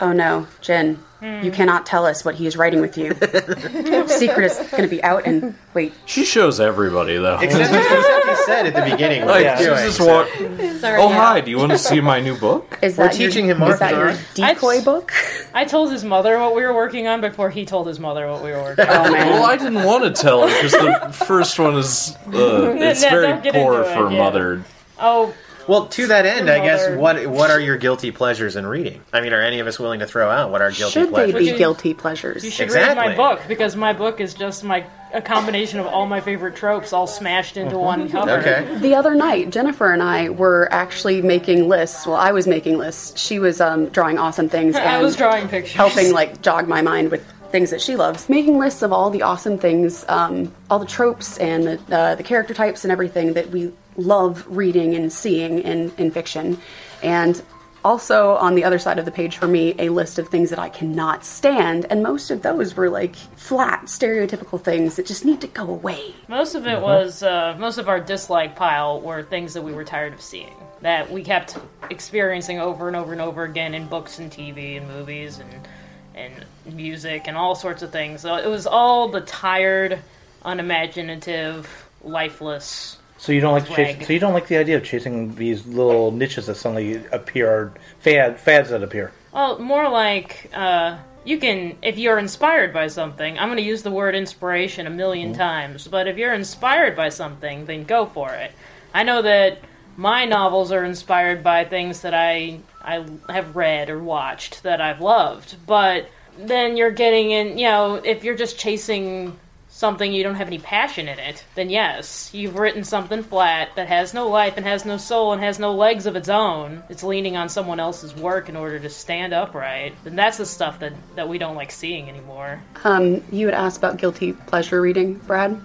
Oh 0.02 0.14
no, 0.14 0.48
Jen, 0.62 1.04
you 1.22 1.52
cannot 1.52 1.86
tell 1.86 2.06
us 2.06 2.24
what 2.24 2.36
he 2.36 2.48
is 2.48 2.56
writing 2.56 2.80
with 2.82 2.98
you. 2.98 3.12
Secret 4.08 4.46
is 4.52 4.58
going 4.72 4.84
to 4.84 4.88
be 4.88 5.04
out 5.04 5.26
and 5.26 5.54
wait. 5.74 5.94
She 6.06 6.24
shows 6.26 6.60
everybody 6.60 7.18
though. 7.18 7.40
Except, 7.40 7.74
except 7.74 8.26
he 8.30 8.36
said 8.46 8.66
at 8.68 8.74
the 8.74 8.92
beginning 8.92 9.26
Like, 9.26 9.46
he's 9.46 9.58
she's 9.60 9.68
doing. 9.68 9.86
just 9.86 10.00
walk- 10.00 10.80
Sorry, 10.80 11.02
oh 11.02 11.10
yeah. 11.10 11.16
hi, 11.18 11.42
do 11.42 11.52
you 11.52 11.58
want 11.58 11.72
to 11.72 11.78
see 11.90 12.00
my 12.00 12.20
new 12.22 12.38
book? 12.38 12.80
Is 12.82 12.98
We're 12.98 13.06
that 13.08 13.14
teaching 13.14 13.48
your, 13.48 13.56
him 13.58 13.64
Is 13.64 13.80
that 13.80 13.92
your 13.92 14.06
marketing. 14.06 14.46
decoy 14.46 14.82
book? 14.82 15.12
I 15.54 15.66
told 15.66 15.92
his 15.92 16.04
mother 16.06 16.38
what 16.40 16.56
we 16.56 16.64
were 16.64 16.74
working 16.74 17.08
on 17.08 17.22
before 17.22 17.50
he 17.50 17.66
told 17.66 17.88
his 17.88 18.00
mother 18.00 18.28
what 18.30 18.44
we 18.44 18.52
were 18.52 18.62
working 18.62 18.86
on. 18.88 19.08
Oh. 19.08 19.12
Well, 19.12 19.44
I 19.44 19.58
didn't 19.58 19.84
want 19.84 20.04
to 20.04 20.22
tell 20.22 20.48
her 20.48 20.56
because 20.64 20.72
the 20.72 21.26
first 21.26 21.60
one 21.60 21.76
is 21.76 22.16
uh, 22.28 22.32
it's 22.78 23.02
No, 23.04 23.10
very 23.10 23.34
poor 23.52 23.80
into 23.80 23.92
it, 23.92 23.94
for 23.96 24.12
yeah. 24.12 24.18
mother. 24.18 24.64
Oh, 25.00 25.34
Well, 25.70 25.86
to 25.90 26.08
that 26.08 26.26
end, 26.26 26.50
I 26.50 26.66
guess 26.66 26.98
what 26.98 27.28
what 27.28 27.52
are 27.52 27.60
your 27.60 27.78
guilty 27.78 28.10
pleasures 28.10 28.56
in 28.56 28.66
reading? 28.66 29.04
I 29.14 29.22
mean, 29.22 29.34
are 29.34 29.42
any 29.42 29.60
of 29.60 29.68
us 29.68 29.78
willing 29.78 30.00
to 30.00 30.08
throw 30.08 30.28
out 30.28 30.50
what 30.50 30.64
our 30.64 30.72
guilty 30.72 30.94
Should 30.94 31.10
they 31.10 31.32
pleasures? 31.32 31.52
be 31.52 31.58
guilty 31.58 31.94
pleasures? 31.94 32.44
you 32.44 32.50
should 32.50 32.64
Exactly. 32.64 32.98
read 33.08 33.16
my 33.16 33.16
book 33.16 33.42
because 33.48 33.76
my 33.76 33.94
book 33.94 34.20
is 34.20 34.34
just 34.34 34.64
my 34.64 34.84
a 35.14 35.22
combination 35.22 35.80
of 35.80 35.86
all 35.86 36.08
my 36.08 36.22
favorite 36.22 36.56
tropes 36.56 36.92
all 36.92 37.06
smashed 37.06 37.56
into 37.56 37.78
one 37.78 38.10
cover. 38.10 38.32
Okay. 38.40 38.78
The 38.80 38.96
other 38.96 39.14
night, 39.14 39.52
Jennifer 39.52 39.94
and 39.94 40.02
I 40.02 40.30
were 40.30 40.68
actually 40.72 41.22
making 41.22 41.68
lists. 41.70 42.06
Well, 42.08 42.16
I 42.16 42.32
was 42.32 42.48
making 42.48 42.78
lists. 42.80 43.20
She 43.20 43.38
was 43.40 43.62
um, 43.62 43.90
drawing 43.90 44.18
awesome 44.18 44.50
things. 44.50 44.76
And 44.76 44.88
I 44.90 45.02
was 45.04 45.16
drawing 45.16 45.48
pictures. 45.50 45.74
helping 45.76 46.12
like 46.14 46.42
jog 46.42 46.68
my 46.68 46.82
mind 46.82 47.12
with 47.12 47.24
things 47.52 47.70
that 47.72 47.82
she 47.82 47.96
loves. 47.96 48.30
Making 48.30 48.60
lists 48.60 48.82
of 48.82 48.94
all 48.94 49.10
the 49.10 49.22
awesome 49.22 49.58
things, 49.58 50.06
um, 50.08 50.54
all 50.70 50.80
the 50.80 50.86
tropes 50.86 51.38
and 51.38 51.66
the, 51.66 51.96
uh, 51.96 52.16
the 52.16 52.24
character 52.24 52.54
types 52.54 52.84
and 52.84 52.92
everything 52.92 53.34
that 53.34 53.50
we 53.50 53.72
love 53.98 54.46
reading 54.48 54.96
and 54.96 55.12
seeing 55.12 55.60
in, 55.60 55.92
in 55.98 56.12
fiction. 56.12 56.58
And 57.02 57.42
also 57.84 58.36
on 58.36 58.56
the 58.56 58.64
other 58.64 58.78
side 58.78 59.00
of 59.00 59.06
the 59.06 59.12
page 59.12 59.38
for 59.38 59.48
me, 59.48 59.74
a 59.80 59.90
list 59.90 60.20
of 60.20 60.28
things 60.28 60.50
that 60.50 60.60
I 60.60 60.70
cannot 60.70 61.24
stand. 61.24 61.86
And 61.90 62.04
most 62.04 62.30
of 62.30 62.42
those 62.42 62.76
were 62.76 62.90
like 62.90 63.16
flat, 63.16 63.86
stereotypical 63.86 64.62
things 64.62 64.96
that 64.98 65.06
just 65.06 65.26
need 65.26 65.42
to 65.42 65.48
go 65.48 65.64
away. 65.64 66.14
Most 66.28 66.56
of 66.56 66.68
it 66.68 66.82
was 66.82 67.24
uh, 67.24 67.56
most 67.58 67.78
of 67.78 67.90
our 67.90 68.00
dislike 68.00 68.56
pile 68.56 69.02
were 69.02 69.24
things 69.24 69.54
that 69.54 69.62
we 69.62 69.72
were 69.72 69.86
tired 69.86 70.14
of 70.14 70.22
seeing 70.22 70.54
that 70.82 71.12
we 71.12 71.24
kept 71.24 71.58
experiencing 71.90 72.60
over 72.60 72.88
and 72.88 72.96
over 72.96 73.12
and 73.12 73.22
over 73.22 73.44
again 73.44 73.74
in 73.74 73.86
books 73.88 74.20
and 74.20 74.32
TV 74.32 74.78
and 74.78 74.88
movies 74.88 75.40
and 75.40 75.68
and 76.16 76.46
music 76.74 77.28
and 77.28 77.38
all 77.38 77.56
sorts 77.56 77.82
of 77.82 77.92
things. 77.92 78.22
So 78.22 78.36
it 78.36 78.48
was 78.48 78.68
all 78.68 79.10
the 79.10 79.22
tired, 79.22 80.00
unimaginative, 80.44 81.68
lifeless. 82.04 82.98
So 83.18 83.32
you 83.32 83.42
don't 83.42 83.54
like 83.54 83.68
to 83.68 83.76
chase, 83.76 84.08
so 84.08 84.14
you 84.14 84.20
don't 84.20 84.34
like 84.34 84.48
the 84.48 84.58
idea 84.58 84.78
of 84.78 84.84
chasing 84.84 85.36
these 85.36 85.66
little 85.66 86.12
niches 86.12 86.46
that 86.46 86.56
suddenly 86.56 87.06
appear, 87.12 87.74
fad 88.00 88.40
fads 88.40 88.70
that 88.70 88.82
appear. 88.82 89.12
Well, 89.34 89.60
more 89.60 89.90
like 89.90 90.50
uh, 90.54 90.98
you 91.26 91.38
can, 91.38 91.78
if 91.82 91.98
you're 91.98 92.18
inspired 92.18 92.74
by 92.74 92.88
something, 92.88 93.38
I'm 93.38 93.50
going 93.50 93.58
to 93.58 93.64
use 93.64 93.84
the 93.84 93.92
word 93.92 94.16
inspiration 94.16 94.88
a 94.88 94.90
1000000 94.90 95.36
times, 95.36 95.88
but 95.88 96.08
if 96.08 96.18
you're 96.18 96.34
inspired 96.34 96.96
by 96.96 97.10
something, 97.10 97.66
then 97.66 97.84
go 97.84 98.06
for 98.06 98.34
it. 98.34 98.54
I 98.94 99.04
know 99.04 99.22
that 99.22 99.60
my 99.98 100.24
novels 100.24 100.72
are 100.72 100.86
inspired 100.86 101.44
by 101.44 101.66
things 101.66 102.02
that 102.02 102.14
I 102.14 102.60
I 102.82 103.06
have 103.28 103.56
read 103.58 103.90
or 103.90 104.02
watched 104.02 104.64
that 104.64 104.80
I've 104.80 105.02
loved, 105.02 105.58
but 105.68 106.10
then 106.48 106.78
you're 106.78 106.92
getting 106.92 107.32
in, 107.32 107.58
you 107.58 107.66
know, 107.66 107.96
if 107.96 108.24
you're 108.24 108.36
just 108.36 108.58
chasing 108.58 109.38
something 109.68 110.12
you 110.12 110.24
don't 110.24 110.36
have 110.36 110.48
any 110.48 110.58
passion 110.58 111.08
in 111.08 111.20
it, 111.20 111.46
then 111.56 111.70
yes, 111.70 112.34
you've 112.34 112.58
written 112.58 112.84
something 112.84 113.24
flat 113.24 113.70
that 113.76 113.88
has 113.88 114.14
no 114.14 114.28
life 114.28 114.56
and 114.58 114.66
has 114.66 114.84
no 114.84 114.98
soul 114.98 115.32
and 115.32 115.42
has 115.42 115.58
no 115.58 115.74
legs 115.74 116.06
of 116.06 116.16
its 116.16 116.28
own. 116.28 116.84
It's 116.90 117.04
leaning 117.04 117.38
on 117.38 117.48
someone 117.48 117.80
else's 117.80 118.14
work 118.16 118.50
in 118.50 118.58
order 118.58 118.80
to 118.80 118.90
stand 118.90 119.34
upright. 119.34 119.94
Then 120.04 120.16
that's 120.16 120.38
the 120.38 120.46
stuff 120.46 120.80
that, 120.80 120.94
that 121.16 121.30
we 121.30 121.38
don't 121.38 121.56
like 121.56 121.72
seeing 121.72 122.10
anymore. 122.10 122.62
Um, 122.84 123.24
you 123.32 123.46
had 123.46 123.56
asked 123.56 123.78
about 123.78 123.98
guilty 123.98 124.34
pleasure 124.34 124.82
reading, 124.82 125.16
Brad. 125.20 125.60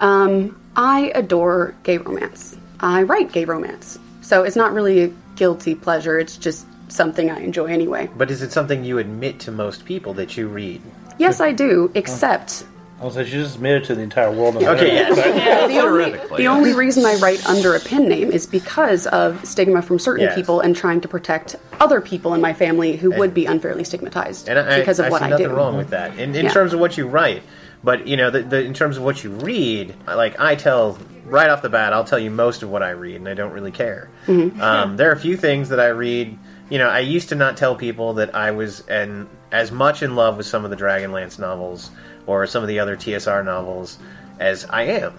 Um, 0.00 0.60
I 0.74 1.12
adore 1.14 1.74
gay 1.82 1.98
romance. 1.98 2.56
I 2.80 3.02
write 3.02 3.32
gay 3.32 3.44
romance. 3.44 3.98
So 4.22 4.42
it's 4.44 4.56
not 4.56 4.72
really 4.72 5.02
a 5.04 5.08
guilty 5.36 5.74
pleasure, 5.74 6.18
it's 6.18 6.36
just 6.36 6.66
something 6.90 7.30
I 7.30 7.40
enjoy 7.40 7.66
anyway. 7.66 8.08
But 8.16 8.30
is 8.30 8.42
it 8.42 8.52
something 8.52 8.84
you 8.84 8.98
admit 8.98 9.40
to 9.40 9.50
most 9.52 9.84
people 9.84 10.14
that 10.14 10.36
you 10.36 10.48
read? 10.48 10.82
Yes, 11.18 11.40
I 11.40 11.52
do, 11.52 11.90
except 11.94 12.64
I 13.00 13.04
was 13.04 13.16
like, 13.16 13.26
she 13.26 13.32
just 13.32 13.56
admitted 13.56 13.84
to 13.84 13.94
the 13.94 14.02
entire 14.02 14.30
world. 14.30 14.56
Of 14.56 14.62
Okay, 14.62 14.92
yes. 14.94 15.16
the 15.16 15.24
only, 15.62 15.74
Theoretically, 15.74 16.36
the 16.36 16.48
only 16.48 16.74
reason 16.74 17.06
I 17.06 17.14
write 17.14 17.44
under 17.46 17.74
a 17.74 17.80
pen 17.80 18.06
name 18.08 18.30
is 18.30 18.46
because 18.46 19.06
of 19.06 19.42
stigma 19.44 19.80
from 19.80 19.98
certain 19.98 20.24
Yes. 20.26 20.34
people 20.34 20.60
and 20.60 20.76
trying 20.76 21.00
to 21.00 21.08
protect 21.08 21.56
other 21.80 22.02
people 22.02 22.34
in 22.34 22.42
my 22.42 22.52
family 22.52 22.96
who 22.96 23.10
would 23.12 23.32
be 23.32 23.46
unfairly 23.46 23.84
stigmatized 23.84 24.48
And 24.50 24.58
I, 24.58 24.78
because 24.80 24.98
of 24.98 25.04
what 25.04 25.08
I 25.08 25.12
what 25.12 25.18
see 25.20 25.24
I 25.26 25.30
nothing 25.30 25.56
wrong 25.56 25.76
with 25.78 25.88
that. 25.90 26.18
In, 26.18 26.34
in 26.34 26.44
Yeah. 26.44 26.52
terms 26.52 26.74
of 26.74 26.80
what 26.80 26.98
you 26.98 27.06
write, 27.06 27.42
but 27.82 28.06
you 28.06 28.18
know, 28.18 28.28
the, 28.30 28.42
the, 28.42 28.62
in 28.62 28.74
terms 28.74 28.98
of 28.98 29.02
what 29.02 29.24
you 29.24 29.30
read, 29.30 29.94
like 30.06 30.38
I 30.38 30.54
tell 30.54 30.98
right 31.24 31.48
off 31.48 31.62
the 31.62 31.70
bat, 31.70 31.94
I'll 31.94 32.04
tell 32.04 32.18
you 32.18 32.30
most 32.30 32.62
of 32.62 32.68
what 32.70 32.82
I 32.82 32.90
read, 32.90 33.16
and 33.16 33.28
I 33.28 33.34
don't 33.34 33.52
really 33.52 33.70
care. 33.72 34.10
Mm-hmm. 34.26 34.60
Um, 34.60 34.96
there 34.98 35.08
are 35.08 35.14
a 35.14 35.18
few 35.20 35.38
things 35.38 35.70
that 35.70 35.80
I 35.80 35.88
read. 35.88 36.38
You 36.70 36.78
know, 36.78 36.88
I 36.88 37.00
used 37.00 37.28
to 37.30 37.34
not 37.34 37.56
tell 37.56 37.74
people 37.74 38.14
that 38.14 38.34
I 38.34 38.52
was 38.52 38.80
an, 38.88 39.28
as 39.52 39.70
much 39.70 40.02
in 40.02 40.14
love 40.14 40.36
with 40.36 40.46
some 40.46 40.64
of 40.64 40.70
the 40.70 40.76
Dragonlance 40.76 41.38
novels 41.38 41.90
or 42.26 42.46
some 42.46 42.62
of 42.62 42.68
the 42.68 42.78
other 42.78 42.96
TSR 42.96 43.44
novels 43.44 43.98
as 44.38 44.64
I 44.64 44.84
am. 44.84 45.12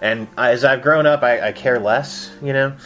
And 0.00 0.26
as 0.36 0.64
I've 0.64 0.82
grown 0.82 1.06
up, 1.06 1.22
I, 1.22 1.48
I 1.48 1.52
care 1.52 1.78
less. 1.78 2.32
You 2.42 2.52
know. 2.52 2.76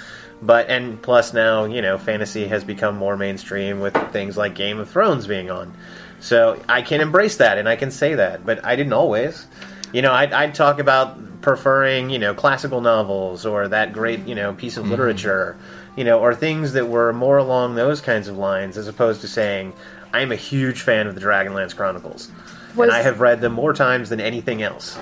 But 0.41 0.69
and 0.69 1.01
plus 1.03 1.33
now, 1.33 1.65
you 1.65 1.83
know, 1.83 1.99
fantasy 1.99 2.47
has 2.47 2.63
become 2.63 2.97
more 2.97 3.17
mainstream 3.17 3.81
with 3.81 3.95
things 4.13 4.37
like 4.37 4.55
Game 4.55 4.79
of 4.79 4.89
Thrones 4.89 5.27
being 5.27 5.51
on. 5.51 5.75
So 6.21 6.63
I 6.69 6.83
can 6.83 7.01
embrace 7.01 7.37
that 7.37 7.59
and 7.59 7.69
I 7.69 7.77
can 7.77 7.91
say 7.91 8.15
that, 8.15 8.45
but 8.45 8.65
I 8.65 8.77
didn't 8.77 8.93
always. 8.93 9.47
You 9.93 10.03
know, 10.03 10.13
I'd, 10.13 10.33
I'd 10.33 10.55
talk 10.55 10.79
about 10.79 11.41
preferring, 11.41 12.11
you 12.11 12.19
know, 12.19 12.35
classical 12.35 12.81
novels 12.81 13.47
or 13.47 13.69
that 13.69 13.93
great, 13.93 14.27
you 14.27 14.35
know, 14.35 14.53
piece 14.53 14.77
of 14.77 14.83
mm-hmm. 14.83 14.93
literature, 14.93 15.57
you 15.99 16.05
know, 16.05 16.21
or 16.21 16.33
things 16.33 16.75
that 16.75 16.89
were 16.89 17.13
more 17.13 17.39
along 17.39 17.75
those 17.75 18.01
kinds 18.01 18.29
of 18.29 18.39
lines 18.39 18.79
as 18.79 18.87
opposed 18.87 19.21
to 19.23 19.27
saying, 19.27 19.73
I'm 20.13 20.31
a 20.31 20.37
huge 20.37 20.83
fan 20.83 21.09
of 21.09 21.17
the 21.17 21.21
Dragonlance 21.21 21.75
Chronicles. 21.75 22.31
Was- 22.77 22.91
and 22.91 22.97
I 22.97 23.03
have 23.03 23.19
read 23.19 23.41
them 23.41 23.55
more 23.55 23.73
times 23.73 24.09
than 24.09 24.21
anything 24.21 24.63
else. 24.63 24.97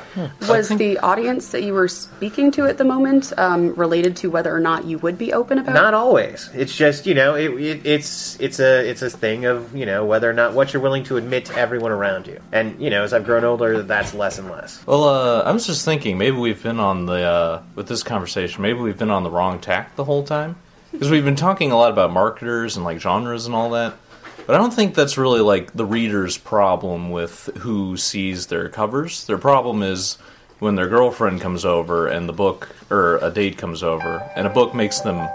Was 0.48 0.70
the 0.70 0.96
audience 1.00 1.50
that 1.50 1.64
you 1.64 1.74
were 1.74 1.88
speaking 1.88 2.50
to 2.52 2.64
at 2.66 2.78
the 2.78 2.84
moment 2.84 3.34
um, 3.36 3.74
related 3.74 4.16
to 4.18 4.30
whether 4.30 4.54
or 4.54 4.60
not 4.60 4.86
you 4.86 4.96
would 4.98 5.18
be 5.18 5.34
open 5.34 5.58
about? 5.58 5.74
Not 5.74 5.92
always. 5.92 6.48
It's 6.54 6.74
just 6.74 7.04
you 7.04 7.14
know, 7.14 7.34
it, 7.34 7.50
it, 7.60 7.84
it's 7.84 8.40
it's 8.40 8.58
a 8.58 8.88
it's 8.88 9.02
a 9.02 9.10
thing 9.10 9.44
of 9.44 9.76
you 9.76 9.84
know 9.84 10.06
whether 10.06 10.30
or 10.30 10.32
not 10.32 10.54
what 10.54 10.72
you're 10.72 10.82
willing 10.82 11.04
to 11.04 11.18
admit 11.18 11.44
to 11.46 11.58
everyone 11.58 11.92
around 11.92 12.26
you. 12.26 12.40
And 12.52 12.80
you 12.80 12.88
know, 12.88 13.02
as 13.02 13.12
I've 13.12 13.26
grown 13.26 13.44
older, 13.44 13.82
that's 13.82 14.14
less 14.14 14.38
and 14.38 14.48
less. 14.48 14.82
Well, 14.86 15.04
uh, 15.04 15.42
I 15.42 15.50
was 15.50 15.66
just 15.66 15.84
thinking 15.84 16.16
maybe 16.16 16.38
we've 16.38 16.62
been 16.62 16.80
on 16.80 17.04
the 17.04 17.20
uh, 17.22 17.62
with 17.74 17.88
this 17.88 18.02
conversation. 18.02 18.62
Maybe 18.62 18.78
we've 18.78 18.98
been 18.98 19.10
on 19.10 19.24
the 19.24 19.30
wrong 19.30 19.58
tack 19.58 19.96
the 19.96 20.04
whole 20.04 20.22
time 20.22 20.56
because 20.96 21.10
we've 21.10 21.24
been 21.24 21.36
talking 21.36 21.72
a 21.72 21.76
lot 21.76 21.90
about 21.90 22.12
marketers 22.12 22.76
and 22.76 22.84
like 22.84 23.00
genres 23.00 23.46
and 23.46 23.54
all 23.54 23.70
that. 23.70 23.94
But 24.46 24.54
I 24.54 24.58
don't 24.58 24.72
think 24.72 24.94
that's 24.94 25.18
really 25.18 25.40
like 25.40 25.72
the 25.72 25.84
reader's 25.84 26.38
problem 26.38 27.10
with 27.10 27.46
who 27.58 27.96
sees 27.96 28.46
their 28.46 28.68
covers. 28.68 29.26
Their 29.26 29.38
problem 29.38 29.82
is 29.82 30.18
when 30.60 30.74
their 30.76 30.88
girlfriend 30.88 31.40
comes 31.40 31.64
over 31.64 32.06
and 32.06 32.28
the 32.28 32.32
book 32.32 32.68
or 32.90 33.16
a 33.18 33.30
date 33.30 33.58
comes 33.58 33.82
over 33.82 34.18
and 34.36 34.46
a 34.46 34.50
book 34.50 34.74
makes 34.74 35.00
them 35.00 35.28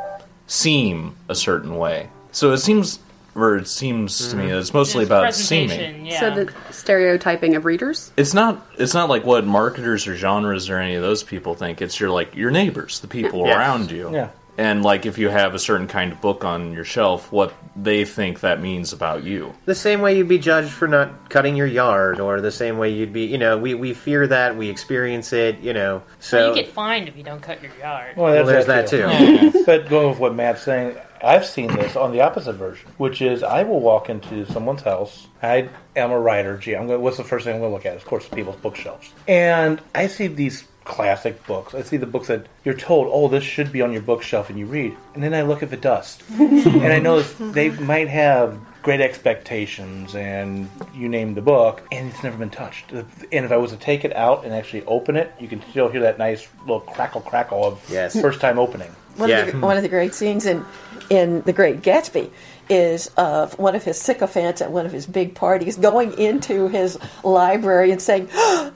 seem 0.47 1.15
a 1.29 1.35
certain 1.35 1.75
way. 1.77 2.09
So 2.31 2.51
it 2.53 2.57
seems 2.59 2.99
or 3.33 3.55
it 3.57 3.67
seems 3.67 4.29
to 4.29 4.35
me 4.35 4.47
that 4.47 4.57
it's 4.57 4.73
mostly 4.73 5.03
It's 5.03 5.09
about 5.09 5.23
presentation, 5.23 5.77
seeming. 5.95 6.05
yeah. 6.05 6.19
So 6.19 6.45
the 6.45 6.53
stereotyping 6.73 7.55
of 7.55 7.63
readers. 7.65 8.11
It's 8.17 8.33
not 8.33 8.65
it's 8.77 8.93
not 8.93 9.09
like 9.09 9.23
what 9.25 9.45
marketers 9.45 10.07
or 10.07 10.15
genres 10.15 10.69
or 10.69 10.77
any 10.77 10.95
of 10.95 11.01
those 11.01 11.23
people 11.23 11.53
think. 11.55 11.81
It's 11.81 11.99
your 11.99 12.09
like 12.09 12.35
your 12.35 12.51
neighbors, 12.51 12.99
the 12.99 13.07
people 13.07 13.45
Yes. 13.45 13.57
around 13.57 13.91
you. 13.91 14.11
Yeah. 14.11 14.29
And 14.57 14.83
like 14.83 15.05
if 15.05 15.17
you 15.17 15.29
have 15.29 15.55
a 15.55 15.59
certain 15.59 15.87
kind 15.87 16.11
of 16.11 16.21
book 16.21 16.43
on 16.43 16.73
your 16.73 16.85
shelf, 16.85 17.31
what 17.31 17.53
they 17.75 18.05
think 18.05 18.41
that 18.41 18.61
means 18.61 18.93
about 18.93 19.23
you. 19.23 19.53
The 19.65 19.75
same 19.75 20.01
way 20.01 20.17
you'd 20.17 20.27
be 20.27 20.37
judged 20.37 20.71
for 20.71 20.87
not 20.87 21.29
cutting 21.29 21.55
your 21.55 21.67
yard, 21.67 22.19
or 22.19 22.41
the 22.41 22.51
same 22.51 22.77
way 22.77 22.89
you'd 22.89 23.13
be, 23.13 23.25
you 23.25 23.37
know, 23.37 23.57
we, 23.57 23.73
we 23.73 23.93
fear 23.93 24.27
that, 24.27 24.57
we 24.57 24.69
experience 24.69 25.31
it, 25.33 25.59
you 25.59 25.73
know. 25.73 26.03
So 26.19 26.37
Well, 26.37 26.57
you 26.57 26.63
get 26.63 26.71
fined 26.71 27.07
if 27.07 27.15
you 27.15 27.23
don't 27.23 27.41
cut 27.41 27.61
your 27.61 27.71
yard. 27.79 28.17
Well, 28.17 28.33
Well, 28.33 28.45
there's 28.45 28.65
that 28.65 28.87
too. 28.87 29.63
but 29.65 29.89
going 29.89 30.09
with 30.09 30.19
what 30.19 30.35
Matt's 30.35 30.63
saying, 30.63 30.97
I've 31.23 31.45
seen 31.45 31.67
this 31.67 31.95
on 31.95 32.11
the 32.11 32.21
opposite 32.21 32.53
version, 32.53 32.89
which 32.97 33.21
is 33.21 33.43
I 33.43 33.63
will 33.63 33.79
walk 33.79 34.09
into 34.09 34.45
someone's 34.45 34.81
house. 34.81 35.27
I 35.43 35.69
am 35.95 36.11
a 36.11 36.19
writer. 36.19 36.57
Gee, 36.57 36.75
I'm 36.75 36.87
going. 36.87 37.01
What's 37.01 37.17
the 37.17 37.23
first 37.23 37.45
thing 37.45 37.53
I'm 37.53 37.59
going 37.61 37.71
to 37.71 37.75
look 37.75 37.85
at? 37.85 37.95
Of 37.95 38.05
course, 38.05 38.27
people's 38.27 38.55
bookshelves, 38.55 39.11
and 39.27 39.79
I 39.93 40.07
see 40.07 40.27
these 40.27 40.63
classic 40.83 41.45
books. 41.47 41.73
I 41.73 41.81
see 41.83 41.97
the 41.97 42.05
books 42.05 42.27
that 42.27 42.47
you're 42.65 42.73
told, 42.75 43.07
oh, 43.11 43.27
this 43.27 43.43
should 43.43 43.71
be 43.71 43.81
on 43.81 43.91
your 43.93 44.01
bookshelf, 44.01 44.49
and 44.49 44.57
you 44.57 44.65
read, 44.65 44.95
and 45.13 45.21
then 45.23 45.33
I 45.33 45.41
look 45.43 45.61
at 45.63 45.69
the 45.69 45.77
dust, 45.77 46.23
and 46.39 46.91
I 46.93 46.99
know 46.99 47.21
they 47.21 47.69
might 47.69 48.07
have 48.09 48.59
great 48.81 48.99
expectations 48.99 50.15
and 50.15 50.67
you 50.95 51.07
name 51.07 51.35
the 51.35 51.41
book 51.41 51.83
and 51.91 52.09
it's 52.09 52.23
never 52.23 52.35
been 52.35 52.49
touched 52.49 52.91
and 52.91 53.05
if 53.45 53.51
i 53.51 53.55
was 53.55 53.69
to 53.69 53.77
take 53.77 54.03
it 54.03 54.11
out 54.15 54.43
and 54.43 54.55
actually 54.55 54.83
open 54.85 55.15
it 55.15 55.31
you 55.39 55.47
can 55.47 55.61
still 55.69 55.87
hear 55.87 56.01
that 56.01 56.17
nice 56.17 56.47
little 56.61 56.79
crackle 56.79 57.21
crackle 57.21 57.63
of 57.63 57.79
Yes. 57.91 58.19
first 58.19 58.41
time 58.41 58.57
opening 58.57 58.89
One, 59.17 59.29
Yeah. 59.29 59.41
of 59.45 59.51
the, 59.51 59.59
one 59.59 59.77
of 59.77 59.83
the 59.83 59.89
great 59.89 60.15
scenes 60.15 60.47
in 60.47 60.65
in 61.11 61.41
The 61.41 61.51
Great 61.53 61.81
Gatsby 61.81 62.31
is 62.69 63.11
of 63.17 63.59
one 63.59 63.75
of 63.75 63.83
his 63.83 63.99
sycophants 64.01 64.61
at 64.61 64.71
one 64.71 64.85
of 64.87 64.91
his 64.93 65.05
big 65.05 65.35
parties 65.35 65.75
going 65.75 66.17
into 66.17 66.69
his 66.69 66.97
library 67.23 67.91
and 67.91 68.01
saying, 68.01 68.27
"They're 68.33 68.71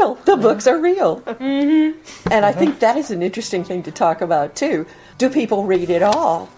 real. 0.00 0.14
The 0.24 0.36
books 0.36 0.66
are 0.66 0.78
real." 0.78 1.22
Mm-hmm. 1.40 2.28
And 2.30 2.44
I 2.44 2.52
think 2.52 2.80
that 2.80 2.96
is 2.96 3.10
an 3.10 3.22
interesting 3.22 3.64
thing 3.64 3.82
to 3.84 3.90
talk 3.90 4.20
about 4.20 4.54
too. 4.54 4.86
Do 5.18 5.30
people 5.30 5.64
read 5.64 5.88
it 5.90 6.02
all? 6.02 6.50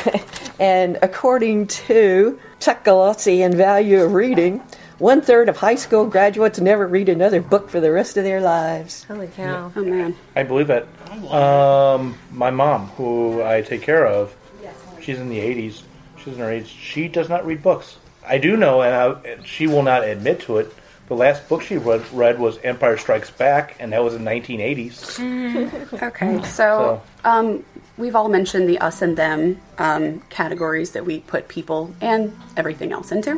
and 0.60 0.98
according 1.02 1.66
to 1.66 2.38
Chuck 2.60 2.84
Gallozzi 2.84 3.38
in 3.40 3.56
Value 3.56 4.02
of 4.02 4.12
Reading, 4.12 4.62
one 4.98 5.20
third 5.20 5.48
of 5.48 5.56
high 5.56 5.74
school 5.74 6.06
graduates 6.06 6.60
never 6.60 6.86
read 6.86 7.08
another 7.08 7.40
book 7.42 7.68
for 7.68 7.80
the 7.80 7.90
rest 7.90 8.16
of 8.16 8.24
their 8.24 8.40
lives. 8.40 9.04
Holy 9.04 9.26
cow. 9.26 9.72
Oh 9.74 9.84
man. 9.84 10.14
I 10.36 10.44
believe 10.44 10.70
it. 10.70 10.86
Um, 11.30 12.16
my 12.30 12.50
mom, 12.50 12.86
who 12.90 13.42
I 13.42 13.62
take 13.62 13.82
care 13.82 14.06
of, 14.06 14.34
she's 15.00 15.18
in 15.18 15.28
the 15.28 15.38
80s. 15.38 15.82
She's 16.16 16.34
in 16.34 16.40
her 16.40 16.46
80s. 16.50 16.66
She 16.66 17.08
does 17.08 17.28
not 17.28 17.44
read 17.44 17.62
books. 17.62 17.96
I 18.24 18.38
do 18.38 18.56
know, 18.56 18.82
and, 18.82 18.94
I, 18.94 19.30
and 19.32 19.46
she 19.46 19.66
will 19.66 19.82
not 19.82 20.04
admit 20.04 20.40
to 20.42 20.58
it. 20.58 20.72
The 21.12 21.18
last 21.18 21.46
book 21.46 21.60
she 21.60 21.76
read, 21.76 22.02
read 22.14 22.38
was 22.38 22.56
Empire 22.64 22.96
Strikes 22.96 23.30
Back, 23.30 23.76
and 23.78 23.92
that 23.92 24.02
was 24.02 24.14
in 24.14 24.24
1980s. 24.24 25.20
Okay, 26.02 26.42
so 26.44 26.48
So- 26.48 27.02
um, 27.28 27.62
we've 27.98 28.16
all 28.16 28.30
mentioned 28.30 28.66
the 28.66 28.78
us 28.78 29.02
and 29.02 29.14
them 29.14 29.60
um, 29.76 30.20
categories 30.30 30.92
that 30.92 31.04
we 31.04 31.20
put 31.20 31.48
people 31.48 31.94
and 32.00 32.34
everything 32.56 32.92
else 32.92 33.12
into. 33.12 33.32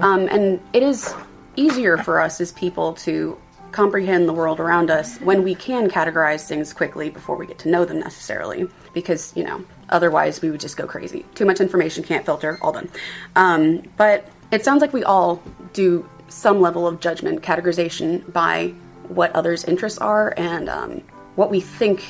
Um, 0.00 0.28
and 0.30 0.60
it 0.72 0.84
is 0.84 1.12
easier 1.56 1.96
for 1.96 2.20
us 2.20 2.40
as 2.40 2.52
people 2.52 2.92
to 3.08 3.36
comprehend 3.72 4.28
the 4.28 4.32
world 4.32 4.60
around 4.60 4.88
us 4.88 5.18
when 5.18 5.42
we 5.42 5.56
can 5.56 5.90
categorize 5.90 6.46
things 6.46 6.72
quickly 6.72 7.10
before 7.10 7.34
we 7.34 7.46
get 7.48 7.58
to 7.58 7.68
know 7.68 7.84
them 7.84 7.98
necessarily. 7.98 8.68
Because, 8.94 9.32
you 9.34 9.42
know, 9.42 9.64
otherwise 9.88 10.40
we 10.40 10.52
would 10.52 10.60
just 10.60 10.76
go 10.76 10.86
crazy. 10.86 11.26
Too 11.34 11.46
much 11.46 11.60
information, 11.60 12.04
can't 12.04 12.24
filter, 12.24 12.60
all 12.62 12.70
done. 12.70 12.88
Um, 13.34 13.82
but 13.96 14.28
it 14.52 14.64
sounds 14.64 14.82
like 14.82 14.92
we 14.92 15.02
all 15.02 15.42
do 15.72 16.08
some 16.28 16.60
level 16.60 16.86
of 16.86 17.00
judgment, 17.00 17.42
categorization 17.42 18.30
by 18.32 18.74
what 19.08 19.34
others' 19.34 19.64
interests 19.64 19.98
are 19.98 20.34
and 20.36 20.68
um, 20.68 21.02
what 21.34 21.50
we 21.50 21.60
think 21.60 22.04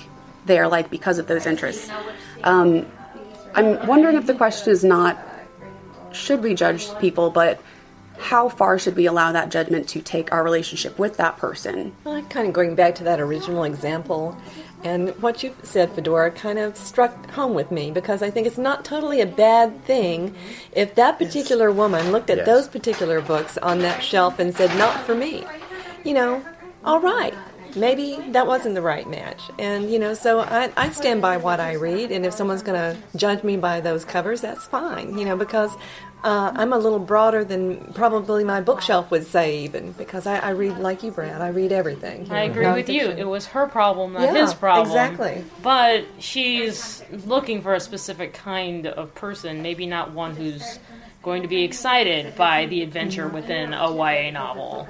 they 0.47 0.59
are 0.59 0.69
like 0.69 0.91
because 0.91 1.19
of 1.19 1.27
those 1.27 1.47
interests. 1.47 1.91
Um, 2.43 2.87
I'm 3.55 3.87
wondering 3.87 4.17
if 4.17 4.27
the 4.27 4.35
question 4.35 4.73
is 4.73 4.85
not 4.85 5.19
should 6.13 6.43
we 6.43 6.55
judge 6.55 6.97
people, 6.99 7.31
but 7.31 7.61
how 8.19 8.49
far 8.49 8.79
should 8.79 8.97
we 8.97 9.07
allow 9.07 9.33
that 9.33 9.49
judgment 9.51 9.89
to 9.91 10.01
take 10.01 10.33
our 10.33 10.43
relationship 10.43 10.99
with 10.99 11.17
that 11.17 11.37
person? 11.37 11.93
Well, 12.05 12.21
kind 12.25 12.47
of 12.47 12.53
going 12.53 12.75
back 12.75 12.95
to 12.97 13.05
that 13.05 13.21
original 13.21 13.65
example, 13.65 14.37
and 14.85 15.11
what 15.23 15.43
you 15.43 15.55
said, 15.63 15.91
Fedora, 15.93 16.31
kind 16.31 16.59
of 16.59 16.77
struck 16.77 17.31
home 17.31 17.55
with 17.55 17.71
me 17.71 17.91
because 17.91 18.23
I 18.23 18.31
think 18.31 18.47
it's 18.47 18.59
not 18.59 18.85
totally 18.85 19.21
a 19.21 19.27
bad 19.27 19.85
thing 19.85 20.35
if 20.73 20.95
that 20.97 21.19
particular 21.19 21.71
woman 21.73 22.13
looked 22.13 22.31
at 22.31 22.39
Yes. 22.39 22.47
those 22.47 22.69
particular 22.69 23.21
books 23.21 23.59
on 23.59 23.79
that 23.81 24.03
shelf 24.03 24.39
and 24.39 24.55
said, 24.55 24.77
"Not 24.77 25.01
for 25.05 25.15
me." 25.15 25.45
You 26.05 26.15
know, 26.15 26.43
all 26.85 27.01
right. 27.01 27.35
Maybe 27.77 28.19
that 28.33 28.47
wasn't 28.47 28.75
the 28.75 28.83
right 28.83 29.09
match. 29.09 29.41
And, 29.59 29.91
you 29.91 29.99
know, 29.99 30.15
so 30.15 30.41
I, 30.41 30.71
I 30.77 30.91
stand 30.91 31.23
by 31.23 31.37
what 31.37 31.61
I 31.61 31.75
read, 31.75 32.11
and 32.11 32.25
if 32.27 32.35
someone's 32.35 32.63
going 32.63 32.79
to 32.79 33.01
judge 33.17 33.43
me 33.45 33.57
by 33.57 33.81
those 33.81 34.05
covers, 34.05 34.41
that's 34.41 34.65
fine, 34.67 35.19
you 35.19 35.25
know, 35.25 35.37
because 35.37 35.75
uh, 36.25 36.53
I'm 36.55 36.73
a 36.73 36.79
little 36.79 36.99
broader 36.99 37.45
than 37.45 37.93
probably 37.95 38.43
my 38.43 38.61
bookshelf 38.61 39.11
would 39.11 39.27
say, 39.27 39.61
even, 39.61 39.93
because 39.93 40.27
I, 40.27 40.39
I 40.39 40.51
read 40.51 40.79
like 40.79 41.03
you, 41.03 41.13
Brad. 41.13 41.41
I 41.41 41.49
read 41.49 41.71
everything. 41.71 42.31
I 42.31 42.47
know, 42.47 42.53
agree 42.53 42.73
with 42.73 42.89
you. 42.89 43.09
It 43.11 43.25
was 43.29 43.47
her 43.47 43.67
problem, 43.69 44.15
not 44.15 44.23
Yeah, 44.23 44.35
his 44.43 44.55
problem. 44.55 44.87
exactly. 44.89 45.45
But 45.63 46.05
she's 46.19 47.05
looking 47.25 47.63
for 47.63 47.75
a 47.75 47.81
specific 47.81 48.35
kind 48.35 48.89
of 48.89 49.15
person, 49.15 49.63
maybe 49.63 49.87
not 49.87 50.13
one 50.13 50.35
who's 50.35 50.81
going 51.29 51.43
to 51.43 51.49
be 51.49 51.63
excited 51.63 52.35
by 52.37 52.65
the 52.67 52.81
adventure 52.83 53.29
within 53.29 53.75
a 53.75 53.95
YA 53.95 54.31
novel. 54.31 54.89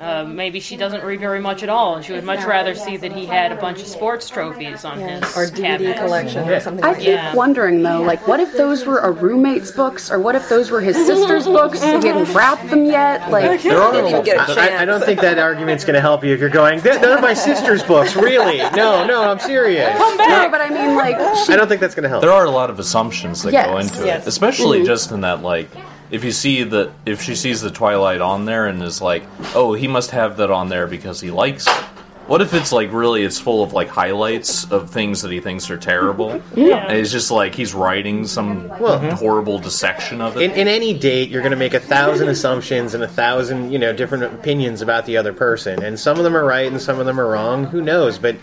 Uh, 0.00 0.24
maybe 0.24 0.58
she 0.58 0.76
doesn't 0.76 1.04
read 1.04 1.20
very 1.20 1.38
much 1.38 1.62
at 1.62 1.68
all, 1.68 1.94
and 1.94 2.04
she 2.04 2.12
would 2.12 2.24
much 2.24 2.44
rather 2.44 2.74
see 2.74 2.96
that 2.96 3.12
he 3.12 3.24
had 3.24 3.52
a 3.52 3.54
bunch 3.54 3.80
of 3.80 3.86
sports 3.86 4.28
trophies 4.28 4.84
on 4.84 4.98
his 4.98 5.22
or 5.36 5.46
DVD 5.46 5.62
cabinet. 5.62 5.96
collection 5.98 6.48
or 6.48 6.58
something 6.58 6.84
I 6.84 6.88
like 6.88 6.96
keep 6.98 7.06
Yeah. 7.06 7.32
wondering 7.36 7.84
though, 7.84 8.02
like, 8.02 8.26
what 8.26 8.40
if 8.40 8.52
those 8.56 8.84
were 8.84 8.98
a 8.98 9.12
roommate's 9.12 9.70
books, 9.70 10.10
or 10.10 10.18
what 10.18 10.34
if 10.34 10.48
those 10.48 10.72
were 10.72 10.80
his 10.80 10.96
sister's 10.96 11.44
books? 11.44 11.80
He 11.80 11.86
hadn't 11.88 12.34
wrapped 12.34 12.68
them 12.68 12.86
yet. 12.86 13.30
Like, 13.30 13.62
There 13.62 13.80
are 13.80 13.92
Didn't 13.92 14.08
even 14.10 14.24
get 14.24 14.48
a 14.50 14.60
I, 14.60 14.82
I 14.82 14.84
don't 14.84 15.04
think 15.04 15.20
that 15.20 15.38
argument's 15.38 15.84
going 15.84 15.94
to 15.94 16.00
help 16.00 16.24
you 16.24 16.34
if 16.34 16.40
you're 16.40 16.48
going, 16.50 16.80
"Th- 16.80 17.00
those 17.00 17.18
are 17.18 17.22
my 17.22 17.34
sister's 17.34 17.84
books, 17.84 18.16
really? 18.16 18.58
No, 18.74 19.06
no, 19.06 19.22
I'm 19.30 19.38
serious. 19.38 19.96
no, 19.96 20.48
but 20.50 20.60
I 20.60 20.68
mean, 20.68 20.96
like, 20.96 21.14
I 21.48 21.54
don't 21.54 21.68
think 21.68 21.80
that's 21.80 21.94
going 21.94 22.02
to 22.02 22.08
help. 22.08 22.22
There 22.22 22.32
are 22.32 22.44
a 22.44 22.50
lot 22.50 22.70
of 22.70 22.80
assumptions 22.80 23.42
that 23.44 23.52
Yes, 23.52 23.66
go 23.66 23.78
into 23.78 24.04
yes. 24.04 24.24
it, 24.26 24.28
especially 24.28 24.82
just 24.84 25.12
in 25.12 25.20
that 25.20 25.42
like 25.42 25.68
if 26.10 26.24
you 26.24 26.32
see 26.32 26.62
that 26.62 26.90
if 27.04 27.22
she 27.22 27.34
sees 27.34 27.60
the 27.60 27.70
Twilight 27.70 28.20
on 28.20 28.44
there 28.44 28.66
and 28.66 28.82
is 28.82 29.00
like, 29.02 29.24
oh, 29.54 29.72
he 29.74 29.88
must 29.88 30.10
have 30.12 30.36
that 30.38 30.50
on 30.50 30.68
there 30.68 30.86
because 30.86 31.20
he 31.20 31.30
likes 31.30 31.66
it. 31.66 31.84
What 32.26 32.42
if 32.42 32.54
it's 32.54 32.72
like 32.72 32.92
really 32.92 33.22
it's 33.22 33.38
full 33.38 33.62
of 33.62 33.72
like 33.72 33.86
highlights 33.86 34.68
of 34.72 34.90
things 34.90 35.22
that 35.22 35.30
he 35.30 35.38
thinks 35.38 35.70
are 35.70 35.76
terrible? 35.76 36.42
Yeah. 36.56 36.78
And 36.88 36.98
it's 36.98 37.12
just 37.12 37.30
like 37.30 37.54
he's 37.54 37.72
writing 37.72 38.26
some 38.26 38.68
Well- 38.80 38.98
mhm. 38.98 39.12
horrible 39.12 39.60
dissection 39.60 40.20
of 40.20 40.36
it. 40.36 40.42
in, 40.42 40.50
in 40.50 40.66
any 40.66 40.92
date, 40.92 41.28
you're 41.28 41.42
going 41.42 41.52
to 41.52 41.56
make 41.56 41.74
a 41.74 41.78
thousand 41.78 42.28
assumptions 42.28 42.94
and 42.94 43.04
a 43.04 43.08
thousand, 43.08 43.70
you 43.70 43.78
know, 43.78 43.92
different 43.92 44.24
opinions 44.24 44.82
about 44.82 45.06
the 45.06 45.16
other 45.18 45.32
person, 45.32 45.80
and 45.84 46.00
some 46.00 46.18
of 46.18 46.24
them 46.24 46.36
are 46.36 46.44
right 46.44 46.66
and 46.66 46.82
some 46.82 46.98
of 46.98 47.06
them 47.06 47.20
are 47.20 47.28
wrong. 47.30 47.62
Who 47.66 47.80
knows? 47.80 48.18
But 48.18 48.34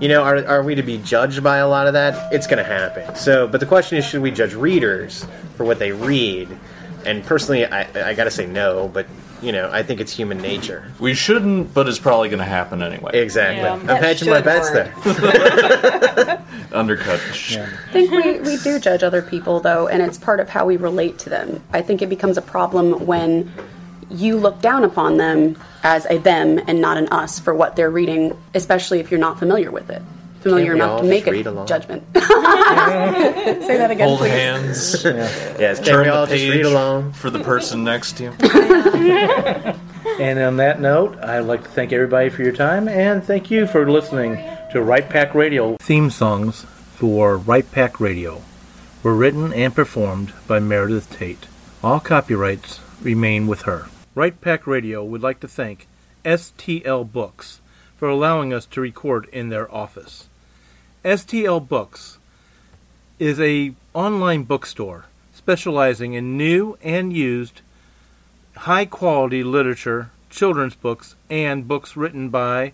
you 0.00 0.08
know, 0.08 0.22
are, 0.22 0.44
are 0.46 0.62
we 0.62 0.76
to 0.76 0.82
be 0.84 0.98
judged 0.98 1.42
by 1.42 1.58
a 1.58 1.68
lot 1.68 1.88
of 1.88 1.94
that? 1.94 2.32
It's 2.32 2.46
going 2.46 2.58
to 2.58 2.64
happen. 2.64 3.14
So, 3.16 3.48
but 3.48 3.58
the 3.58 3.66
question 3.66 3.98
is, 3.98 4.04
should 4.04 4.22
we 4.22 4.30
judge 4.30 4.54
readers 4.54 5.26
for 5.56 5.64
what 5.64 5.80
they 5.80 5.90
read? 5.90 6.48
And 7.06 7.24
personally, 7.24 7.66
I, 7.66 8.10
I 8.10 8.14
got 8.14 8.24
to 8.24 8.30
say 8.30 8.46
no. 8.46 8.88
But 8.88 9.06
you 9.42 9.50
know, 9.52 9.68
I 9.72 9.82
think 9.82 10.00
it's 10.00 10.12
human 10.12 10.38
nature. 10.38 10.92
we 11.00 11.14
shouldn't, 11.14 11.74
but 11.74 11.88
it's 11.88 11.98
probably 11.98 12.28
going 12.28 12.38
to 12.38 12.44
happen 12.44 12.80
anyway. 12.80 13.10
Exactly. 13.20 13.62
Yeah. 13.62 13.72
I'm 13.72 13.86
That 13.86 14.02
hedging 14.02 14.30
my 14.30 14.36
should 14.36 14.44
bets 14.44 14.70
there. 14.70 16.44
Undercut. 16.72 17.20
I 17.20 17.66
think 17.92 18.10
we, 18.12 18.38
we 18.40 18.56
do 18.58 18.78
judge 18.78 19.02
other 19.02 19.20
people 19.20 19.60
though, 19.60 19.88
and 19.88 20.00
it's 20.00 20.16
part 20.16 20.40
of 20.40 20.48
how 20.48 20.64
we 20.64 20.76
relate 20.76 21.18
to 21.20 21.28
them. 21.30 21.62
I 21.72 21.82
think 21.82 22.02
it 22.02 22.08
becomes 22.08 22.38
a 22.38 22.42
problem 22.42 23.04
when 23.06 23.52
you 24.10 24.36
look 24.36 24.60
down 24.60 24.84
upon 24.84 25.16
them 25.16 25.56
as 25.82 26.06
a 26.08 26.18
them 26.18 26.60
and 26.66 26.80
not 26.80 26.96
an 26.96 27.08
us 27.08 27.40
for 27.40 27.54
what 27.54 27.76
they're 27.76 27.90
reading, 27.90 28.36
especially 28.54 29.00
if 29.00 29.10
you're 29.10 29.20
not 29.20 29.38
familiar 29.38 29.70
with 29.70 29.90
it. 29.90 30.02
Familiar 30.42 30.74
enough 30.74 31.00
to 31.02 31.06
make 31.06 31.26
a 31.26 31.42
judgment. 31.66 32.02
Say 32.14 33.76
that 33.78 33.90
again, 33.90 34.08
Hold 34.08 34.18
please. 34.20 34.30
hands. 34.30 35.04
Yes. 35.62 35.78
Can 35.78 35.86
Turn 35.86 36.02
we 36.04 36.08
all 36.10 36.26
the 36.26 36.36
just 36.36 36.48
read 36.48 36.56
page 36.62 36.66
along? 36.66 37.12
for 37.12 37.30
the 37.30 37.38
person 37.40 37.84
next 37.84 38.16
to 38.18 38.24
you. 38.24 38.32
And 40.18 40.38
on 40.40 40.56
that 40.58 40.80
note, 40.80 41.16
I'd 41.22 41.40
like 41.40 41.62
to 41.62 41.68
thank 41.70 41.92
everybody 41.92 42.28
for 42.28 42.42
your 42.42 42.52
time 42.52 42.86
and 42.88 43.24
thank 43.24 43.50
you 43.50 43.66
for 43.66 43.88
listening 43.90 44.36
to 44.72 44.82
Write 44.82 45.08
Pack 45.08 45.34
Radio. 45.34 45.76
Theme 45.78 46.10
songs 46.10 46.62
for 46.94 47.38
Write 47.38 47.70
Pack 47.72 47.98
Radio 47.98 48.42
were 49.02 49.14
written 49.16 49.52
and 49.52 49.74
performed 49.74 50.32
by 50.46 50.58
Meredith 50.58 51.10
Tate. 51.16 51.46
All 51.82 51.98
copyrights 52.00 52.80
remain 53.00 53.46
with 53.46 53.62
her. 53.62 53.86
Write 54.14 54.40
Pack 54.40 54.66
Radio 54.66 55.02
would 55.04 55.22
like 55.22 55.40
to 55.40 55.48
thank 55.48 55.86
STL 56.24 57.10
Books 57.10 57.60
for 57.96 58.08
allowing 58.08 58.52
us 58.52 58.66
to 58.66 58.80
record 58.80 59.28
in 59.32 59.48
their 59.48 59.72
office. 59.74 60.28
STL 61.04 61.66
Books 61.66 62.18
is 63.18 63.40
a 63.40 63.74
online 63.92 64.44
bookstore 64.44 65.06
specializing 65.34 66.14
in 66.14 66.36
new 66.36 66.78
and 66.80 67.12
used 67.12 67.60
high 68.56 68.84
quality 68.84 69.42
literature, 69.42 70.12
children's 70.30 70.76
books, 70.76 71.16
and 71.28 71.66
books 71.66 71.96
written 71.96 72.28
by 72.28 72.72